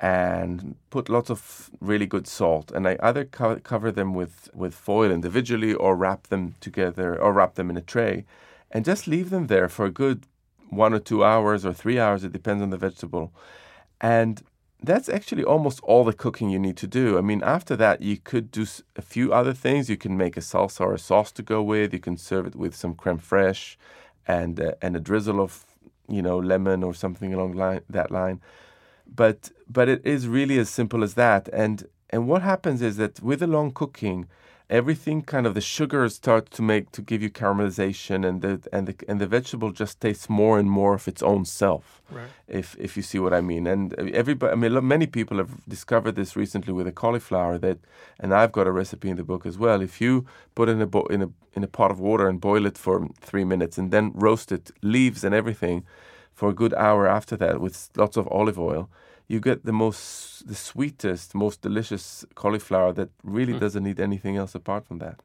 and 0.04 0.76
put 0.89 1.08
lots 1.08 1.30
of 1.30 1.70
really 1.80 2.06
good 2.06 2.28
salt. 2.28 2.74
And 2.74 2.86
I 2.86 2.97
either 3.01 3.24
co- 3.24 3.62
cover 3.64 3.89
them 3.89 4.14
with, 4.14 4.49
with 4.54 4.76
foil 4.76 5.10
individually 5.10 5.74
or 5.74 5.95
wrap 5.95 6.28
them 6.28 6.56
together 6.60 7.18
or 7.18 7.32
wrap 7.32 7.56
them 7.56 7.70
in 7.70 7.78
a 7.78 7.82
tray 7.82 8.26
and 8.70 8.84
just 8.84 9.08
leave 9.08 9.30
them 9.30 9.47
there 9.47 9.70
for 9.70 9.86
a 9.86 9.89
good 9.89 10.28
one 10.70 10.93
or 10.93 10.99
two 10.99 11.24
hours 11.24 11.66
or 11.66 11.72
three 11.72 11.99
hours. 11.99 12.26
It 12.26 12.34
depends 12.34 12.62
on 12.62 12.70
the 12.70 12.78
vegetable. 12.78 13.32
And 14.01 14.43
that's 14.82 15.08
actually 15.08 15.45
almost 15.45 15.80
all 15.84 16.04
the 16.04 16.12
cooking 16.12 16.49
you 16.49 16.60
need 16.60 16.76
to 16.78 16.88
do. 16.88 17.18
I 17.18 17.22
mean, 17.22 17.41
after 17.41 17.78
that, 17.78 18.01
you 18.01 18.18
could 18.18 18.51
do 18.51 18.66
a 18.97 19.01
few 19.01 19.32
other 19.32 19.54
things. 19.54 19.89
You 19.89 19.95
can 19.95 20.18
make 20.18 20.36
a 20.36 20.41
salsa 20.41 20.82
or 20.82 20.93
a 20.93 20.99
sauce 20.99 21.32
to 21.32 21.41
go 21.41 21.64
with. 21.64 21.93
You 21.93 21.99
can 22.01 22.18
serve 22.18 22.45
it 22.45 22.58
with 22.58 22.76
some 22.76 22.93
creme 22.93 23.20
fraiche 23.20 23.78
and 24.28 24.60
uh, 24.60 24.74
and 24.82 24.97
a 24.97 24.99
drizzle 24.99 25.39
of 25.39 25.64
you 26.10 26.22
know 26.22 26.38
lemon 26.38 26.84
or 26.84 26.93
something 26.93 27.34
along 27.34 27.54
line, 27.54 27.82
that 27.89 28.12
line. 28.12 28.41
But 29.16 29.51
but 29.70 29.89
it 29.89 30.05
is 30.05 30.28
really 30.28 30.57
as 30.59 30.70
simple 30.70 31.03
as 31.03 31.14
that. 31.16 31.49
And 31.53 31.88
and 32.09 32.28
what 32.28 32.41
happens 32.41 32.82
is 32.82 32.97
that 32.97 33.22
with 33.22 33.39
the 33.39 33.47
long 33.47 33.72
cooking, 33.72 34.28
everything 34.70 35.22
kind 35.22 35.45
of 35.45 35.53
the 35.53 35.61
sugar 35.61 36.07
starts 36.09 36.55
to 36.57 36.61
make 36.61 36.91
to 36.91 37.01
give 37.01 37.22
you 37.22 37.30
caramelization, 37.30 38.26
and 38.28 38.41
the 38.41 38.68
and 38.72 38.88
the 38.88 38.95
and 39.07 39.20
the 39.22 39.28
vegetable 39.28 39.72
just 39.72 39.99
tastes 40.01 40.30
more 40.30 40.59
and 40.59 40.70
more 40.70 40.93
of 40.95 41.07
its 41.07 41.22
own 41.22 41.45
self. 41.45 42.01
Right. 42.11 42.28
If 42.47 42.76
if 42.80 42.97
you 42.97 43.03
see 43.03 43.20
what 43.20 43.34
I 43.34 43.41
mean. 43.41 43.68
And 43.68 43.93
everybody, 43.93 44.51
I 44.53 44.55
mean, 44.55 44.88
many 44.88 45.07
people 45.07 45.38
have 45.38 45.66
discovered 45.68 46.16
this 46.16 46.36
recently 46.36 46.74
with 46.74 46.88
a 46.88 46.91
cauliflower 46.91 47.57
that, 47.59 47.80
and 48.20 48.34
I've 48.34 48.51
got 48.51 48.68
a 48.68 48.72
recipe 48.72 49.09
in 49.09 49.18
the 49.18 49.24
book 49.24 49.45
as 49.45 49.57
well. 49.57 49.82
If 49.82 50.01
you 50.01 50.26
put 50.55 50.70
in 50.70 50.82
a 50.82 50.88
bo- 50.88 51.07
in 51.16 51.22
a 51.22 51.30
in 51.55 51.64
a 51.64 51.68
pot 51.68 51.91
of 51.91 51.99
water 51.99 52.28
and 52.28 52.39
boil 52.41 52.66
it 52.66 52.78
for 52.78 53.07
three 53.22 53.45
minutes, 53.45 53.78
and 53.78 53.91
then 53.91 54.11
roast 54.14 54.51
it, 54.51 54.72
leaves 54.82 55.24
and 55.24 55.36
everything, 55.36 55.86
for 56.34 56.50
a 56.50 56.54
good 56.54 56.74
hour 56.74 57.08
after 57.08 57.38
that 57.38 57.60
with 57.62 57.90
lots 57.96 58.18
of 58.18 58.28
olive 58.28 58.60
oil, 58.60 58.90
you 59.28 59.40
get 59.40 59.66
the 59.66 59.72
most, 59.74 60.48
the 60.48 60.56
sweetest, 60.56 61.34
most 61.36 61.62
delicious 61.62 62.26
cauliflower 62.36 62.94
that 62.94 63.10
really 63.24 63.54
Hmm. 63.54 63.60
doesn't 63.60 63.84
need 63.84 64.00
anything 64.00 64.36
else 64.38 64.56
apart 64.56 64.86
from 64.88 65.00
that. 65.00 65.20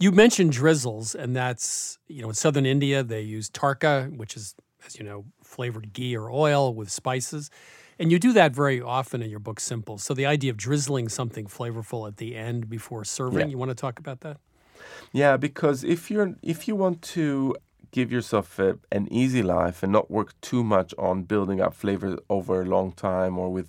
You 0.00 0.12
mentioned 0.12 0.52
drizzles, 0.52 1.14
and 1.14 1.34
that's, 1.36 1.98
you 2.08 2.22
know, 2.22 2.28
in 2.28 2.34
southern 2.34 2.64
India, 2.66 3.02
they 3.02 3.20
use 3.20 3.50
tarka, 3.50 4.16
which 4.16 4.36
is, 4.36 4.54
as 4.86 4.96
you 4.98 5.04
know, 5.04 5.24
flavored 5.42 5.92
ghee 5.92 6.16
or 6.16 6.30
oil 6.30 6.72
with 6.72 6.90
spices. 6.90 7.50
And 7.98 8.12
you 8.12 8.18
do 8.18 8.32
that 8.32 8.54
very 8.54 8.80
often 8.80 9.22
in 9.22 9.28
your 9.28 9.40
book, 9.40 9.58
Simple. 9.60 9.98
So 9.98 10.14
the 10.14 10.24
idea 10.24 10.52
of 10.52 10.56
drizzling 10.56 11.08
something 11.08 11.46
flavorful 11.46 12.06
at 12.06 12.16
the 12.16 12.36
end 12.36 12.68
before 12.70 13.04
serving, 13.04 13.40
Yeah. 13.40 13.46
you 13.46 13.58
want 13.58 13.70
to 13.70 13.74
talk 13.74 13.98
about 13.98 14.20
that? 14.20 14.36
Yeah, 15.12 15.36
because 15.36 15.84
if 15.84 16.10
you're 16.10 16.34
if 16.42 16.68
you 16.68 16.76
want 16.76 17.02
to 17.14 17.56
give 17.90 18.12
yourself 18.12 18.58
a, 18.58 18.78
an 18.92 19.08
easy 19.12 19.42
life 19.42 19.82
and 19.82 19.92
not 19.92 20.10
work 20.10 20.38
too 20.40 20.62
much 20.64 20.94
on 20.98 21.22
building 21.22 21.60
up 21.60 21.74
flavor 21.74 22.18
over 22.28 22.62
a 22.62 22.64
long 22.64 22.92
time 22.92 23.38
or 23.38 23.50
with 23.50 23.68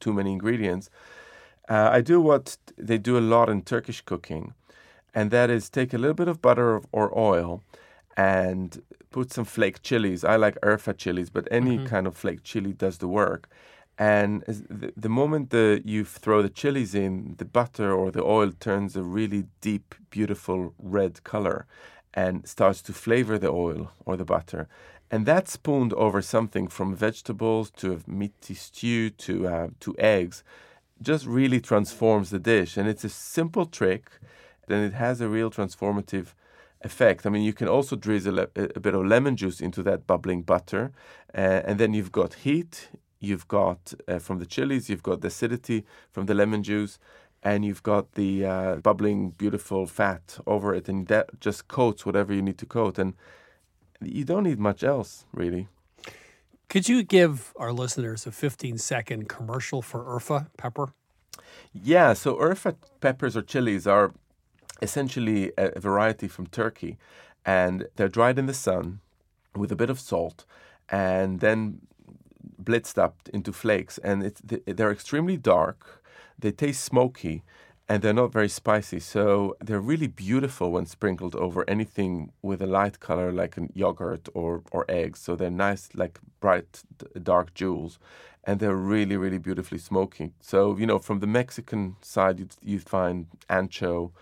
too 0.00 0.12
many 0.12 0.32
ingredients, 0.32 0.90
uh, 1.68 1.90
I 1.92 2.00
do 2.00 2.20
what 2.20 2.56
they 2.76 2.98
do 2.98 3.18
a 3.18 3.20
lot 3.20 3.48
in 3.48 3.62
Turkish 3.62 4.00
cooking, 4.00 4.54
and 5.14 5.30
that 5.30 5.50
is 5.50 5.68
take 5.68 5.92
a 5.92 5.98
little 5.98 6.14
bit 6.14 6.28
of 6.28 6.40
butter 6.40 6.80
or 6.92 7.16
oil 7.18 7.62
and 8.16 8.82
put 9.10 9.32
some 9.32 9.44
flake 9.44 9.82
chilies. 9.82 10.24
I 10.24 10.36
like 10.36 10.58
Urfa 10.62 10.96
chilies, 10.96 11.30
but 11.30 11.46
any 11.50 11.78
Mhm. 11.78 11.86
kind 11.86 12.06
of 12.06 12.16
flake 12.16 12.42
chili 12.42 12.72
does 12.72 12.98
the 12.98 13.08
work. 13.08 13.48
And 13.98 14.42
the, 14.46 14.92
the 14.96 15.08
moment 15.08 15.50
the, 15.50 15.82
you 15.84 16.04
throw 16.04 16.40
the 16.40 16.48
chilies 16.48 16.94
in, 16.94 17.34
the 17.38 17.44
butter 17.44 17.92
or 17.92 18.10
the 18.12 18.22
oil 18.22 18.52
turns 18.52 18.96
a 18.96 19.02
really 19.02 19.46
deep, 19.60 19.94
beautiful 20.10 20.72
red 20.78 21.24
color 21.24 21.66
and 22.14 22.46
starts 22.48 22.82
to 22.82 22.92
flavor 22.92 23.38
the 23.38 23.50
oil 23.50 23.92
or 24.04 24.16
the 24.16 24.24
butter. 24.24 24.68
and 25.10 25.24
that's 25.26 25.52
spooned 25.52 25.92
over 25.94 26.20
something 26.20 26.68
from 26.68 26.94
vegetables 26.94 27.70
to 27.70 28.00
meaty 28.06 28.54
stew 28.54 29.10
to 29.10 29.48
uh, 29.48 29.68
to 29.80 29.94
eggs, 29.98 30.44
just 31.00 31.26
really 31.26 31.60
transforms 31.60 32.30
the 32.30 32.38
dish. 32.38 32.76
And 32.76 32.88
it's 32.88 33.04
a 33.04 33.08
simple 33.08 33.66
trick, 33.66 34.10
and 34.68 34.84
it 34.84 34.94
has 34.94 35.20
a 35.20 35.28
real 35.28 35.50
transformative 35.50 36.34
effect. 36.82 37.26
I 37.26 37.30
mean, 37.30 37.42
you 37.42 37.52
can 37.52 37.68
also 37.68 37.96
drizzle 37.96 38.38
a, 38.38 38.48
a 38.54 38.80
bit 38.80 38.94
of 38.94 39.06
lemon 39.06 39.36
juice 39.36 39.60
into 39.60 39.82
that 39.84 40.06
bubbling 40.06 40.42
butter, 40.42 40.92
uh, 41.34 41.62
and 41.64 41.78
then 41.78 41.94
you've 41.94 42.12
got 42.12 42.34
heat. 42.34 42.88
You've 43.20 43.48
got 43.48 43.94
uh, 44.06 44.20
from 44.20 44.38
the 44.38 44.46
chilies, 44.46 44.88
you've 44.88 45.02
got 45.02 45.22
the 45.22 45.26
acidity 45.26 45.84
from 46.12 46.26
the 46.26 46.34
lemon 46.34 46.62
juice, 46.62 47.00
and 47.42 47.64
you've 47.64 47.82
got 47.82 48.12
the 48.12 48.44
uh, 48.44 48.76
bubbling, 48.76 49.30
beautiful 49.30 49.86
fat 49.86 50.38
over 50.46 50.74
it, 50.74 50.88
and 50.88 51.06
that 51.06 51.40
just 51.40 51.68
coats 51.68 52.04
whatever 52.04 52.32
you 52.32 52.42
need 52.42 52.58
to 52.58 52.66
coat. 52.66 52.98
And 52.98 53.14
you 54.00 54.24
don't 54.24 54.44
need 54.44 54.58
much 54.58 54.82
else, 54.82 55.24
really. 55.32 55.68
Could 56.68 56.88
you 56.88 57.02
give 57.02 57.52
our 57.56 57.72
listeners 57.72 58.26
a 58.26 58.32
15 58.32 58.76
second 58.78 59.28
commercial 59.28 59.80
for 59.82 60.04
Urfa 60.04 60.48
pepper? 60.58 60.92
Yeah, 61.72 62.12
so 62.12 62.36
Urfa 62.36 62.76
peppers 63.00 63.36
or 63.36 63.42
chilies 63.42 63.86
are 63.86 64.12
essentially 64.82 65.52
a 65.56 65.78
variety 65.78 66.28
from 66.28 66.46
Turkey, 66.46 66.98
and 67.44 67.86
they're 67.96 68.08
dried 68.08 68.38
in 68.38 68.46
the 68.46 68.54
sun 68.54 69.00
with 69.56 69.72
a 69.72 69.76
bit 69.76 69.90
of 69.90 69.98
salt, 69.98 70.44
and 70.88 71.40
then 71.40 71.80
blitzed 72.62 72.98
up 72.98 73.16
into 73.32 73.52
flakes. 73.52 73.98
And 73.98 74.22
it's, 74.22 74.42
they're 74.44 74.92
extremely 74.92 75.36
dark. 75.36 75.97
They 76.38 76.52
taste 76.52 76.84
smoky, 76.84 77.42
and 77.88 78.02
they're 78.02 78.12
not 78.12 78.32
very 78.32 78.48
spicy. 78.48 79.00
So 79.00 79.56
they're 79.60 79.80
really 79.80 80.06
beautiful 80.06 80.70
when 80.72 80.86
sprinkled 80.86 81.34
over 81.34 81.64
anything 81.68 82.32
with 82.42 82.60
a 82.60 82.66
light 82.66 83.00
color 83.00 83.32
like 83.32 83.56
a 83.56 83.68
yogurt 83.74 84.28
or, 84.34 84.62
or 84.70 84.84
eggs. 84.88 85.20
So 85.20 85.36
they're 85.36 85.50
nice, 85.50 85.88
like 85.94 86.20
bright, 86.40 86.82
dark 87.22 87.54
jewels. 87.54 87.98
And 88.44 88.60
they're 88.60 88.76
really, 88.76 89.16
really 89.16 89.38
beautifully 89.38 89.78
smoky. 89.78 90.32
So, 90.40 90.76
you 90.76 90.86
know, 90.86 90.98
from 90.98 91.20
the 91.20 91.26
Mexican 91.26 91.96
side, 92.00 92.38
you'd, 92.38 92.54
you'd 92.62 92.82
find 92.82 93.26
ancho 93.50 94.12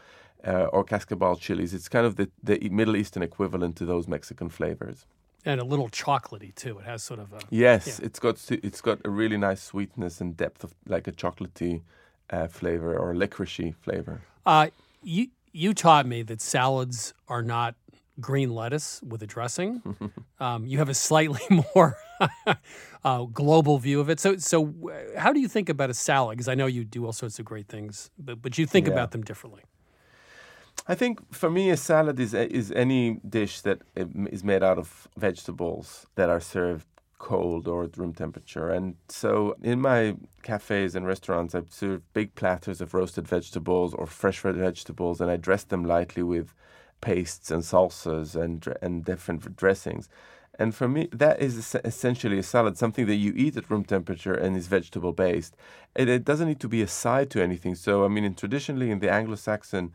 uh, 0.46 0.66
or 0.72 0.84
cascabel 0.84 1.36
chilies. 1.36 1.74
It's 1.74 1.88
kind 1.88 2.06
of 2.06 2.16
the, 2.16 2.30
the 2.42 2.68
Middle 2.70 2.96
Eastern 2.96 3.22
equivalent 3.22 3.76
to 3.76 3.84
those 3.84 4.08
Mexican 4.08 4.48
flavors. 4.48 5.06
And 5.44 5.60
a 5.60 5.64
little 5.64 5.88
chocolatey 5.88 6.54
too. 6.54 6.78
It 6.80 6.86
has 6.86 7.04
sort 7.04 7.20
of 7.20 7.32
a 7.32 7.38
yes. 7.50 7.86
yeah. 7.86 8.06
It's 8.06 8.18
got 8.18 8.50
it's 8.50 8.80
got 8.80 8.98
a 9.04 9.10
really 9.10 9.36
nice 9.36 9.62
sweetness 9.62 10.20
and 10.20 10.36
depth 10.36 10.64
of 10.64 10.74
like 10.88 11.06
a 11.06 11.12
chocolatey 11.12 11.82
uh, 12.30 12.48
flavor 12.48 12.96
or 12.96 13.14
licoricey 13.14 13.74
flavor. 13.74 14.22
Uh, 14.44 14.68
you 15.02 15.28
you 15.52 15.72
taught 15.74 16.06
me 16.06 16.22
that 16.22 16.40
salads 16.40 17.14
are 17.28 17.42
not 17.42 17.74
green 18.20 18.54
lettuce 18.54 19.00
with 19.02 19.22
a 19.22 19.26
dressing. 19.26 19.82
um, 20.40 20.66
you 20.66 20.78
have 20.78 20.88
a 20.88 20.94
slightly 20.94 21.40
more 21.74 21.96
uh, 23.04 23.24
global 23.24 23.78
view 23.78 24.00
of 24.00 24.10
it. 24.10 24.20
So 24.20 24.36
so 24.38 24.74
how 25.16 25.32
do 25.32 25.40
you 25.40 25.48
think 25.48 25.68
about 25.68 25.90
a 25.90 25.94
salad? 25.94 26.36
Because 26.36 26.48
I 26.48 26.54
know 26.54 26.66
you 26.66 26.84
do 26.84 27.04
all 27.06 27.12
sorts 27.12 27.38
of 27.38 27.44
great 27.44 27.68
things, 27.68 28.10
but 28.18 28.42
but 28.42 28.58
you 28.58 28.66
think 28.66 28.86
Yeah. 28.86 28.92
about 28.92 29.10
them 29.10 29.22
differently. 29.22 29.62
I 30.88 30.94
think 30.94 31.20
for 31.34 31.50
me, 31.50 31.70
a 31.70 31.76
salad 31.76 32.20
is 32.20 32.34
is 32.34 32.70
any 32.72 33.18
dish 33.28 33.60
that 33.62 33.78
um, 33.96 34.28
made 34.44 34.62
out 34.62 34.78
of 34.78 35.08
vegetables 35.16 36.06
that 36.14 36.28
are 36.28 36.40
served 36.40 36.86
cold 37.18 37.66
or 37.68 37.84
at 37.84 37.96
room 37.96 38.12
temperature. 38.12 38.70
And 38.70 38.96
so, 39.08 39.56
in 39.62 39.80
my 39.80 40.16
cafes 40.42 40.94
and 40.94 41.06
restaurants, 41.06 41.54
I 41.54 41.62
serve 41.70 42.02
big 42.12 42.34
platters 42.34 42.80
of 42.80 42.94
roasted 42.94 43.26
vegetables 43.28 43.94
or 43.94 44.06
fresh 44.06 44.44
red 44.44 44.56
vegetables, 44.56 45.20
and 45.20 45.30
I 45.30 45.36
dress 45.36 45.64
them 45.64 45.84
lightly 45.84 46.22
with 46.22 46.52
pastes 47.00 47.50
and 47.50 47.62
salsas 47.62 48.34
and 48.34 48.66
and 48.82 49.04
different 49.04 49.56
dressings. 49.56 50.08
And 50.58 50.74
for 50.74 50.88
me, 50.88 51.08
that 51.12 51.40
is 51.40 51.76
essentially 51.84 52.38
a 52.38 52.42
salad, 52.42 52.78
something 52.78 53.06
that 53.06 53.16
you 53.16 53.32
eat 53.36 53.56
at 53.56 53.70
room 53.70 53.84
temperature 53.84 54.34
and 54.34 54.56
is 54.56 54.66
vegetable 54.68 55.12
based. 55.12 55.54
It, 55.94 56.08
it 56.08 56.24
doesn't 56.24 56.48
need 56.48 56.60
to 56.60 56.68
be 56.68 56.82
a 56.82 56.88
side 56.88 57.30
to 57.30 57.42
anything. 57.42 57.74
So, 57.74 58.04
I 58.04 58.08
mean, 58.08 58.24
in, 58.24 58.34
traditionally 58.34 58.90
in 58.90 59.00
the 59.00 59.10
Anglo-Saxon 59.10 59.92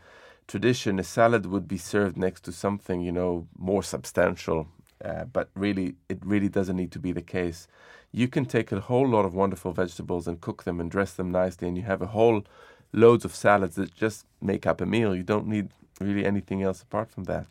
tradition, 0.47 0.99
a 0.99 1.03
salad 1.03 1.47
would 1.47 1.67
be 1.67 1.78
served 1.78 2.17
next 2.17 2.41
to 2.41 2.51
something, 2.51 3.01
you 3.01 3.11
know, 3.11 3.47
more 3.57 3.82
substantial. 3.82 4.67
Uh, 5.04 5.26
but 5.26 5.49
really, 5.56 5.95
it 6.10 6.20
really 6.24 6.49
doesn't 6.49 6.76
need 6.76 6.91
to 6.91 6.99
be 6.99 7.12
the 7.12 7.22
case. 7.22 7.68
You 8.12 8.28
can 8.28 8.45
take 8.45 8.72
a 8.72 8.80
whole 8.80 9.08
lot 9.08 9.26
of 9.26 9.34
wonderful 9.34 9.72
vegetables 9.72 10.28
and 10.28 10.41
cook 10.41 10.64
them 10.64 10.80
and 10.80 10.91
dress 10.91 11.14
them 11.14 11.32
nicely, 11.32 11.68
and 11.68 11.78
you 11.78 11.84
have 11.84 12.02
a 12.02 12.08
whole 12.08 12.43
loads 12.93 13.26
of 13.26 13.34
salads 13.34 13.76
that 13.76 13.95
just 13.95 14.26
make 14.41 14.68
up 14.68 14.82
a 14.82 14.86
meal. 14.86 15.16
You 15.16 15.24
don't 15.24 15.47
need 15.47 15.70
really 15.99 16.26
anything 16.26 16.62
else 16.62 16.82
apart 16.82 17.10
from 17.10 17.26
that. 17.26 17.45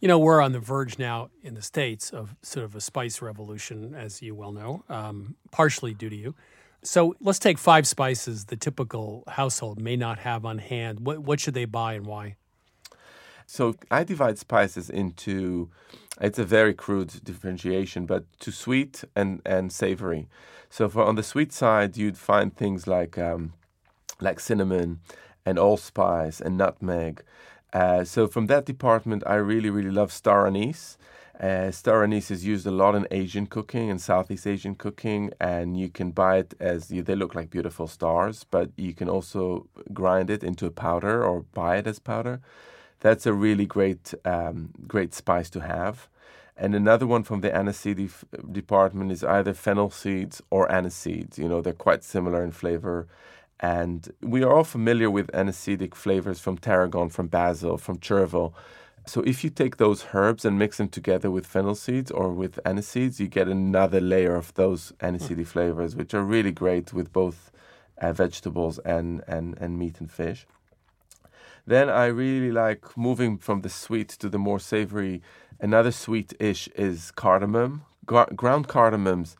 You 0.00 0.08
know, 0.08 0.18
we're 0.18 0.42
on 0.42 0.52
the 0.52 0.60
verge 0.60 0.98
now 0.98 1.30
in 1.42 1.54
the 1.54 1.62
States 1.62 2.10
of 2.10 2.36
sort 2.42 2.64
of 2.64 2.76
a 2.76 2.80
spice 2.80 3.22
revolution, 3.22 3.94
as 3.94 4.20
you 4.20 4.34
well 4.34 4.52
know, 4.52 4.84
um, 4.88 5.36
partially 5.50 5.94
due 5.94 6.10
to 6.10 6.16
you. 6.16 6.34
So 6.82 7.16
let's 7.20 7.38
take 7.38 7.56
five 7.56 7.86
spices 7.86 8.44
the 8.44 8.56
typical 8.56 9.24
household 9.26 9.80
may 9.80 9.96
not 9.96 10.18
have 10.18 10.44
on 10.44 10.58
hand. 10.58 11.00
What, 11.00 11.20
what 11.20 11.40
should 11.40 11.54
they 11.54 11.64
buy 11.64 11.94
and 11.94 12.04
why? 12.04 12.36
So 13.46 13.74
I 13.90 14.04
divide 14.04 14.38
spices 14.38 14.90
into 14.90 15.68
it's 16.20 16.38
a 16.38 16.44
very 16.44 16.74
crude 16.74 17.24
differentiation, 17.24 18.06
but 18.06 18.24
to 18.40 18.52
sweet 18.52 19.04
and, 19.16 19.42
and 19.44 19.72
savory. 19.72 20.28
So 20.70 20.88
for 20.88 21.02
on 21.02 21.16
the 21.16 21.22
sweet 21.22 21.52
side, 21.52 21.96
you'd 21.96 22.18
find 22.18 22.54
things 22.54 22.86
like 22.86 23.18
um, 23.18 23.52
like 24.20 24.40
cinnamon 24.40 25.00
and 25.44 25.58
allspice 25.58 26.40
and 26.40 26.56
nutmeg. 26.56 27.22
Uh, 27.72 28.04
so 28.04 28.26
from 28.28 28.46
that 28.46 28.64
department, 28.64 29.22
I 29.26 29.34
really 29.34 29.70
really 29.70 29.90
love 29.90 30.12
star 30.12 30.46
anise. 30.46 30.96
Uh, 31.38 31.72
star 31.72 32.04
anise 32.04 32.30
is 32.30 32.44
used 32.46 32.64
a 32.64 32.70
lot 32.70 32.94
in 32.94 33.08
Asian 33.10 33.46
cooking 33.46 33.90
and 33.90 34.00
Southeast 34.00 34.46
Asian 34.46 34.76
cooking, 34.76 35.32
and 35.40 35.76
you 35.76 35.88
can 35.88 36.12
buy 36.12 36.38
it 36.38 36.54
as 36.60 36.92
you, 36.92 37.02
they 37.02 37.16
look 37.16 37.34
like 37.34 37.50
beautiful 37.50 37.88
stars, 37.88 38.46
but 38.48 38.70
you 38.76 38.94
can 38.94 39.08
also 39.08 39.66
grind 39.92 40.30
it 40.30 40.44
into 40.44 40.64
a 40.64 40.70
powder 40.70 41.24
or 41.24 41.40
buy 41.52 41.76
it 41.78 41.88
as 41.88 41.98
powder. 41.98 42.40
That's 43.04 43.26
a 43.26 43.34
really 43.34 43.66
great 43.66 44.14
um, 44.24 44.70
great 44.88 45.12
spice 45.12 45.50
to 45.50 45.60
have. 45.60 46.08
And 46.56 46.74
another 46.74 47.06
one 47.06 47.22
from 47.22 47.42
the 47.42 47.50
aniseed 47.50 48.10
department 48.50 49.12
is 49.12 49.22
either 49.22 49.52
fennel 49.52 49.90
seeds 49.90 50.40
or 50.48 50.72
anise 50.72 50.94
seeds. 50.94 51.38
You 51.38 51.46
know, 51.50 51.60
they're 51.60 51.74
quite 51.88 52.02
similar 52.02 52.42
in 52.42 52.52
flavor. 52.52 53.06
And 53.60 54.10
we 54.22 54.42
are 54.42 54.50
all 54.54 54.64
familiar 54.64 55.10
with 55.10 55.26
aniseedic 55.32 55.94
flavors 55.94 56.40
from 56.40 56.56
tarragon, 56.56 57.10
from 57.10 57.26
basil, 57.26 57.76
from 57.76 57.98
chervil. 57.98 58.54
So 59.04 59.20
if 59.20 59.44
you 59.44 59.50
take 59.50 59.76
those 59.76 60.06
herbs 60.14 60.46
and 60.46 60.58
mix 60.58 60.78
them 60.78 60.88
together 60.88 61.30
with 61.30 61.46
fennel 61.46 61.74
seeds 61.74 62.10
or 62.10 62.32
with 62.32 62.58
anise 62.64 62.88
seeds, 62.88 63.20
you 63.20 63.28
get 63.28 63.48
another 63.48 64.00
layer 64.00 64.34
of 64.34 64.54
those 64.54 64.92
aniseedy 65.00 65.46
flavors, 65.46 65.94
which 65.94 66.14
are 66.14 66.22
really 66.22 66.52
great 66.52 66.94
with 66.94 67.12
both 67.12 67.52
uh, 67.98 68.14
vegetables 68.14 68.78
and, 68.78 69.22
and, 69.28 69.58
and 69.60 69.78
meat 69.78 70.00
and 70.00 70.10
fish. 70.10 70.46
Then 71.66 71.88
I 71.88 72.06
really 72.06 72.52
like 72.52 72.96
moving 72.96 73.38
from 73.38 73.62
the 73.62 73.68
sweet 73.68 74.08
to 74.20 74.28
the 74.28 74.38
more 74.38 74.58
savory. 74.58 75.22
Another 75.60 75.92
sweet-ish 75.92 76.68
is 76.68 77.10
cardamom. 77.12 77.82
Gar- 78.06 78.28
ground 78.34 78.68
cardamoms 78.68 79.36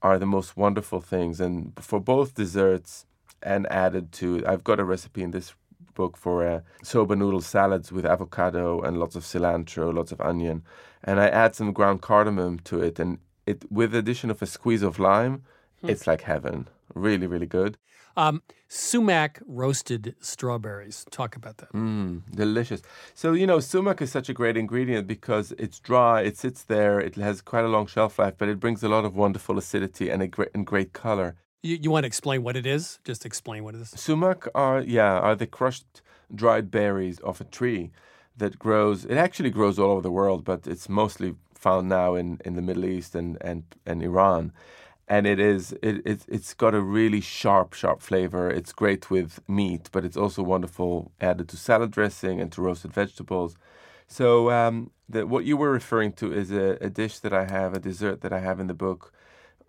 are 0.00 0.18
the 0.18 0.26
most 0.26 0.56
wonderful 0.56 1.00
things, 1.00 1.40
and 1.40 1.72
for 1.78 2.00
both 2.00 2.34
desserts 2.34 3.04
and 3.42 3.66
added 3.70 4.12
to, 4.12 4.42
I've 4.46 4.64
got 4.64 4.80
a 4.80 4.84
recipe 4.84 5.22
in 5.22 5.32
this 5.32 5.54
book 5.94 6.16
for 6.16 6.46
uh, 6.46 6.60
soba 6.82 7.16
noodle 7.16 7.40
salads 7.40 7.90
with 7.92 8.06
avocado 8.06 8.80
and 8.80 8.98
lots 8.98 9.16
of 9.16 9.24
cilantro, 9.24 9.92
lots 9.92 10.12
of 10.12 10.20
onion, 10.20 10.62
and 11.04 11.20
I 11.20 11.28
add 11.28 11.54
some 11.54 11.72
ground 11.72 12.00
cardamom 12.00 12.60
to 12.60 12.80
it, 12.80 12.98
and 12.98 13.18
it 13.46 13.64
with 13.70 13.92
the 13.92 13.98
addition 13.98 14.30
of 14.30 14.40
a 14.40 14.46
squeeze 14.46 14.82
of 14.82 14.98
lime, 14.98 15.42
Hmm. 15.80 15.90
it's 15.90 16.06
like 16.06 16.22
heaven. 16.22 16.66
Really, 16.94 17.26
really 17.26 17.46
good. 17.46 17.76
Um, 18.18 18.42
sumac 18.66 19.40
roasted 19.46 20.16
strawberries. 20.20 21.06
Talk 21.12 21.36
about 21.36 21.58
that. 21.58 21.72
Mm, 21.72 22.22
delicious. 22.34 22.82
So, 23.14 23.32
you 23.32 23.46
know, 23.46 23.60
sumac 23.60 24.02
is 24.02 24.10
such 24.10 24.28
a 24.28 24.34
great 24.34 24.56
ingredient 24.56 25.06
because 25.06 25.52
it's 25.56 25.78
dry, 25.78 26.22
it 26.22 26.36
sits 26.36 26.64
there, 26.64 26.98
it 26.98 27.14
has 27.14 27.40
quite 27.40 27.64
a 27.64 27.68
long 27.68 27.86
shelf 27.86 28.18
life, 28.18 28.34
but 28.36 28.48
it 28.48 28.58
brings 28.58 28.82
a 28.82 28.88
lot 28.88 29.04
of 29.04 29.14
wonderful 29.14 29.56
acidity 29.56 30.10
and 30.10 30.20
a 30.20 30.26
great, 30.26 30.48
and 30.52 30.66
great 30.66 30.92
color. 30.92 31.36
You, 31.62 31.78
you 31.80 31.92
want 31.92 32.02
to 32.02 32.08
explain 32.08 32.42
what 32.42 32.56
it 32.56 32.66
is? 32.66 32.98
Just 33.04 33.24
explain 33.24 33.62
what 33.62 33.76
it 33.76 33.82
is. 33.82 33.90
Sumac 33.90 34.48
are, 34.52 34.80
yeah, 34.80 35.20
are 35.20 35.36
the 35.36 35.46
crushed 35.46 36.02
dried 36.34 36.72
berries 36.72 37.20
of 37.20 37.40
a 37.40 37.44
tree 37.44 37.92
that 38.36 38.58
grows, 38.58 39.04
it 39.04 39.16
actually 39.16 39.50
grows 39.50 39.78
all 39.78 39.92
over 39.92 40.02
the 40.02 40.10
world, 40.10 40.44
but 40.44 40.66
it's 40.66 40.88
mostly 40.88 41.36
found 41.54 41.88
now 41.88 42.16
in, 42.16 42.40
in 42.44 42.56
the 42.56 42.62
Middle 42.62 42.84
East 42.84 43.14
and, 43.14 43.38
and, 43.40 43.62
and 43.86 44.02
Iran. 44.02 44.52
And 45.10 45.26
it 45.26 45.40
is 45.40 45.72
it, 45.82 46.02
it 46.04 46.20
it's 46.28 46.52
got 46.52 46.74
a 46.74 46.82
really 46.82 47.22
sharp 47.22 47.72
sharp 47.72 48.02
flavor. 48.02 48.50
It's 48.50 48.72
great 48.72 49.10
with 49.10 49.40
meat, 49.48 49.88
but 49.90 50.04
it's 50.04 50.18
also 50.18 50.42
wonderful 50.42 51.12
added 51.18 51.48
to 51.48 51.56
salad 51.56 51.90
dressing 51.90 52.40
and 52.40 52.52
to 52.52 52.60
roasted 52.60 52.92
vegetables. 52.92 53.56
So 54.06 54.50
um, 54.50 54.90
the, 55.08 55.26
what 55.26 55.44
you 55.44 55.56
were 55.56 55.70
referring 55.70 56.12
to 56.14 56.32
is 56.32 56.50
a, 56.50 56.76
a 56.80 56.90
dish 56.90 57.18
that 57.20 57.32
I 57.32 57.44
have, 57.44 57.74
a 57.74 57.78
dessert 57.78 58.20
that 58.20 58.32
I 58.32 58.40
have 58.40 58.60
in 58.60 58.66
the 58.66 58.74
book, 58.74 59.12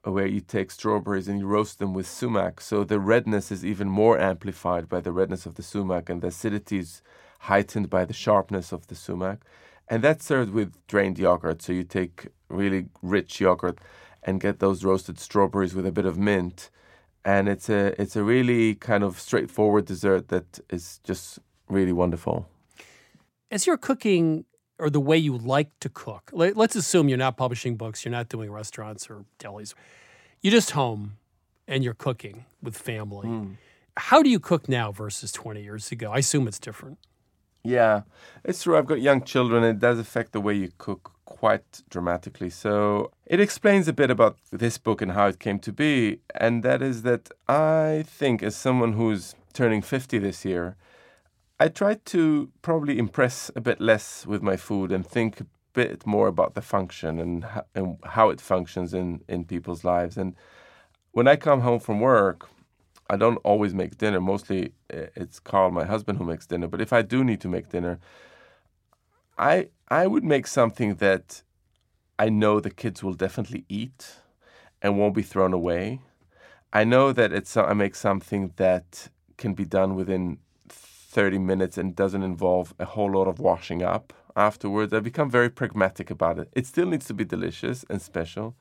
where 0.04 0.28
you 0.28 0.42
take 0.42 0.72
strawberries 0.72 1.28
and 1.28 1.40
you 1.40 1.48
roast 1.48 1.80
them 1.80 1.94
with 1.94 2.08
sumac. 2.08 2.62
So 2.62 2.84
the 2.84 3.00
redness 3.00 3.52
is 3.52 3.66
even 3.66 3.90
more 3.90 4.20
amplified 4.20 4.88
by 4.88 5.02
the 5.02 5.12
redness 5.12 5.46
of 5.46 5.56
the 5.56 5.64
sumac, 5.64 6.10
and 6.10 6.22
the 6.22 6.28
acidity 6.28 6.80
is 6.80 7.02
heightened 7.40 7.90
by 7.90 8.06
the 8.06 8.14
sharpness 8.14 8.72
of 8.74 8.88
the 8.88 8.96
sumac. 8.96 9.40
And 9.90 10.04
that's 10.04 10.26
served 10.26 10.54
with 10.54 10.76
drained 10.88 11.18
yogurt. 11.20 11.62
So 11.62 11.74
you 11.74 11.84
take 11.84 12.28
really 12.50 12.88
rich 13.02 13.42
yogurt, 13.42 13.80
and 14.24 14.40
get 14.40 14.60
those 14.60 14.84
roasted 14.84 15.20
strawberries 15.20 15.74
with 15.74 15.86
a 15.86 15.92
bit 15.92 16.06
of 16.06 16.18
mint. 16.18 16.70
And 17.26 17.50
it's 17.50 17.70
a 17.70 18.00
it's 18.02 18.16
a 18.16 18.24
really 18.24 18.76
kind 18.76 19.04
of 19.04 19.20
straightforward 19.20 19.86
dessert 19.86 20.30
that 20.30 20.60
is 20.70 21.00
just 21.04 21.40
really 21.68 21.94
wonderful. 21.94 22.48
As 23.52 23.68
you're 23.68 23.78
cooking 23.78 24.46
or 24.78 24.90
the 24.90 25.00
way 25.00 25.18
you 25.18 25.38
like 25.38 25.72
to 25.82 25.90
cook, 25.90 26.30
let- 26.34 26.56
let's 26.56 26.76
assume 26.76 27.10
you're 27.10 27.18
not 27.18 27.36
publishing 27.36 27.76
books, 27.76 28.06
you're 28.06 28.12
not 28.12 28.30
doing 28.30 28.50
restaurants 28.52 29.10
or 29.10 29.26
delis. 29.40 29.74
You're 30.42 30.52
just 30.52 30.72
home 30.72 31.18
and 31.68 31.84
you're 31.84 31.94
cooking 31.94 32.46
with 32.64 32.78
family. 32.78 33.28
Mm. 33.28 33.56
How 33.98 34.24
do 34.24 34.30
you 34.30 34.40
cook 34.40 34.70
now 34.70 34.92
versus 34.94 35.32
20 35.34 35.62
years 35.62 35.92
ago? 35.92 36.12
I 36.12 36.20
assume 36.20 36.48
it's 36.48 36.60
different. 36.60 36.98
Yeah, 37.64 38.04
it's 38.46 38.64
true. 38.64 38.78
I've 38.78 38.86
got 38.86 39.02
young 39.02 39.24
children. 39.24 39.64
It 39.66 39.80
does 39.80 40.00
affect 40.00 40.32
the 40.32 40.40
way 40.40 40.54
you 40.54 40.72
cook 40.78 41.12
quite 41.30 41.84
dramatically. 41.90 42.50
So 42.50 43.12
it 43.26 43.40
explains 43.40 43.88
a 43.88 43.94
bit 43.94 44.10
about 44.10 44.38
this 44.52 44.78
book 44.78 45.02
and 45.02 45.12
how 45.14 45.28
it 45.28 45.40
came 45.40 45.60
to 45.60 45.72
be. 45.72 46.20
And 46.36 46.64
that 46.64 46.82
is 46.82 47.04
that 47.04 47.30
I 47.48 48.04
think, 48.06 48.44
as 48.44 48.56
someone 48.56 48.94
who's 48.94 49.36
turning 49.54 49.82
50 49.82 50.18
this 50.20 50.44
year, 50.44 50.76
I 51.60 51.68
try 51.68 51.96
to 52.06 52.50
probably 52.62 52.98
impress 52.98 53.52
a 53.56 53.62
bit 53.62 53.80
less 53.80 54.26
with 54.26 54.42
my 54.42 54.58
food 54.58 54.92
and 54.92 55.06
think 55.06 55.40
a 55.40 55.46
bit 55.74 56.06
more 56.06 56.28
about 56.28 56.56
the 56.56 56.62
function 56.62 57.20
and, 57.20 57.46
and 57.76 57.98
how 58.04 58.30
it 58.30 58.42
functions 58.42 58.94
in, 58.94 59.22
in 59.28 59.46
people's 59.46 59.84
lives. 59.84 60.18
And 60.18 60.36
when 61.12 61.28
I 61.28 61.36
come 61.36 61.62
home 61.62 61.80
from 61.80 62.00
work, 62.00 62.50
I 63.10 63.18
don't 63.18 63.38
always 63.44 63.74
make 63.74 63.98
dinner. 63.98 64.22
Mostly 64.22 64.74
it's 64.90 65.40
Carl, 65.40 65.72
my 65.72 65.86
husband, 65.86 66.18
who 66.18 66.26
makes 66.26 66.46
dinner. 66.46 66.68
But 66.68 66.82
if 66.82 66.94
I 66.94 67.02
do 67.02 67.24
need 67.24 67.42
to 67.42 67.48
make 67.48 67.70
dinner, 67.70 68.00
I 69.40 69.70
I 69.88 70.06
would 70.06 70.24
make 70.24 70.46
something 70.46 70.96
that 70.96 71.42
I 72.20 72.30
know 72.30 72.60
the 72.60 72.70
kids 72.70 73.02
will 73.02 73.14
definitely 73.14 73.66
eat 73.70 74.18
and 74.82 75.00
won't 75.00 75.16
be 75.16 75.24
thrown 75.24 75.54
away. 75.54 76.02
I 76.74 76.84
know 76.84 77.14
that 77.14 77.32
it's 77.32 77.56
I 77.56 77.74
make 77.74 77.96
something 77.96 78.52
that 78.58 79.10
can 79.38 79.54
be 79.54 79.66
done 79.66 79.96
within 79.96 80.40
30 80.68 81.40
minutes 81.40 81.78
and 81.78 81.96
doesn't 81.96 82.22
involve 82.22 82.76
a 82.78 82.86
whole 82.86 83.12
lot 83.12 83.28
of 83.28 83.40
washing 83.40 83.82
up 83.82 84.14
afterwards. 84.36 84.94
I 84.94 85.00
become 85.00 85.32
very 85.32 85.50
pragmatic 85.50 86.12
about 86.12 86.38
it. 86.38 86.50
It 86.54 86.68
still 86.68 86.86
needs 86.86 87.06
to 87.08 87.14
be 87.14 87.26
delicious 87.26 87.86
and 87.90 88.02
special. 88.02 88.56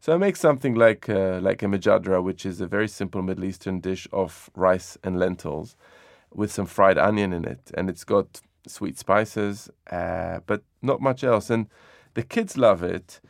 So 0.00 0.12
I 0.12 0.18
make 0.18 0.36
something 0.36 0.74
like 0.74 1.08
uh, 1.08 1.38
like 1.40 1.62
a 1.62 1.66
majadra, 1.66 2.22
which 2.22 2.44
is 2.44 2.60
a 2.60 2.66
very 2.66 2.88
simple 2.88 3.22
Middle 3.22 3.44
Eastern 3.44 3.80
dish 3.80 4.08
of 4.12 4.50
rice 4.56 4.98
and 5.04 5.18
lentils 5.18 5.76
with 6.34 6.52
some 6.52 6.66
fried 6.66 6.98
onion 6.98 7.32
in 7.32 7.44
it, 7.44 7.70
and 7.74 7.88
it's 7.88 8.04
got 8.04 8.42
sweet 8.66 8.98
spices, 8.98 9.70
uh, 9.90 10.40
but 10.46 10.62
not 10.82 11.00
much 11.00 11.24
else. 11.24 11.50
And 11.50 11.68
the 12.14 12.22
kids 12.22 12.56
love 12.56 12.82
it. 12.82 13.20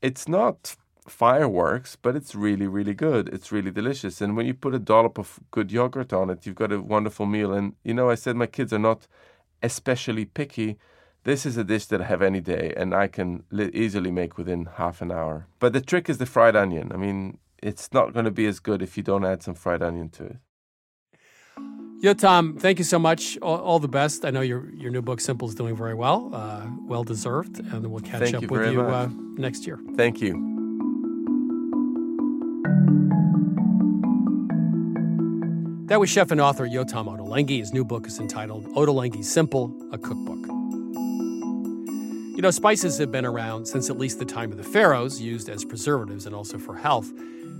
It's 0.00 0.28
not 0.28 0.76
fireworks, 1.08 1.96
but 1.96 2.16
it's 2.16 2.34
really, 2.34 2.66
really 2.66 2.94
good. 2.94 3.28
It's 3.28 3.52
really 3.52 3.70
delicious. 3.70 4.20
And 4.20 4.36
when 4.36 4.46
you 4.46 4.54
put 4.54 4.74
a 4.74 4.78
dollop 4.78 5.18
of 5.18 5.40
good 5.50 5.72
yogurt 5.72 6.12
on 6.12 6.30
it, 6.30 6.46
you've 6.46 6.56
got 6.56 6.72
a 6.72 6.80
wonderful 6.80 7.26
meal. 7.26 7.52
And 7.52 7.74
you 7.84 7.94
know, 7.94 8.10
I 8.10 8.14
said 8.14 8.36
my 8.36 8.46
kids 8.46 8.72
are 8.72 8.78
not 8.78 9.06
especially 9.62 10.24
picky. 10.24 10.78
This 11.24 11.46
is 11.46 11.56
a 11.56 11.64
dish 11.64 11.86
that 11.86 12.00
I 12.00 12.04
have 12.04 12.22
any 12.22 12.40
day, 12.40 12.74
and 12.76 12.92
I 12.92 13.06
can 13.06 13.44
li- 13.50 13.70
easily 13.72 14.10
make 14.10 14.36
within 14.36 14.68
half 14.74 15.00
an 15.00 15.12
hour. 15.12 15.46
But 15.60 15.72
the 15.72 15.80
trick 15.80 16.08
is 16.10 16.18
the 16.18 16.26
fried 16.26 16.56
onion. 16.56 16.90
I 16.92 16.96
mean, 16.96 17.38
it's 17.62 17.92
not 17.92 18.12
going 18.12 18.24
to 18.24 18.32
be 18.32 18.46
as 18.46 18.58
good 18.58 18.82
if 18.82 18.96
you 18.96 19.04
don't 19.04 19.24
add 19.24 19.42
some 19.42 19.54
fried 19.54 19.82
onion 19.82 20.08
to 20.10 20.24
it. 20.24 20.36
Yotam, 22.02 22.58
thank 22.58 22.78
you 22.78 22.84
so 22.84 22.98
much. 22.98 23.38
All, 23.40 23.58
all 23.58 23.78
the 23.78 23.86
best. 23.86 24.24
I 24.24 24.30
know 24.30 24.40
your 24.40 24.68
your 24.74 24.90
new 24.90 25.02
book, 25.02 25.20
Simple, 25.20 25.48
is 25.48 25.54
doing 25.54 25.76
very 25.76 25.94
well. 25.94 26.30
Uh, 26.32 26.66
well 26.84 27.04
deserved. 27.04 27.60
And 27.60 27.86
we'll 27.86 28.00
catch 28.00 28.22
Thank 28.22 28.34
up 28.34 28.42
you 28.42 28.48
with 28.48 28.72
you 28.72 28.80
uh, 28.80 29.08
next 29.36 29.68
year. 29.68 29.78
Thank 29.96 30.20
you. 30.20 30.32
That 35.86 36.00
was 36.00 36.10
chef 36.10 36.32
and 36.32 36.40
author 36.40 36.66
Yotam 36.66 37.06
Ottolenghi. 37.06 37.58
His 37.58 37.72
new 37.72 37.84
book 37.84 38.08
is 38.08 38.18
entitled 38.18 38.64
Ottolenghi 38.74 39.24
Simple, 39.24 39.72
a 39.92 39.98
cookbook. 39.98 40.44
You 42.34 42.40
know, 42.40 42.50
spices 42.50 42.98
have 42.98 43.12
been 43.12 43.26
around 43.26 43.66
since 43.66 43.90
at 43.90 43.98
least 43.98 44.18
the 44.18 44.24
time 44.24 44.50
of 44.50 44.56
the 44.56 44.64
pharaohs, 44.64 45.20
used 45.20 45.48
as 45.48 45.64
preservatives 45.64 46.26
and 46.26 46.34
also 46.34 46.58
for 46.58 46.74
health. 46.74 47.12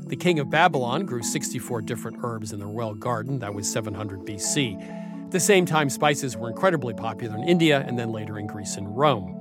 The 0.06 0.16
king 0.16 0.38
of 0.38 0.50
Babylon 0.50 1.06
grew 1.06 1.22
64 1.22 1.82
different 1.82 2.18
herbs 2.22 2.52
in 2.52 2.58
the 2.58 2.66
royal 2.66 2.94
garden. 2.94 3.38
That 3.38 3.54
was 3.54 3.70
700 3.70 4.20
BC. 4.20 4.80
At 5.24 5.30
the 5.30 5.40
same 5.40 5.64
time, 5.64 5.88
spices 5.88 6.36
were 6.36 6.50
incredibly 6.50 6.92
popular 6.92 7.36
in 7.36 7.44
India 7.44 7.84
and 7.86 7.98
then 7.98 8.12
later 8.12 8.38
in 8.38 8.46
Greece 8.46 8.76
and 8.76 8.94
Rome. 8.96 9.38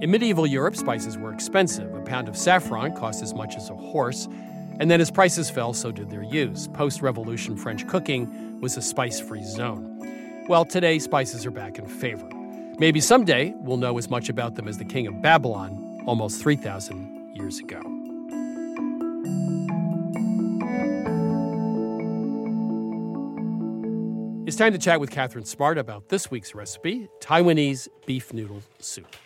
In 0.00 0.10
medieval 0.10 0.46
Europe, 0.46 0.76
spices 0.76 1.18
were 1.18 1.32
expensive. 1.32 1.94
A 1.94 2.00
pound 2.00 2.28
of 2.28 2.36
saffron 2.36 2.96
cost 2.96 3.22
as 3.22 3.34
much 3.34 3.56
as 3.56 3.68
a 3.68 3.74
horse. 3.74 4.28
And 4.78 4.90
then 4.90 4.98
as 4.98 5.10
prices 5.10 5.50
fell, 5.50 5.74
so 5.74 5.92
did 5.92 6.08
their 6.08 6.22
use. 6.22 6.68
Post 6.68 7.02
revolution 7.02 7.54
French 7.54 7.86
cooking 7.86 8.58
was 8.60 8.78
a 8.78 8.82
spice 8.82 9.20
free 9.20 9.44
zone. 9.44 10.46
Well, 10.48 10.64
today, 10.64 10.98
spices 10.98 11.44
are 11.44 11.50
back 11.50 11.78
in 11.78 11.86
favor. 11.86 12.28
Maybe 12.78 13.00
someday 13.00 13.52
we'll 13.58 13.76
know 13.76 13.98
as 13.98 14.08
much 14.08 14.30
about 14.30 14.54
them 14.54 14.68
as 14.68 14.78
the 14.78 14.86
king 14.86 15.06
of 15.06 15.20
Babylon 15.20 16.02
almost 16.06 16.40
3,000 16.40 17.36
years 17.36 17.58
ago. 17.58 17.89
Time 24.60 24.72
to 24.74 24.78
chat 24.78 25.00
with 25.00 25.10
Catherine 25.10 25.46
Smart 25.46 25.78
about 25.78 26.10
this 26.10 26.30
week's 26.30 26.54
recipe 26.54 27.08
Taiwanese 27.20 27.88
beef 28.04 28.30
noodle 28.34 28.60
soup. 28.78 29.16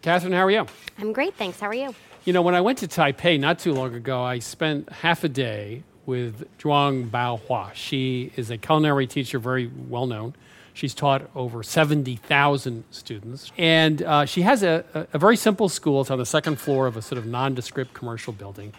Catherine, 0.00 0.32
how 0.32 0.44
are 0.44 0.50
you? 0.50 0.66
I'm 0.98 1.12
great, 1.12 1.34
thanks. 1.34 1.60
How 1.60 1.68
are 1.68 1.74
you? 1.74 1.94
You 2.24 2.32
know, 2.32 2.42
when 2.42 2.56
I 2.56 2.62
went 2.62 2.78
to 2.78 2.88
Taipei 2.88 3.38
not 3.38 3.60
too 3.60 3.72
long 3.72 3.94
ago, 3.94 4.20
I 4.20 4.40
spent 4.40 4.90
half 4.90 5.22
a 5.22 5.28
day 5.28 5.84
with 6.04 6.48
Zhuang 6.58 7.10
Baohua. 7.10 7.72
She 7.74 8.32
is 8.34 8.50
a 8.50 8.58
culinary 8.58 9.06
teacher, 9.06 9.38
very 9.38 9.70
well 9.88 10.08
known. 10.08 10.34
She's 10.74 10.94
taught 10.94 11.30
over 11.36 11.62
70,000 11.62 12.82
students. 12.90 13.52
And 13.56 14.02
uh, 14.02 14.26
she 14.26 14.42
has 14.42 14.64
a, 14.64 14.84
a, 14.94 15.06
a 15.12 15.18
very 15.20 15.36
simple 15.36 15.68
school. 15.68 16.00
It's 16.00 16.10
on 16.10 16.18
the 16.18 16.26
second 16.26 16.56
floor 16.56 16.88
of 16.88 16.96
a 16.96 17.02
sort 17.02 17.18
of 17.18 17.26
nondescript 17.26 17.94
commercial 17.94 18.32
building. 18.32 18.72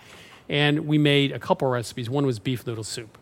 And 0.50 0.86
we 0.86 0.98
made 0.98 1.32
a 1.32 1.40
couple 1.40 1.70
recipes. 1.70 2.10
One 2.10 2.26
was 2.26 2.40
beef 2.40 2.68
noodle 2.68 2.84
soup. 2.84 3.18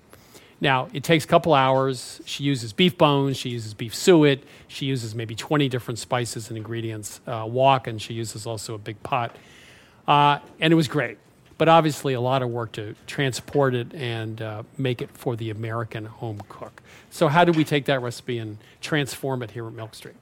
Now, 0.62 0.90
it 0.94 1.04
takes 1.04 1.26
a 1.26 1.28
couple 1.28 1.56
hours. 1.56 2.22
She 2.26 2.44
uses 2.44 2.72
beef 2.72 2.96
bones, 2.96 3.36
she 3.36 3.50
uses 3.50 3.74
beef 3.74 3.96
suet, 3.96 4.44
she 4.68 4.86
uses 4.86 5.16
maybe 5.16 5.34
20 5.34 5.68
different 5.68 5.98
spices 5.98 6.50
and 6.50 6.58
ingredients, 6.58 7.20
uh, 7.26 7.46
wok, 7.50 7.88
and 7.88 8.00
she 8.00 8.14
uses 8.14 8.46
also 8.46 8.76
a 8.76 8.78
big 8.78 9.02
pot. 9.02 9.36
Uh, 10.08 10.38
and 10.60 10.72
it 10.72 10.76
was 10.76 10.88
great. 10.88 11.18
But 11.58 11.68
obviously, 11.68 12.14
a 12.14 12.22
lot 12.22 12.42
of 12.42 12.50
work 12.50 12.72
to 12.74 12.96
transport 13.06 13.76
it 13.76 13.94
and 13.94 14.42
uh, 14.42 14.64
make 14.78 15.02
it 15.02 15.10
for 15.14 15.36
the 15.36 15.50
American 15.50 16.06
home 16.06 16.42
cook. 16.50 16.82
So, 17.10 17.28
how 17.28 17.44
did 17.44 17.56
we 17.56 17.64
take 17.64 17.86
that 17.86 18.02
recipe 18.02 18.40
and 18.40 18.58
transform 18.82 19.44
it 19.44 19.52
here 19.52 19.68
at 19.68 19.74
Milk 19.74 19.94
Street? 19.94 20.16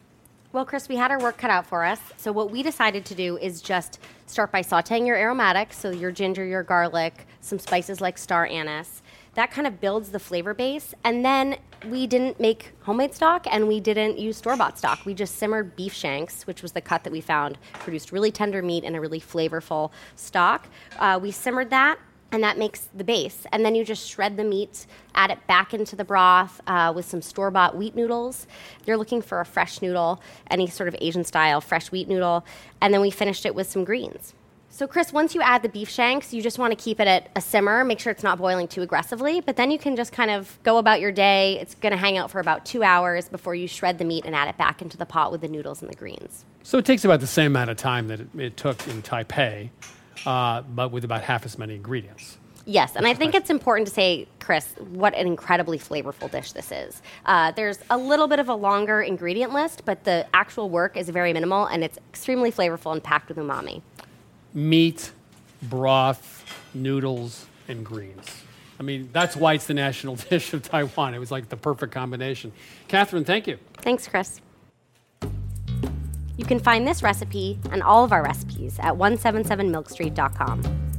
Well, 0.51 0.65
Chris, 0.65 0.89
we 0.89 0.97
had 0.97 1.11
our 1.11 1.19
work 1.19 1.37
cut 1.37 1.49
out 1.49 1.65
for 1.65 1.85
us. 1.85 1.99
So, 2.17 2.33
what 2.33 2.51
we 2.51 2.61
decided 2.61 3.05
to 3.05 3.15
do 3.15 3.37
is 3.37 3.61
just 3.61 3.99
start 4.25 4.51
by 4.51 4.63
sauteing 4.63 5.07
your 5.07 5.15
aromatics, 5.15 5.77
so 5.77 5.91
your 5.91 6.11
ginger, 6.11 6.43
your 6.43 6.63
garlic, 6.63 7.25
some 7.39 7.57
spices 7.57 8.01
like 8.01 8.17
star 8.17 8.45
anise. 8.45 9.01
That 9.39 9.51
kind 9.51 9.65
of 9.65 9.79
builds 9.79 10.09
the 10.09 10.19
flavor 10.19 10.53
base. 10.53 10.93
And 11.05 11.23
then 11.23 11.55
we 11.87 12.07
didn't 12.07 12.41
make 12.41 12.73
homemade 12.81 13.13
stock 13.13 13.47
and 13.49 13.69
we 13.69 13.79
didn't 13.79 14.19
use 14.19 14.35
store 14.35 14.57
bought 14.57 14.77
stock. 14.77 15.05
We 15.05 15.13
just 15.13 15.35
simmered 15.35 15.77
beef 15.77 15.93
shanks, 15.93 16.45
which 16.45 16.61
was 16.61 16.73
the 16.73 16.81
cut 16.81 17.05
that 17.05 17.13
we 17.13 17.21
found, 17.21 17.57
produced 17.75 18.11
really 18.11 18.31
tender 18.31 18.61
meat 18.61 18.83
and 18.83 18.97
a 18.97 18.99
really 18.99 19.21
flavorful 19.21 19.91
stock. 20.17 20.67
Uh, 20.97 21.17
we 21.21 21.31
simmered 21.31 21.69
that 21.69 21.99
and 22.33 22.43
that 22.43 22.57
makes 22.57 22.89
the 22.93 23.05
base. 23.05 23.45
And 23.53 23.63
then 23.63 23.75
you 23.75 23.85
just 23.85 24.09
shred 24.09 24.35
the 24.35 24.43
meat, 24.43 24.85
add 25.15 25.31
it 25.31 25.47
back 25.47 25.73
into 25.73 25.95
the 25.95 26.03
broth 26.03 26.59
uh, 26.67 26.91
with 26.93 27.05
some 27.05 27.21
store 27.21 27.49
bought 27.49 27.77
wheat 27.77 27.95
noodles. 27.95 28.45
You're 28.85 28.97
looking 28.97 29.21
for 29.21 29.39
a 29.39 29.45
fresh 29.45 29.81
noodle, 29.81 30.21
any 30.51 30.67
sort 30.67 30.89
of 30.89 30.97
Asian 30.99 31.23
style 31.23 31.61
fresh 31.61 31.93
wheat 31.93 32.09
noodle. 32.09 32.45
And 32.81 32.93
then 32.93 32.99
we 32.99 33.09
finished 33.09 33.45
it 33.45 33.55
with 33.55 33.71
some 33.71 33.85
greens. 33.85 34.33
So, 34.71 34.87
Chris, 34.87 35.11
once 35.11 35.33
you 35.33 35.41
add 35.41 35.63
the 35.63 35.69
beef 35.69 35.89
shanks, 35.89 36.31
you 36.31 36.41
just 36.43 36.59
want 36.59 36.71
to 36.71 36.81
keep 36.81 36.99
it 36.99 37.07
at 37.07 37.29
a 37.35 37.41
simmer, 37.41 37.83
make 37.83 37.99
sure 37.99 38.11
it's 38.11 38.23
not 38.23 38.37
boiling 38.37 38.67
too 38.67 38.83
aggressively, 38.83 39.41
but 39.41 39.55
then 39.55 39.71
you 39.71 39.79
can 39.79 39.95
just 39.95 40.13
kind 40.13 40.29
of 40.29 40.59
go 40.63 40.77
about 40.77 41.01
your 41.01 41.11
day. 41.11 41.59
It's 41.59 41.73
going 41.73 41.91
to 41.91 41.97
hang 41.97 42.17
out 42.17 42.29
for 42.29 42.39
about 42.39 42.65
two 42.65 42.83
hours 42.83 43.27
before 43.27 43.55
you 43.55 43.67
shred 43.67 43.97
the 43.97 44.05
meat 44.05 44.25
and 44.25 44.35
add 44.35 44.47
it 44.47 44.57
back 44.57 44.81
into 44.81 44.95
the 44.95 45.07
pot 45.07 45.31
with 45.31 45.41
the 45.41 45.47
noodles 45.47 45.81
and 45.81 45.91
the 45.91 45.95
greens. 45.95 46.45
So, 46.61 46.77
it 46.77 46.85
takes 46.85 47.03
about 47.03 47.19
the 47.19 47.27
same 47.27 47.47
amount 47.47 47.71
of 47.71 47.77
time 47.77 48.07
that 48.09 48.19
it, 48.19 48.27
it 48.37 48.57
took 48.57 48.87
in 48.87 49.01
Taipei, 49.01 49.71
uh, 50.25 50.61
but 50.61 50.91
with 50.91 51.03
about 51.03 51.23
half 51.23 51.45
as 51.45 51.57
many 51.57 51.75
ingredients. 51.75 52.37
Yes, 52.65 52.95
and 52.95 53.07
I 53.07 53.15
think 53.15 53.33
it's 53.33 53.49
important 53.49 53.87
to 53.87 53.93
say, 53.93 54.27
Chris, 54.39 54.75
what 54.91 55.15
an 55.15 55.25
incredibly 55.25 55.79
flavorful 55.79 56.29
dish 56.29 56.51
this 56.51 56.71
is. 56.71 57.01
Uh, 57.25 57.51
there's 57.51 57.79
a 57.89 57.97
little 57.97 58.27
bit 58.27 58.37
of 58.37 58.47
a 58.47 58.53
longer 58.53 59.01
ingredient 59.01 59.53
list, 59.53 59.85
but 59.85 60.03
the 60.03 60.27
actual 60.35 60.69
work 60.69 60.95
is 60.95 61.09
very 61.09 61.33
minimal 61.33 61.65
and 61.65 61.83
it's 61.83 61.97
extremely 62.09 62.51
flavorful 62.51 62.91
and 62.91 63.03
packed 63.03 63.29
with 63.29 63.37
umami. 63.39 63.81
Meat, 64.53 65.11
broth, 65.63 66.45
noodles, 66.73 67.45
and 67.67 67.85
greens. 67.85 68.43
I 68.79 68.83
mean, 68.83 69.09
that's 69.11 69.35
why 69.35 69.53
it's 69.53 69.67
the 69.67 69.73
national 69.73 70.15
dish 70.29 70.53
of 70.53 70.63
Taiwan. 70.63 71.13
It 71.13 71.19
was 71.19 71.31
like 71.31 71.49
the 71.49 71.57
perfect 71.57 71.93
combination. 71.93 72.51
Catherine, 72.87 73.25
thank 73.25 73.47
you. 73.47 73.57
Thanks, 73.77 74.07
Chris. 74.07 74.41
You 76.37 76.45
can 76.45 76.59
find 76.59 76.87
this 76.87 77.03
recipe 77.03 77.59
and 77.71 77.83
all 77.83 78.05
of 78.05 78.13
our 78.13 78.23
recipes 78.23 78.79
at 78.79 78.93
177milkstreet.com. 78.93 80.89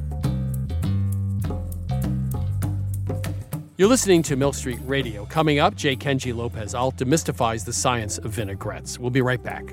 You're 3.78 3.88
listening 3.88 4.22
to 4.24 4.36
Milk 4.36 4.54
Street 4.54 4.78
Radio. 4.84 5.24
Coming 5.24 5.58
up, 5.58 5.74
J. 5.74 5.96
Kenji 5.96 6.36
Lopez 6.36 6.74
Alt 6.74 6.98
demystifies 6.98 7.64
the 7.64 7.72
science 7.72 8.18
of 8.18 8.32
vinaigrettes. 8.32 8.98
We'll 8.98 9.08
be 9.08 9.22
right 9.22 9.42
back. 9.42 9.72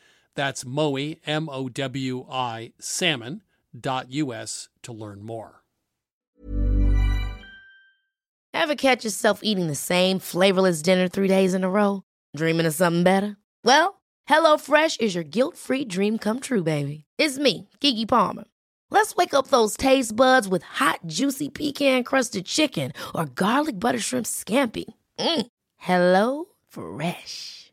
That's 0.35 0.63
Mowi, 0.63 1.19
M 1.25 1.49
O 1.49 1.69
W 1.69 2.25
I, 2.29 2.73
salmon.us 2.79 4.69
to 4.83 4.93
learn 4.93 5.21
more. 5.23 5.63
Ever 8.53 8.75
catch 8.75 9.05
yourself 9.05 9.39
eating 9.43 9.67
the 9.67 9.75
same 9.75 10.19
flavorless 10.19 10.81
dinner 10.81 11.07
three 11.07 11.27
days 11.27 11.53
in 11.53 11.63
a 11.63 11.69
row? 11.69 12.03
Dreaming 12.35 12.65
of 12.65 12.73
something 12.73 13.03
better? 13.03 13.37
Well, 13.63 14.01
HelloFresh 14.29 15.01
is 15.01 15.15
your 15.15 15.23
guilt 15.23 15.57
free 15.57 15.85
dream 15.85 16.17
come 16.17 16.39
true, 16.39 16.63
baby. 16.63 17.05
It's 17.17 17.39
me, 17.39 17.69
Keke 17.79 18.07
Palmer. 18.07 18.43
Let's 18.89 19.15
wake 19.15 19.33
up 19.33 19.47
those 19.47 19.77
taste 19.77 20.15
buds 20.15 20.47
with 20.47 20.63
hot, 20.63 20.99
juicy 21.07 21.49
pecan 21.49 22.03
crusted 22.03 22.45
chicken 22.45 22.91
or 23.15 23.25
garlic 23.25 23.79
butter 23.79 23.99
shrimp 23.99 24.25
scampi. 24.25 24.85
Mm. 25.17 25.47
Hello 25.77 26.45
Fresh. 26.67 27.70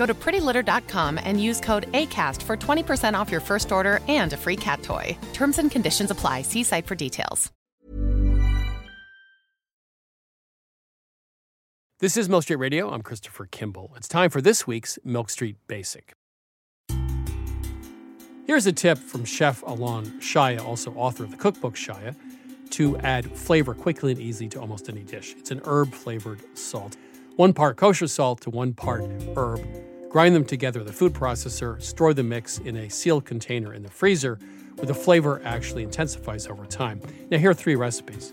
Go 0.00 0.06
to 0.06 0.14
prettylitter.com 0.14 1.20
and 1.22 1.42
use 1.42 1.60
code 1.60 1.92
ACAST 1.92 2.40
for 2.42 2.56
20% 2.56 3.12
off 3.12 3.30
your 3.30 3.42
first 3.42 3.70
order 3.70 4.00
and 4.08 4.32
a 4.32 4.36
free 4.38 4.56
cat 4.56 4.82
toy. 4.82 5.14
Terms 5.34 5.58
and 5.58 5.70
conditions 5.70 6.10
apply. 6.10 6.40
See 6.40 6.62
site 6.62 6.86
for 6.86 6.94
details. 6.94 7.50
This 11.98 12.16
is 12.16 12.30
Milk 12.30 12.44
Street 12.44 12.56
Radio. 12.56 12.88
I'm 12.88 13.02
Christopher 13.02 13.44
Kimball. 13.44 13.92
It's 13.94 14.08
time 14.08 14.30
for 14.30 14.40
this 14.40 14.66
week's 14.66 14.98
Milk 15.04 15.28
Street 15.28 15.56
Basic. 15.66 16.14
Here's 18.46 18.66
a 18.66 18.72
tip 18.72 18.96
from 18.96 19.26
Chef 19.26 19.62
Alon 19.66 20.06
Shaya, 20.18 20.64
also 20.64 20.94
author 20.94 21.24
of 21.24 21.30
the 21.30 21.36
cookbook 21.36 21.74
Shaya, 21.74 22.16
to 22.70 22.96
add 23.00 23.30
flavor 23.36 23.74
quickly 23.74 24.12
and 24.12 24.20
easily 24.20 24.48
to 24.48 24.60
almost 24.62 24.88
any 24.88 25.02
dish. 25.02 25.34
It's 25.38 25.50
an 25.50 25.60
herb 25.66 25.92
flavored 25.92 26.40
salt. 26.56 26.96
One 27.36 27.52
part 27.52 27.76
kosher 27.76 28.06
salt 28.06 28.40
to 28.42 28.50
one 28.50 28.72
part 28.72 29.02
herb. 29.36 29.60
Grind 30.10 30.34
them 30.34 30.44
together 30.44 30.80
with 30.80 30.88
a 30.88 30.92
food 30.92 31.12
processor, 31.12 31.80
store 31.80 32.12
the 32.12 32.24
mix 32.24 32.58
in 32.58 32.76
a 32.76 32.90
sealed 32.90 33.24
container 33.24 33.72
in 33.72 33.84
the 33.84 33.90
freezer 33.90 34.40
where 34.74 34.86
the 34.86 34.94
flavor 34.94 35.40
actually 35.44 35.84
intensifies 35.84 36.48
over 36.48 36.66
time. 36.66 37.00
Now, 37.30 37.38
here 37.38 37.50
are 37.50 37.54
three 37.54 37.76
recipes 37.76 38.32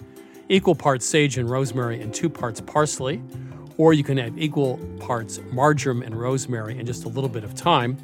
equal 0.49 0.73
parts 0.73 1.05
sage 1.05 1.37
and 1.37 1.49
rosemary, 1.49 2.01
and 2.01 2.13
two 2.13 2.29
parts 2.29 2.61
parsley. 2.61 3.21
Or 3.77 3.93
you 3.93 4.03
can 4.03 4.17
have 4.17 4.37
equal 4.39 4.77
parts 4.99 5.39
marjoram 5.51 6.01
and 6.01 6.19
rosemary 6.19 6.77
and 6.77 6.87
just 6.87 7.05
a 7.05 7.09
little 7.09 7.29
bit 7.29 7.43
of 7.43 7.51
thyme. 7.51 7.97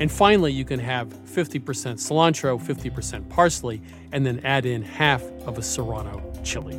And 0.00 0.12
finally, 0.12 0.52
you 0.52 0.64
can 0.64 0.80
have 0.80 1.08
50% 1.08 1.62
cilantro, 1.62 2.60
50% 2.60 3.28
parsley, 3.30 3.80
and 4.12 4.26
then 4.26 4.40
add 4.44 4.66
in 4.66 4.82
half 4.82 5.22
of 5.46 5.56
a 5.56 5.62
serrano 5.62 6.20
chili. 6.42 6.74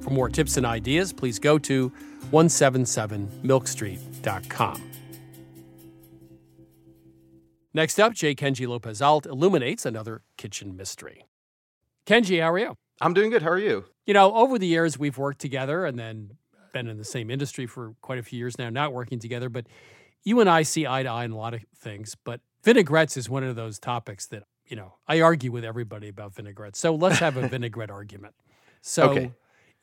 For 0.00 0.10
more 0.10 0.30
tips 0.30 0.56
and 0.56 0.64
ideas, 0.64 1.12
please 1.12 1.38
go 1.38 1.58
to 1.58 1.92
177milkstreet.com. 4.24 4.82
Next 7.72 7.98
up, 7.98 8.12
J. 8.14 8.34
Kenji 8.34 8.68
Lopez 8.68 9.02
Alt 9.02 9.26
illuminates 9.26 9.84
another 9.84 10.22
kitchen 10.36 10.76
mystery. 10.76 11.24
Kenji, 12.06 12.40
how 12.40 12.52
are 12.52 12.58
you? 12.58 12.76
I'm 13.00 13.14
doing 13.14 13.30
good. 13.30 13.42
How 13.42 13.50
are 13.50 13.58
you? 13.58 13.86
You 14.06 14.14
know, 14.14 14.32
over 14.34 14.58
the 14.58 14.66
years, 14.66 14.98
we've 14.98 15.18
worked 15.18 15.40
together 15.40 15.84
and 15.84 15.98
then 15.98 16.30
been 16.72 16.86
in 16.86 16.98
the 16.98 17.04
same 17.04 17.30
industry 17.30 17.66
for 17.66 17.94
quite 18.00 18.18
a 18.18 18.22
few 18.22 18.38
years 18.38 18.58
now, 18.58 18.70
not 18.70 18.92
working 18.92 19.18
together, 19.18 19.48
but 19.48 19.66
you 20.22 20.40
and 20.40 20.48
I 20.48 20.62
see 20.62 20.86
eye 20.86 21.02
to 21.02 21.08
eye 21.08 21.24
in 21.24 21.32
a 21.32 21.36
lot 21.36 21.54
of 21.54 21.62
things. 21.76 22.16
But 22.24 22.40
vinaigrettes 22.62 23.16
is 23.16 23.28
one 23.28 23.42
of 23.42 23.56
those 23.56 23.78
topics 23.80 24.26
that, 24.26 24.44
you 24.66 24.76
know, 24.76 24.94
I 25.08 25.20
argue 25.20 25.50
with 25.50 25.64
everybody 25.64 26.08
about 26.08 26.34
vinaigrettes. 26.34 26.78
So 26.78 26.94
let's 26.94 27.18
have 27.18 27.36
a 27.36 27.48
vinaigrette 27.48 27.90
argument. 27.90 28.34
So 28.82 29.10
Okay. 29.10 29.32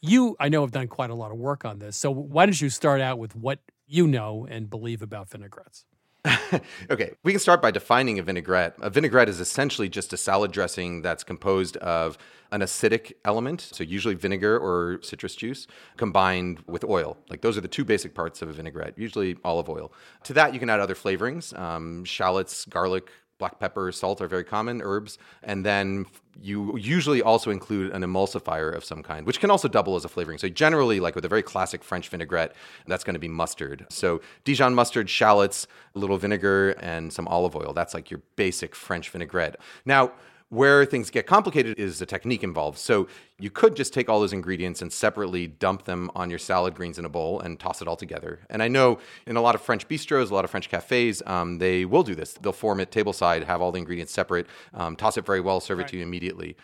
you, 0.01 0.37
I 0.39 0.47
know, 0.47 0.61
have 0.61 0.71
done 0.71 0.87
quite 0.87 1.09
a 1.09 1.15
lot 1.15 1.31
of 1.31 1.37
work 1.37 1.65
on 1.65 1.79
this. 1.79 1.97
So 1.97 2.09
why 2.11 2.45
don't 2.45 2.59
you 2.59 2.69
start 2.69 3.01
out 3.01 3.19
with 3.19 3.35
what 3.35 3.59
you 3.91 4.07
know 4.07 4.47
and 4.49 4.69
believe 4.69 5.01
about 5.01 5.29
vinaigrettes? 5.29 5.85
okay, 6.89 7.11
we 7.23 7.31
can 7.31 7.39
start 7.39 7.61
by 7.61 7.71
defining 7.71 8.19
a 8.19 8.23
vinaigrette. 8.23 8.75
A 8.81 8.89
vinaigrette 8.89 9.27
is 9.27 9.39
essentially 9.39 9.89
just 9.89 10.13
a 10.13 10.17
salad 10.17 10.51
dressing 10.51 11.01
that's 11.01 11.23
composed 11.23 11.77
of 11.77 12.17
an 12.51 12.61
acidic 12.61 13.13
element, 13.25 13.59
so 13.59 13.83
usually 13.83 14.13
vinegar 14.13 14.57
or 14.57 15.01
citrus 15.01 15.35
juice, 15.35 15.67
combined 15.97 16.63
with 16.67 16.83
oil. 16.83 17.17
Like 17.29 17.41
those 17.41 17.57
are 17.57 17.61
the 17.61 17.67
two 17.67 17.83
basic 17.83 18.13
parts 18.13 18.41
of 18.41 18.49
a 18.49 18.53
vinaigrette, 18.53 18.97
usually 18.97 19.35
olive 19.43 19.67
oil. 19.67 19.91
To 20.25 20.33
that, 20.33 20.53
you 20.53 20.59
can 20.59 20.69
add 20.69 20.79
other 20.79 20.95
flavorings 20.95 21.57
um, 21.57 22.05
shallots, 22.05 22.65
garlic, 22.65 23.09
black 23.41 23.59
pepper, 23.59 23.91
salt 23.91 24.21
are 24.21 24.27
very 24.27 24.43
common, 24.43 24.81
herbs. 24.83 25.17
And 25.41 25.65
then 25.65 26.05
you 26.39 26.77
usually 26.77 27.21
also 27.21 27.49
include 27.49 27.91
an 27.91 28.03
emulsifier 28.03 28.73
of 28.73 28.85
some 28.85 29.01
kind, 29.01 29.25
which 29.25 29.39
can 29.39 29.49
also 29.49 29.67
double 29.67 29.95
as 29.95 30.05
a 30.05 30.09
flavoring. 30.09 30.37
So 30.37 30.47
generally, 30.47 30.99
like 30.99 31.15
with 31.15 31.25
a 31.25 31.27
very 31.27 31.41
classic 31.41 31.83
French 31.83 32.07
vinaigrette, 32.09 32.53
that's 32.85 33.03
going 33.03 33.15
to 33.15 33.19
be 33.19 33.27
mustard. 33.27 33.87
So 33.89 34.21
Dijon 34.43 34.75
mustard, 34.75 35.09
shallots, 35.09 35.65
a 35.95 35.99
little 35.99 36.17
vinegar, 36.17 36.75
and 36.79 37.11
some 37.11 37.27
olive 37.27 37.55
oil. 37.55 37.73
That's 37.73 37.95
like 37.95 38.11
your 38.11 38.21
basic 38.35 38.75
French 38.75 39.09
vinaigrette. 39.09 39.55
Now, 39.85 40.11
where 40.51 40.83
things 40.83 41.09
get 41.09 41.25
complicated 41.25 41.79
is 41.79 41.97
the 41.97 42.05
technique 42.05 42.43
involved. 42.43 42.77
So 42.77 43.07
you 43.39 43.49
could 43.49 43.73
just 43.73 43.93
take 43.93 44.09
all 44.09 44.19
those 44.19 44.33
ingredients 44.33 44.81
and 44.81 44.91
separately 44.91 45.47
dump 45.47 45.85
them 45.85 46.11
on 46.13 46.29
your 46.29 46.39
salad 46.39 46.75
greens 46.75 46.99
in 46.99 47.05
a 47.05 47.09
bowl 47.09 47.39
and 47.39 47.57
toss 47.57 47.81
it 47.81 47.87
all 47.87 47.95
together. 47.95 48.41
And 48.49 48.61
I 48.61 48.67
know 48.67 48.99
in 49.25 49.37
a 49.37 49.41
lot 49.41 49.55
of 49.55 49.61
French 49.61 49.87
bistros, 49.87 50.29
a 50.29 50.33
lot 50.33 50.43
of 50.43 50.51
French 50.51 50.67
cafes, 50.67 51.23
um, 51.25 51.57
they 51.57 51.85
will 51.85 52.03
do 52.03 52.15
this. 52.15 52.33
They'll 52.33 52.51
form 52.51 52.81
it 52.81 52.91
tableside, 52.91 53.45
have 53.45 53.61
all 53.61 53.71
the 53.71 53.79
ingredients 53.79 54.11
separate, 54.11 54.45
um, 54.73 54.97
toss 54.97 55.15
it 55.15 55.25
very 55.25 55.39
well, 55.39 55.61
serve 55.61 55.77
right. 55.77 55.87
it 55.87 55.91
to 55.91 55.97
you 55.97 56.03
immediately. 56.03 56.57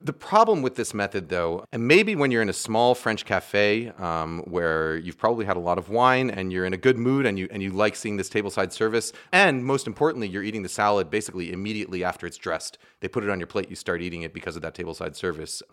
The 0.00 0.12
problem 0.12 0.62
with 0.62 0.76
this 0.76 0.94
method, 0.94 1.28
though, 1.28 1.64
and 1.72 1.88
maybe 1.88 2.14
when 2.14 2.30
you're 2.30 2.40
in 2.40 2.48
a 2.48 2.52
small 2.52 2.94
French 2.94 3.24
cafe 3.24 3.88
um, 3.98 4.42
where 4.46 4.96
you've 4.96 5.18
probably 5.18 5.44
had 5.44 5.56
a 5.56 5.60
lot 5.60 5.76
of 5.76 5.88
wine 5.88 6.30
and 6.30 6.52
you're 6.52 6.64
in 6.64 6.72
a 6.72 6.76
good 6.76 6.96
mood 6.96 7.26
and 7.26 7.36
you 7.36 7.48
and 7.50 7.64
you 7.64 7.70
like 7.70 7.96
seeing 7.96 8.16
this 8.16 8.30
tableside 8.30 8.70
service, 8.70 9.12
and 9.32 9.64
most 9.64 9.88
importantly, 9.88 10.28
you're 10.28 10.44
eating 10.44 10.62
the 10.62 10.68
salad 10.68 11.10
basically 11.10 11.52
immediately 11.52 12.04
after 12.04 12.28
it's 12.28 12.36
dressed. 12.36 12.78
They 13.00 13.08
put 13.08 13.24
it 13.24 13.30
on 13.30 13.40
your 13.40 13.48
plate, 13.48 13.70
you 13.70 13.76
start 13.76 14.00
eating 14.00 14.22
it 14.22 14.32
because 14.32 14.54
of 14.54 14.62
that 14.62 14.76
tableside 14.76 15.16
service 15.16 15.64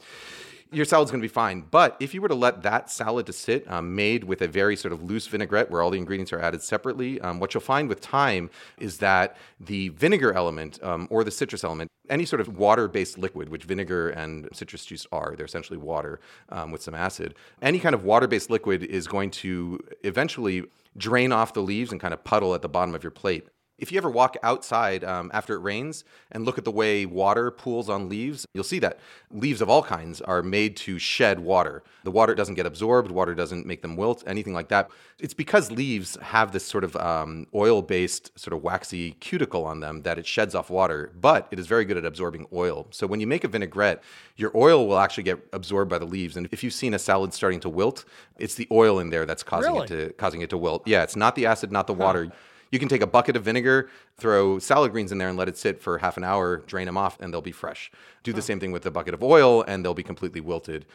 your 0.72 0.86
salad's 0.86 1.12
going 1.12 1.22
to 1.22 1.28
be 1.28 1.32
fine. 1.32 1.66
But 1.70 1.96
if 2.00 2.14
you 2.14 2.22
were 2.22 2.28
to 2.28 2.36
let 2.36 2.64
that 2.64 2.90
salad 2.90 3.26
to 3.28 3.34
sit, 3.34 3.70
um, 3.72 3.96
made 3.96 4.24
with 4.24 4.42
a 4.42 4.48
very 4.48 4.76
sort 4.76 4.92
of 4.92 5.04
loose 5.04 5.28
vinaigrette 5.28 5.70
where 5.72 5.82
all 5.82 5.90
the 5.90 5.98
ingredients 5.98 6.34
are 6.34 6.40
added 6.40 6.62
separately, 6.62 7.22
um, 7.22 7.40
what 7.40 7.54
you'll 7.54 7.62
find 7.62 7.88
with 7.88 8.02
time 8.02 8.50
is 8.78 8.98
that 8.98 9.38
the 9.60 9.90
vinegar 9.90 10.34
element 10.34 10.82
um, 10.84 11.08
or 11.10 11.24
the 11.24 11.32
citrus 11.32 11.64
element, 11.64 11.90
any 12.10 12.26
sort 12.26 12.42
of 12.42 12.58
water-based 12.58 13.18
liquid, 13.18 13.50
which 13.50 13.64
vinegar 13.64 14.10
and 14.10 14.50
citrus 14.54 14.86
juice 14.86 15.08
are, 15.12 15.34
they're 15.36 15.46
essentially 15.46 15.78
water 15.78 16.20
um, 16.50 16.72
with 16.72 16.82
some 16.82 16.94
acid. 16.94 17.36
Any 17.62 17.80
kind 17.80 17.96
of 17.96 18.04
water-based 18.04 18.50
liquid 18.50 18.84
is 18.84 19.08
going 19.08 19.32
to 19.32 19.80
eventually 20.04 20.66
drain 20.98 21.32
off 21.32 21.54
the 21.54 21.62
leaves 21.62 21.92
and 21.92 22.00
kind 22.00 22.14
of 22.14 22.24
puddle 22.24 22.54
at 22.56 22.62
the 22.62 22.70
bottom 22.70 22.96
of 22.96 23.04
your 23.04 23.12
plate. 23.12 23.48
If 23.78 23.92
you 23.92 23.98
ever 23.98 24.10
walk 24.10 24.38
outside 24.42 25.04
um, 25.04 25.30
after 25.34 25.54
it 25.56 25.60
rains 25.60 26.06
and 26.32 26.46
look 26.46 26.58
at 26.58 26.64
the 26.64 26.72
way 26.72 27.06
water 27.06 27.52
pools 27.52 27.90
on 27.90 28.08
leaves, 28.08 28.46
you'll 28.54 28.64
see 28.64 28.80
that 28.80 29.00
leaves 29.32 29.62
of 29.62 29.70
all 29.70 29.84
kinds 29.84 30.22
are 30.22 30.42
made 30.42 30.78
to 30.78 30.98
shed 30.98 31.42
water. 31.42 31.84
The 32.06 32.12
water 32.12 32.36
doesn't 32.36 32.56
get 32.56 32.66
absorbed, 32.66 33.12
water 33.12 33.36
doesn't 33.36 33.66
make 33.66 33.82
them 33.82 33.98
wilt, 33.98 34.24
anything 34.26 34.54
like 34.54 34.70
that. 34.70 34.90
It's 35.20 35.34
because 35.34 35.72
leaves 35.72 36.18
have 36.22 36.54
this 36.54 36.66
sort 36.66 36.86
of 36.86 36.96
um, 36.96 37.48
oil 37.54 37.82
based, 37.82 38.38
sort 38.40 38.54
of 38.54 38.64
waxy 38.64 39.12
cuticle 39.14 39.66
on 39.66 39.82
them 39.82 40.04
that 40.04 40.18
it 40.18 40.26
sheds 40.26 40.56
off 40.56 40.70
water, 40.70 41.12
but 41.20 41.48
it 41.52 41.60
is 41.60 41.68
very 41.68 41.84
good 41.84 41.98
at 41.98 42.06
absorbing 42.06 42.48
oil. 42.54 42.88
So 42.92 43.08
when 43.08 43.20
you 43.20 43.28
make 43.28 43.44
a 43.44 43.50
vinaigrette, 43.50 44.02
your 44.38 44.52
oil 44.56 44.88
will 44.88 45.00
actually 45.00 45.24
get 45.24 45.46
absorbed 45.52 45.90
by 45.90 45.98
the 45.98 46.06
leaves. 46.06 46.38
And 46.38 46.48
if 46.52 46.64
you've 46.64 46.74
seen 46.74 46.94
a 46.94 47.00
salad 47.00 47.34
starting 47.34 47.60
to 47.62 47.70
wilt, 47.70 48.06
it's 48.38 48.56
the 48.56 48.68
oil 48.72 49.00
in 49.00 49.10
there 49.10 49.26
that's 49.26 49.44
causing, 49.44 49.74
really? 49.74 49.86
it, 49.86 49.88
to, 49.88 50.14
causing 50.14 50.42
it 50.42 50.50
to 50.52 50.58
wilt. 50.58 50.88
Yeah, 50.88 51.04
it's 51.04 51.18
not 51.18 51.36
the 51.36 51.46
acid, 51.46 51.74
not 51.74 51.88
the 51.88 51.94
water. 51.94 52.26
Huh. 52.26 52.36
You 52.76 52.80
can 52.80 52.90
take 52.90 53.02
a 53.02 53.08
bucket 53.08 53.38
of 53.38 53.44
vinegar, 53.44 53.90
throw 54.18 54.60
salad 54.60 54.92
greens 54.92 55.14
in 55.14 55.18
there, 55.18 55.30
and 55.30 55.38
let 55.38 55.48
it 55.48 55.56
sit 55.56 55.82
for 55.82 56.00
half 56.00 56.18
an 56.18 56.26
hour, 56.26 56.58
drain 56.58 56.88
them 56.88 56.98
off, 56.98 57.18
and 57.22 57.34
they'll 57.34 57.40
be 57.40 57.54
fresh. 57.54 57.90
Do 58.24 58.34
the 58.34 58.42
same 58.42 58.60
thing 58.60 58.74
with 58.74 58.86
a 58.86 58.92
bucket 58.92 59.14
of 59.14 59.24
oil, 59.24 59.62
and 59.62 59.86
they'll 59.86 59.94
be 59.94 60.04
completely 60.04 60.42
wilted 60.42 60.86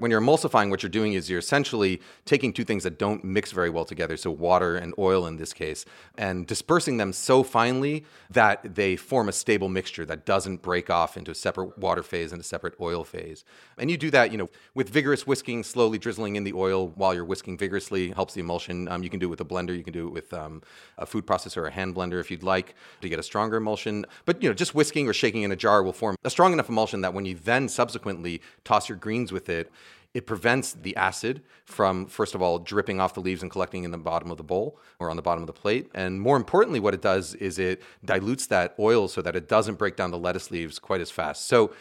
when 0.00 0.10
you're 0.10 0.20
emulsifying, 0.20 0.70
what 0.70 0.82
you're 0.82 0.90
doing 0.90 1.12
is 1.12 1.28
you're 1.28 1.38
essentially 1.38 2.00
taking 2.24 2.52
two 2.52 2.64
things 2.64 2.84
that 2.84 2.98
don't 2.98 3.22
mix 3.22 3.52
very 3.52 3.68
well 3.68 3.84
together, 3.84 4.16
so 4.16 4.30
water 4.30 4.76
and 4.76 4.94
oil 4.98 5.26
in 5.26 5.36
this 5.36 5.52
case, 5.52 5.84
and 6.16 6.46
dispersing 6.46 6.96
them 6.96 7.12
so 7.12 7.42
finely 7.42 8.04
that 8.30 8.74
they 8.74 8.96
form 8.96 9.28
a 9.28 9.32
stable 9.32 9.68
mixture 9.68 10.06
that 10.06 10.24
doesn't 10.24 10.62
break 10.62 10.88
off 10.88 11.16
into 11.16 11.30
a 11.30 11.34
separate 11.34 11.76
water 11.78 12.02
phase 12.02 12.32
and 12.32 12.40
a 12.40 12.44
separate 12.44 12.74
oil 12.80 13.04
phase. 13.04 13.44
And 13.76 13.90
you 13.90 13.98
do 13.98 14.10
that, 14.10 14.32
you 14.32 14.38
know, 14.38 14.48
with 14.74 14.88
vigorous 14.88 15.26
whisking, 15.26 15.62
slowly 15.62 15.98
drizzling 15.98 16.36
in 16.36 16.44
the 16.44 16.54
oil 16.54 16.88
while 16.88 17.14
you're 17.14 17.24
whisking 17.24 17.58
vigorously 17.58 18.10
helps 18.10 18.32
the 18.32 18.40
emulsion. 18.40 18.88
Um, 18.88 19.02
you 19.02 19.10
can 19.10 19.20
do 19.20 19.26
it 19.26 19.30
with 19.30 19.40
a 19.42 19.44
blender, 19.44 19.76
you 19.76 19.84
can 19.84 19.92
do 19.92 20.08
it 20.08 20.12
with 20.12 20.32
um, 20.32 20.62
a 20.96 21.04
food 21.04 21.26
processor 21.26 21.58
or 21.58 21.66
a 21.66 21.70
hand 21.70 21.94
blender 21.94 22.20
if 22.20 22.30
you'd 22.30 22.42
like 22.42 22.74
to 23.02 23.08
get 23.08 23.18
a 23.18 23.22
stronger 23.22 23.58
emulsion. 23.58 24.06
But 24.24 24.42
you 24.42 24.48
know, 24.48 24.54
just 24.54 24.74
whisking 24.74 25.08
or 25.08 25.12
shaking 25.12 25.42
in 25.42 25.52
a 25.52 25.56
jar 25.56 25.82
will 25.82 25.92
form 25.92 26.16
a 26.24 26.30
strong 26.30 26.54
enough 26.54 26.70
emulsion 26.70 27.02
that 27.02 27.12
when 27.12 27.26
you 27.26 27.34
then 27.34 27.68
subsequently 27.68 28.40
toss 28.64 28.88
your 28.88 28.96
greens 28.96 29.30
with 29.30 29.48
it, 29.50 29.70
it 30.12 30.26
prevents 30.26 30.72
the 30.72 30.96
acid 30.96 31.42
from, 31.64 32.06
first 32.06 32.34
of 32.34 32.42
all, 32.42 32.58
dripping 32.58 33.00
off 33.00 33.14
the 33.14 33.20
leaves 33.20 33.42
and 33.42 33.50
collecting 33.50 33.84
in 33.84 33.92
the 33.92 33.98
bottom 33.98 34.30
of 34.30 34.36
the 34.36 34.42
bowl 34.42 34.78
or 34.98 35.08
on 35.08 35.16
the 35.16 35.22
bottom 35.22 35.42
of 35.42 35.46
the 35.46 35.52
plate. 35.52 35.88
And 35.94 36.20
more 36.20 36.36
importantly, 36.36 36.80
what 36.80 36.94
it 36.94 37.02
does 37.02 37.34
is 37.34 37.58
it 37.58 37.82
dilutes 38.04 38.46
that 38.48 38.74
oil 38.78 39.06
so 39.06 39.22
that 39.22 39.36
it 39.36 39.48
doesn't 39.48 39.76
break 39.76 39.96
down 39.96 40.10
the 40.10 40.18
lettuce 40.18 40.50
leaves 40.50 40.78
quite 40.78 41.00
as 41.00 41.10
fast. 41.10 41.46
So 41.46 41.72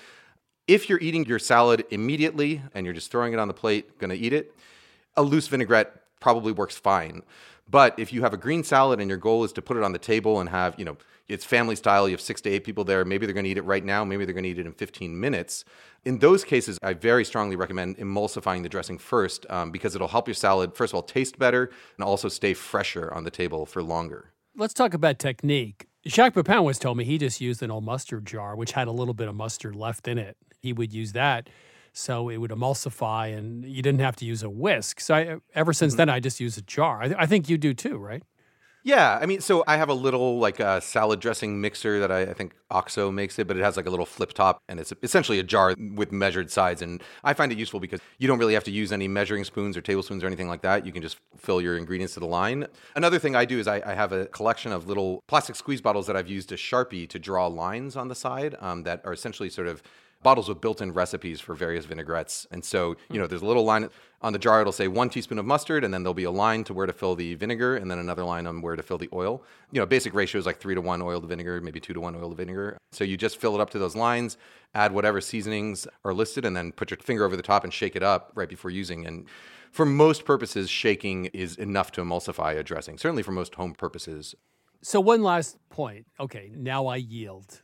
if 0.68 0.88
you're 0.90 1.00
eating 1.00 1.26
your 1.26 1.40
salad 1.40 1.86
immediately 1.90 2.62
and 2.76 2.86
you're 2.86 2.94
just 2.94 3.10
throwing 3.10 3.34
it 3.34 3.40
on 3.40 3.48
the 3.48 3.54
plate, 3.54 4.00
to 4.00 4.14
eat 4.14 4.34
it, 4.34 4.56
a 5.18 5.24
loose 5.24 5.48
vinaigrette 5.48 5.92
probably 6.20 6.52
works 6.52 6.78
fine. 6.78 7.24
But 7.68 7.98
if 7.98 8.14
you 8.14 8.22
have 8.22 8.34
a 8.34 8.38
green 8.38 8.64
salad 8.64 9.00
and 9.00 9.10
your 9.10 9.18
goal 9.18 9.44
is 9.44 9.52
to 9.54 9.62
put 9.62 9.78
it 9.78 9.84
on 9.84 9.92
the 9.92 10.00
table 10.00 10.40
and 10.40 10.50
have, 10.50 10.76
you 10.78 10.86
know, 10.86 10.98
it's 11.30 11.46
family 11.46 11.76
style, 11.76 12.10
you 12.10 12.14
have 12.14 12.22
six 12.22 12.42
to 12.42 12.50
eight 12.50 12.64
people 12.64 12.84
there, 12.84 13.06
maybe 13.06 13.26
they're 13.26 13.34
going 13.34 13.46
to 13.46 13.50
eat 13.50 13.58
it 13.58 13.64
right 13.64 13.84
now, 13.84 14.04
maybe 14.04 14.26
they're 14.26 14.34
going 14.34 14.44
to 14.44 14.50
eat 14.50 14.60
it 14.60 14.66
in 14.66 14.74
15 14.74 15.20
minutes. 15.20 15.64
In 16.06 16.20
those 16.20 16.44
cases, 16.44 16.78
I 16.82 16.94
very 16.94 17.24
strongly 17.24 17.56
recommend 17.56 17.98
emulsifying 17.98 18.64
the 18.64 18.70
dressing 18.70 18.98
first 18.98 19.46
um, 19.50 19.72
because 19.72 19.96
it'll 19.96 20.08
help 20.08 20.28
your 20.28 20.36
salad, 20.36 20.76
first 20.76 20.92
of 20.92 20.96
all, 20.96 21.04
taste 21.04 21.38
better 21.38 21.70
and 21.98 22.04
also 22.04 22.30
stay 22.30 22.54
fresher 22.54 23.14
on 23.14 23.24
the 23.24 23.32
table 23.32 23.66
for 23.66 23.84
longer. 23.84 24.32
Let's 24.56 24.74
talk 24.74 24.94
about 24.94 25.20
technique. 25.20 25.88
Jacques 26.08 26.34
Pepin 26.34 26.64
was 26.64 26.80
told 26.80 26.98
me 26.98 27.04
he 27.04 27.18
just 27.18 27.40
used 27.42 27.62
an 27.62 27.72
old 27.72 27.84
mustard 27.84 28.26
jar, 28.26 28.56
which 28.56 28.72
had 28.72 28.88
a 28.88 28.92
little 28.92 29.14
bit 29.14 29.28
of 29.28 29.36
mustard 29.36 29.76
left 29.76 30.08
in 30.08 30.18
it. 30.18 30.38
He 30.60 30.74
would 30.74 30.94
use 30.94 31.14
that 31.14 31.50
so 31.94 32.30
it 32.30 32.38
would 32.38 32.52
emulsify 32.52 33.36
and 33.36 33.66
you 33.66 33.82
didn't 33.82 34.00
have 34.00 34.16
to 34.18 34.26
use 34.26 34.44
a 34.44 34.50
whisk. 34.50 35.00
So 35.00 35.16
I, 35.16 35.38
ever 35.54 35.74
since 35.74 35.94
mm-hmm. 35.94 35.98
then, 35.98 36.10
I 36.10 36.20
just 36.20 36.40
use 36.40 36.58
a 36.58 36.62
jar. 36.62 37.04
I, 37.04 37.14
I, 37.20 37.26
think 37.26 37.50
you 37.50 37.58
do 37.58 37.74
too, 37.74 37.98
right? 37.98 38.24
Yeah, 38.84 39.20
I 39.22 39.26
mean, 39.26 39.42
so 39.42 39.64
I 39.68 39.76
have 39.76 39.90
a 39.90 39.94
little 39.94 40.40
like 40.40 40.60
a 40.62 40.68
uh, 40.68 40.80
salad 40.80 41.20
dressing 41.20 41.60
mixer 41.60 42.00
that 42.00 42.12
I, 42.12 42.22
I, 42.22 42.34
think 42.34 42.56
OXO 42.72 43.12
makes 43.12 43.38
it, 43.38 43.46
but 43.46 43.58
it 43.58 43.64
has 43.64 43.76
like 43.76 43.88
a 43.88 43.90
little 43.90 44.06
flip 44.06 44.32
top, 44.32 44.62
and 44.70 44.80
it's 44.80 44.94
essentially 45.04 45.38
a 45.38 45.44
jar 45.44 45.76
with 45.96 46.14
measured 46.14 46.50
sides. 46.50 46.82
And 46.82 47.04
I 47.24 47.34
find 47.34 47.52
it 47.52 47.58
useful 47.58 47.82
because 47.82 48.00
you 48.20 48.28
don't 48.28 48.40
really 48.40 48.54
have 48.54 48.64
to 48.66 48.72
use 48.72 48.94
any 48.94 49.10
measuring 49.10 49.44
spoons 49.44 49.76
or 49.76 49.82
tablespoons 49.82 50.24
or 50.24 50.28
anything 50.28 50.48
like 50.48 50.62
that. 50.62 50.86
You 50.86 50.94
can 50.94 51.02
just 51.02 51.18
fill 51.38 51.60
your 51.60 51.78
ingredients 51.78 52.14
to 52.14 52.22
the 52.22 52.26
line. 52.26 52.68
Another 52.96 53.20
thing 53.20 53.36
I 53.36 53.44
do 53.44 53.60
is 53.60 53.68
I, 53.68 53.82
I 53.86 53.96
have 53.96 54.14
a 54.14 54.28
collection 54.28 54.72
of 54.72 54.88
little 54.88 55.24
plastic 55.28 55.58
squeeze 55.58 55.82
bottles 55.82 56.08
that 56.08 56.16
I've 56.16 56.30
used 56.30 56.52
a 56.54 56.56
sharpie 56.56 57.08
to 57.10 57.20
draw 57.20 57.48
lines 57.48 57.98
on 57.98 58.08
the 58.08 58.16
side 58.16 58.56
um, 58.62 58.84
that 58.84 59.02
are 59.04 59.12
essentially 59.12 59.50
sort 59.50 59.68
of 59.68 59.84
bottles 60.22 60.50
with 60.50 60.60
built-in 60.60 60.92
recipes 60.94 61.40
for 61.40 61.56
various 61.56 61.86
vinaigrettes. 61.86 62.46
And 62.52 62.64
so, 62.64 62.96
you 63.10 63.20
know, 63.20 63.28
there's 63.28 63.42
a 63.42 63.46
little 63.46 63.64
line 63.64 63.90
on 64.22 64.34
the 64.34 64.40
jar. 64.40 64.60
It'll 64.60 64.74
say 64.74 64.90
one 64.90 65.10
teaspoon 65.10 65.40
of 65.40 65.46
mustard, 65.46 65.84
and 65.84 65.94
then 65.94 66.04
there'll 66.04 66.14
be 66.14 66.26
a 66.26 66.32
line 66.32 66.66
to 66.66 66.74
where 66.74 66.86
to 66.86 66.92
fill 66.92 67.16
the 67.16 67.36
vinegar, 67.36 67.78
and 67.78 67.90
then 67.90 68.00
another 68.00 68.26
line 68.26 68.46
on 68.46 68.62
where 68.62 68.76
to 68.76 68.84
fill 68.84 68.98
the 68.98 69.10
oil. 69.14 69.42
You 69.72 69.80
know, 69.80 69.86
basic 69.86 70.14
ratio 70.14 70.40
is 70.40 70.46
like 70.46 70.60
three 70.60 70.76
to 70.76 70.82
one 70.82 71.02
oil 71.02 71.22
to 71.22 71.28
vinegar, 71.28 71.62
maybe 71.62 71.80
two 71.80 71.94
to 71.94 72.02
one 72.02 72.16
oil 72.16 72.30
to 72.30 72.36
vinegar. 72.36 72.78
So 72.92 73.06
you 73.06 73.16
just 73.16 73.40
fill 73.40 73.56
it 73.56 73.62
up 73.62 73.70
to 73.72 73.80
those 73.80 73.96
lines, 73.96 74.38
add 74.74 74.92
whatever 74.92 75.22
seasonings 75.22 75.88
are 76.04 76.14
listed, 76.14 76.44
and 76.44 76.56
then 76.56 76.74
put 76.74 76.92
your 76.92 76.98
finger 76.98 77.24
over 77.24 77.38
the 77.38 77.44
top 77.44 77.64
and 77.64 77.74
shake 77.74 77.96
it 77.96 78.04
up 78.04 78.32
right 78.36 78.50
before 78.50 78.72
using. 78.72 79.08
And 79.08 79.26
for 79.72 79.86
most 79.86 80.26
purposes, 80.26 80.70
shaking 80.70 81.26
is 81.28 81.56
enough 81.56 81.92
to 81.94 82.02
emulsify 82.02 82.58
a 82.58 82.64
dressing. 82.64 82.98
Certainly 82.98 83.24
for 83.24 83.32
most 83.32 83.56
home 83.56 83.74
purposes. 83.74 84.36
So 84.82 85.00
one 85.00 85.24
last 85.24 85.58
point. 85.70 86.06
Okay, 86.20 86.52
now 86.56 86.88
I 86.88 86.98
yield. 86.98 87.62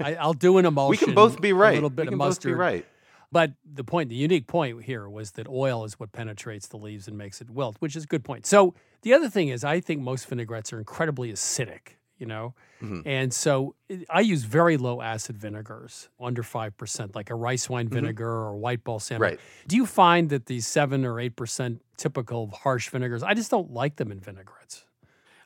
I, 0.00 0.16
will 0.22 0.32
do 0.32 0.58
an 0.58 0.66
emulsion. 0.66 0.90
we 0.90 0.96
can 0.98 1.14
both 1.14 1.40
be 1.40 1.52
right. 1.52 1.72
A 1.72 1.74
little 1.74 1.90
bit 1.90 2.02
we 2.02 2.06
can 2.06 2.14
of 2.14 2.18
mustard. 2.18 2.52
both 2.52 2.56
be 2.56 2.60
right. 2.60 2.86
But 3.32 3.52
the 3.70 3.84
point, 3.84 4.08
the 4.08 4.16
unique 4.16 4.46
point 4.46 4.84
here 4.84 5.08
was 5.08 5.32
that 5.32 5.48
oil 5.48 5.84
is 5.84 5.98
what 5.98 6.12
penetrates 6.12 6.68
the 6.68 6.76
leaves 6.76 7.08
and 7.08 7.18
makes 7.18 7.40
it 7.40 7.50
wilt, 7.50 7.76
which 7.80 7.96
is 7.96 8.04
a 8.04 8.06
good 8.06 8.24
point. 8.24 8.46
So 8.46 8.74
the 9.02 9.12
other 9.14 9.28
thing 9.28 9.48
is, 9.48 9.64
I 9.64 9.80
think 9.80 10.00
most 10.00 10.28
vinaigrettes 10.28 10.72
are 10.72 10.78
incredibly 10.78 11.32
acidic. 11.32 11.96
You 12.18 12.24
know, 12.24 12.54
mm-hmm. 12.80 13.02
and 13.04 13.30
so 13.30 13.74
I 14.08 14.20
use 14.20 14.44
very 14.44 14.78
low 14.78 15.02
acid 15.02 15.36
vinegars, 15.36 16.08
under 16.18 16.42
five 16.42 16.74
percent, 16.78 17.14
like 17.14 17.28
a 17.28 17.34
rice 17.34 17.68
wine 17.68 17.86
mm-hmm. 17.86 17.94
vinegar 17.94 18.24
mm-hmm. 18.24 18.54
or 18.54 18.56
white 18.56 18.84
balsamic. 18.84 19.20
Right. 19.20 19.40
Do 19.68 19.76
you 19.76 19.84
find 19.84 20.30
that 20.30 20.46
these 20.46 20.66
seven 20.66 21.04
or 21.04 21.20
eight 21.20 21.36
percent 21.36 21.82
typical 21.98 22.46
harsh 22.46 22.88
vinegars? 22.88 23.22
I 23.22 23.34
just 23.34 23.50
don't 23.50 23.70
like 23.70 23.96
them 23.96 24.10
in 24.10 24.20
vinaigrettes. 24.20 24.86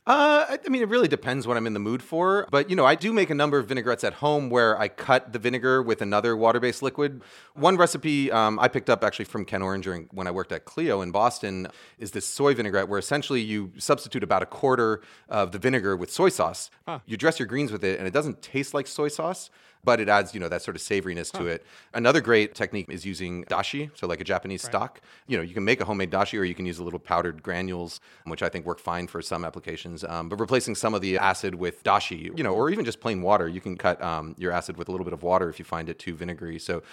Uh, 0.07 0.57
I 0.65 0.69
mean, 0.69 0.81
it 0.81 0.89
really 0.89 1.07
depends 1.07 1.45
what 1.45 1.57
I'm 1.57 1.67
in 1.67 1.73
the 1.73 1.79
mood 1.79 2.01
for. 2.01 2.47
But, 2.49 2.71
you 2.71 2.75
know, 2.75 2.85
I 2.85 2.95
do 2.95 3.13
make 3.13 3.29
a 3.29 3.35
number 3.35 3.59
of 3.59 3.67
vinaigrettes 3.67 4.03
at 4.03 4.13
home 4.13 4.49
where 4.49 4.79
I 4.79 4.87
cut 4.87 5.31
the 5.31 5.37
vinegar 5.37 5.83
with 5.83 6.01
another 6.01 6.35
water 6.35 6.59
based 6.59 6.81
liquid. 6.81 7.21
One 7.53 7.77
recipe 7.77 8.31
um, 8.31 8.57
I 8.59 8.67
picked 8.67 8.89
up 8.89 9.03
actually 9.03 9.25
from 9.25 9.45
Ken 9.45 9.61
Oringer 9.61 10.07
when 10.11 10.25
I 10.25 10.31
worked 10.31 10.51
at 10.51 10.65
Clio 10.65 11.01
in 11.01 11.11
Boston 11.11 11.67
is 11.99 12.11
this 12.11 12.25
soy 12.25 12.55
vinaigrette 12.55 12.89
where 12.89 12.97
essentially 12.97 13.41
you 13.41 13.73
substitute 13.77 14.23
about 14.23 14.41
a 14.41 14.47
quarter 14.47 15.01
of 15.29 15.51
the 15.51 15.59
vinegar 15.59 15.95
with 15.95 16.11
soy 16.11 16.29
sauce. 16.29 16.71
You 17.05 17.15
dress 17.15 17.37
your 17.37 17.47
greens 17.47 17.71
with 17.71 17.83
it, 17.83 17.99
and 17.99 18.07
it 18.07 18.11
doesn't 18.11 18.41
taste 18.41 18.73
like 18.73 18.87
soy 18.87 19.07
sauce 19.07 19.51
but 19.83 19.99
it 19.99 20.09
adds, 20.09 20.33
you 20.33 20.39
know, 20.39 20.49
that 20.49 20.61
sort 20.61 20.75
of 20.75 20.81
savoriness 20.81 21.31
to 21.31 21.47
it. 21.47 21.65
Another 21.93 22.21
great 22.21 22.55
technique 22.55 22.87
is 22.89 23.05
using 23.05 23.43
dashi, 23.45 23.89
so 23.95 24.07
like 24.07 24.21
a 24.21 24.23
Japanese 24.23 24.61
stock. 24.61 25.01
You 25.27 25.37
know, 25.37 25.43
you 25.43 25.53
can 25.53 25.63
make 25.63 25.81
a 25.81 25.85
homemade 25.85 26.11
dashi 26.11 26.39
or 26.39 26.43
you 26.43 26.55
can 26.55 26.65
use 26.65 26.79
a 26.79 26.83
little 26.83 26.99
powdered 26.99 27.41
granules, 27.41 27.99
which 28.25 28.43
I 28.43 28.49
think 28.49 28.65
work 28.65 28.79
fine 28.79 29.07
for 29.07 29.21
some 29.21 29.43
applications. 29.45 30.03
Um, 30.03 30.29
but 30.29 30.39
replacing 30.39 30.75
some 30.75 30.93
of 30.93 31.01
the 31.01 31.17
acid 31.17 31.55
with 31.55 31.83
dashi, 31.83 32.35
you 32.37 32.43
know, 32.43 32.53
or 32.53 32.69
even 32.69 32.85
just 32.85 32.99
plain 32.99 33.21
water, 33.21 33.47
you 33.47 33.61
can 33.61 33.77
cut 33.77 34.01
um, 34.03 34.35
your 34.37 34.51
acid 34.51 34.77
with 34.77 34.87
a 34.87 34.91
little 34.91 35.05
bit 35.05 35.13
of 35.13 35.23
water 35.23 35.49
if 35.49 35.59
you 35.59 35.65
find 35.65 35.89
it 35.89 35.99
too 35.99 36.15
vinegary. 36.15 36.59
So 36.59 36.83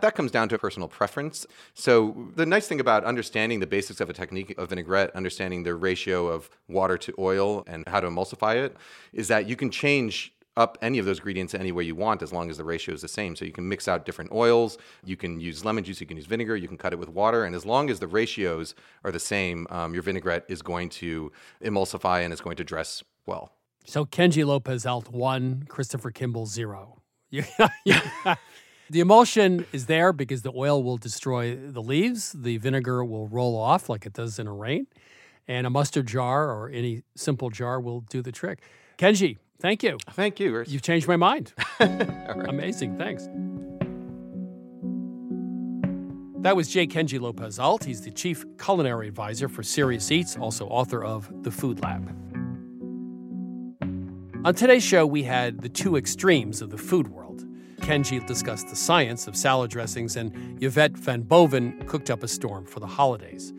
that 0.00 0.14
comes 0.14 0.30
down 0.30 0.48
to 0.50 0.58
personal 0.58 0.88
preference. 0.88 1.46
So, 1.74 2.30
the 2.34 2.46
nice 2.46 2.66
thing 2.66 2.80
about 2.80 3.04
understanding 3.04 3.60
the 3.60 3.66
basics 3.66 4.00
of 4.00 4.10
a 4.10 4.12
technique 4.12 4.54
of 4.58 4.70
vinaigrette, 4.70 5.10
understanding 5.14 5.62
the 5.62 5.74
ratio 5.74 6.26
of 6.26 6.50
water 6.68 6.98
to 6.98 7.14
oil 7.18 7.64
and 7.66 7.84
how 7.86 8.00
to 8.00 8.08
emulsify 8.08 8.56
it, 8.56 8.76
is 9.12 9.28
that 9.28 9.48
you 9.48 9.56
can 9.56 9.70
change 9.70 10.34
up 10.56 10.78
any 10.82 10.98
of 10.98 11.06
those 11.06 11.18
ingredients 11.18 11.54
any 11.54 11.72
way 11.72 11.82
you 11.82 11.94
want 11.94 12.22
as 12.22 12.32
long 12.32 12.50
as 12.50 12.56
the 12.56 12.64
ratio 12.64 12.94
is 12.94 13.02
the 13.02 13.08
same. 13.08 13.34
So 13.34 13.44
you 13.44 13.52
can 13.52 13.68
mix 13.68 13.88
out 13.88 14.06
different 14.06 14.32
oils, 14.32 14.78
you 15.04 15.16
can 15.16 15.40
use 15.40 15.64
lemon 15.64 15.84
juice, 15.84 16.00
you 16.00 16.06
can 16.06 16.16
use 16.16 16.26
vinegar, 16.26 16.56
you 16.56 16.68
can 16.68 16.78
cut 16.78 16.92
it 16.92 16.98
with 16.98 17.08
water, 17.08 17.44
and 17.44 17.54
as 17.54 17.66
long 17.66 17.90
as 17.90 18.00
the 18.00 18.06
ratios 18.06 18.74
are 19.02 19.10
the 19.10 19.20
same, 19.20 19.66
um, 19.70 19.94
your 19.94 20.02
vinaigrette 20.02 20.44
is 20.48 20.62
going 20.62 20.88
to 20.90 21.32
emulsify 21.62 22.22
and 22.24 22.32
it's 22.32 22.42
going 22.42 22.56
to 22.56 22.64
dress 22.64 23.02
well. 23.26 23.52
So 23.86 24.04
Kenji 24.04 24.44
Lopez 24.46 24.86
Alt 24.86 25.10
one, 25.10 25.64
Christopher 25.68 26.10
Kimball 26.10 26.46
zero. 26.46 27.00
the 27.30 29.00
emulsion 29.00 29.66
is 29.72 29.86
there 29.86 30.12
because 30.12 30.42
the 30.42 30.52
oil 30.54 30.82
will 30.82 30.96
destroy 30.96 31.56
the 31.56 31.82
leaves, 31.82 32.32
the 32.32 32.58
vinegar 32.58 33.04
will 33.04 33.26
roll 33.26 33.56
off 33.56 33.88
like 33.88 34.06
it 34.06 34.12
does 34.12 34.38
in 34.38 34.46
a 34.46 34.52
rain, 34.52 34.86
and 35.48 35.66
a 35.66 35.70
mustard 35.70 36.06
jar 36.06 36.48
or 36.50 36.70
any 36.70 37.02
simple 37.16 37.50
jar 37.50 37.80
will 37.80 38.00
do 38.02 38.22
the 38.22 38.32
trick. 38.32 38.62
Kenji, 38.96 39.38
thank 39.60 39.82
you. 39.82 39.98
Thank 40.10 40.40
you. 40.40 40.64
You've 40.66 40.82
changed 40.82 41.08
my 41.08 41.16
mind. 41.16 41.52
Amazing. 41.80 42.98
Thanks. 42.98 43.28
That 46.44 46.56
was 46.56 46.68
J. 46.68 46.86
Kenji 46.86 47.18
Lopez 47.18 47.58
Alt. 47.58 47.84
He's 47.84 48.02
the 48.02 48.10
chief 48.10 48.44
culinary 48.58 49.08
advisor 49.08 49.48
for 49.48 49.62
Serious 49.62 50.10
Eats, 50.12 50.36
also 50.36 50.66
author 50.66 51.02
of 51.02 51.30
The 51.42 51.50
Food 51.50 51.82
Lab. 51.82 52.14
On 54.44 54.54
today's 54.54 54.82
show, 54.84 55.06
we 55.06 55.22
had 55.22 55.62
the 55.62 55.70
two 55.70 55.96
extremes 55.96 56.60
of 56.60 56.68
the 56.68 56.76
food 56.76 57.08
world. 57.08 57.46
Kenji 57.78 58.26
discussed 58.26 58.68
the 58.68 58.76
science 58.76 59.26
of 59.26 59.36
salad 59.36 59.70
dressings, 59.70 60.16
and 60.16 60.62
Yvette 60.62 60.98
van 60.98 61.22
Boven 61.22 61.82
cooked 61.86 62.10
up 62.10 62.22
a 62.22 62.28
storm 62.28 62.66
for 62.66 62.78
the 62.78 62.86
holidays. 62.86 63.54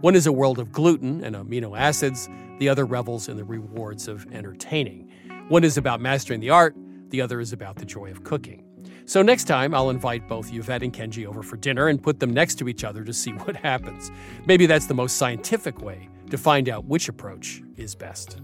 One 0.00 0.14
is 0.14 0.26
a 0.26 0.32
world 0.32 0.58
of 0.58 0.72
gluten 0.72 1.22
and 1.22 1.36
amino 1.36 1.78
acids, 1.78 2.26
the 2.58 2.70
other 2.70 2.86
revels 2.86 3.28
in 3.28 3.36
the 3.36 3.44
rewards 3.44 4.08
of 4.08 4.26
entertaining. 4.32 5.10
One 5.50 5.64
is 5.64 5.76
about 5.76 6.00
mastering 6.00 6.38
the 6.38 6.50
art, 6.50 6.76
the 7.08 7.20
other 7.20 7.40
is 7.40 7.52
about 7.52 7.74
the 7.74 7.84
joy 7.84 8.12
of 8.12 8.22
cooking. 8.22 8.62
So 9.04 9.20
next 9.20 9.48
time, 9.48 9.74
I'll 9.74 9.90
invite 9.90 10.28
both 10.28 10.52
Yvette 10.52 10.84
and 10.84 10.92
Kenji 10.92 11.26
over 11.26 11.42
for 11.42 11.56
dinner 11.56 11.88
and 11.88 12.00
put 12.00 12.20
them 12.20 12.32
next 12.32 12.54
to 12.60 12.68
each 12.68 12.84
other 12.84 13.02
to 13.02 13.12
see 13.12 13.32
what 13.44 13.56
happens. 13.56 14.12
Maybe 14.46 14.66
that's 14.66 14.86
the 14.86 14.94
most 14.94 15.16
scientific 15.16 15.82
way 15.82 16.08
to 16.30 16.38
find 16.38 16.68
out 16.68 16.84
which 16.84 17.08
approach 17.08 17.62
is 17.76 17.96
best. 17.96 18.36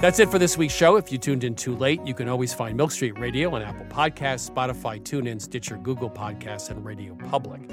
That's 0.00 0.20
it 0.20 0.30
for 0.30 0.38
this 0.38 0.56
week's 0.56 0.74
show. 0.74 0.94
If 0.94 1.10
you 1.10 1.18
tuned 1.18 1.42
in 1.42 1.56
too 1.56 1.74
late, 1.74 2.00
you 2.06 2.14
can 2.14 2.28
always 2.28 2.54
find 2.54 2.76
Milk 2.76 2.92
Street 2.92 3.18
Radio 3.18 3.52
on 3.56 3.62
Apple 3.62 3.86
Podcasts, 3.86 4.48
Spotify, 4.48 5.02
TuneIn, 5.02 5.42
Stitcher, 5.42 5.78
Google 5.78 6.10
Podcasts, 6.10 6.70
and 6.70 6.84
Radio 6.84 7.16
Public. 7.16 7.68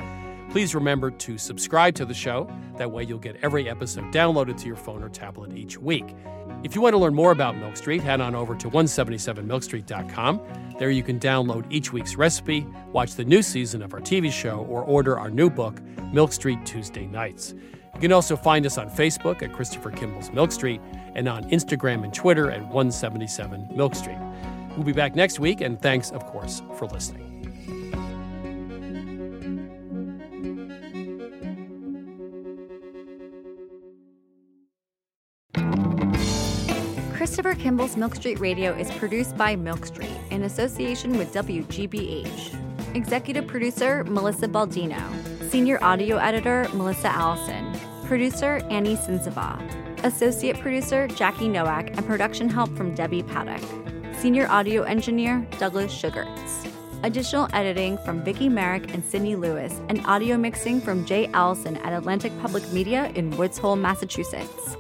Please 0.50 0.74
remember 0.74 1.12
to 1.12 1.38
subscribe 1.38 1.96
to 1.96 2.06
the 2.06 2.14
show. 2.14 2.50
That 2.78 2.90
way, 2.92 3.04
you'll 3.04 3.20
get 3.20 3.38
every 3.44 3.70
episode 3.70 4.06
downloaded 4.06 4.58
to 4.62 4.68
your 4.68 4.76
phone 4.76 5.04
or 5.04 5.10
tablet 5.10 5.56
each 5.56 5.78
week. 5.78 6.16
If 6.64 6.76
you 6.76 6.82
want 6.82 6.94
to 6.94 6.98
learn 6.98 7.14
more 7.14 7.32
about 7.32 7.56
Milk 7.56 7.78
Street, 7.78 8.02
head 8.02 8.20
on 8.20 8.36
over 8.36 8.56
to 8.56 8.70
177milkstreet.com. 8.70 10.42
There 10.78 10.90
you 10.90 11.04
can 11.04 11.20
download 11.20 11.66
each 11.70 11.94
week's 11.94 12.16
recipe, 12.16 12.66
watch 12.92 13.16
the 13.16 13.26
new 13.26 13.42
season 13.42 13.82
of 13.82 13.94
our 13.94 14.02
TV 14.02 14.32
show, 14.32 14.66
or 14.70 14.84
order 14.84 15.20
our 15.20 15.30
new 15.30 15.50
book, 15.50 15.82
Milk 16.12 16.34
Street 16.34 16.66
Tuesday 16.66 17.06
Nights. 17.06 17.54
You 17.94 18.00
can 18.00 18.12
also 18.12 18.36
find 18.36 18.66
us 18.66 18.78
on 18.78 18.90
Facebook 18.90 19.44
at 19.44 19.54
Christopher 19.54 19.92
Kimball's 19.92 20.32
Milk 20.32 20.52
Street 20.52 20.82
and 21.16 21.28
on 21.28 21.44
Instagram 21.52 22.04
and 22.04 22.14
Twitter 22.14 22.50
at 22.50 22.62
177 22.62 23.70
Milk 23.76 23.94
Street. 23.94 24.18
We'll 24.76 24.86
be 24.86 24.94
back 24.94 25.16
next 25.16 25.40
week, 25.40 25.62
and 25.62 25.82
thanks, 25.82 26.12
of 26.12 26.26
course, 26.26 26.62
for 26.78 26.86
listening. 26.88 27.29
Christopher 37.30 37.54
Kimball's 37.54 37.96
Milk 37.96 38.16
Street 38.16 38.40
Radio 38.40 38.74
is 38.74 38.90
produced 38.90 39.38
by 39.38 39.56
Milk 39.56 39.86
Street 39.86 40.10
in 40.32 40.46
association 40.46 41.16
with 41.16 41.32
WGBH. 41.32 42.96
Executive 42.96 43.46
producer 43.46 44.04
Melissa 44.06 44.48
Baldino. 44.48 45.00
Senior 45.48 45.78
audio 45.84 46.18
editor 46.18 46.68
Melissa 46.74 47.10
Allison. 47.10 47.72
Producer 48.06 48.66
Annie 48.72 48.96
Sensabaugh. 48.96 49.62
Associate 50.04 50.60
producer 50.60 51.08
Jackie 51.08 51.48
Noack 51.48 51.96
and 51.96 52.06
production 52.08 52.50
help 52.50 52.76
from 52.76 52.96
Debbie 52.96 53.22
Paddock. 53.22 53.62
Senior 54.16 54.48
audio 54.50 54.82
engineer 54.82 55.48
Douglas 55.60 55.92
Sugars. 55.92 56.66
Additional 57.04 57.48
editing 57.54 58.00
from 58.00 58.24
Vicki 58.24 58.50
Merrick 58.50 58.92
and 58.92 59.06
Sydney 59.06 59.36
Lewis, 59.36 59.80
and 59.88 60.04
audio 60.08 60.36
mixing 60.36 60.82
from 60.82 61.06
Jay 61.06 61.28
Allison 61.28 61.78
at 61.78 61.94
Atlantic 61.94 62.34
Public 62.42 62.70
Media 62.74 63.12
in 63.14 63.30
Woods 63.38 63.60
Hole, 63.60 63.76
Massachusetts. 63.76 64.76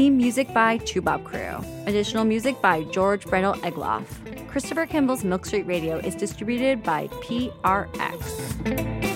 Theme 0.00 0.16
music 0.16 0.54
by 0.54 0.78
Toubab 0.78 1.24
Krewe. 1.24 1.62
Additional 1.86 2.24
music 2.24 2.58
by 2.62 2.84
George 2.84 3.26
Brandl 3.26 3.54
Egloff. 3.56 4.06
Christopher 4.48 4.86
Kimball's 4.86 5.24
Milk 5.24 5.44
Street 5.44 5.66
Radio 5.66 5.98
is 5.98 6.14
distributed 6.14 6.82
by 6.82 7.08
PRX. 7.08 9.09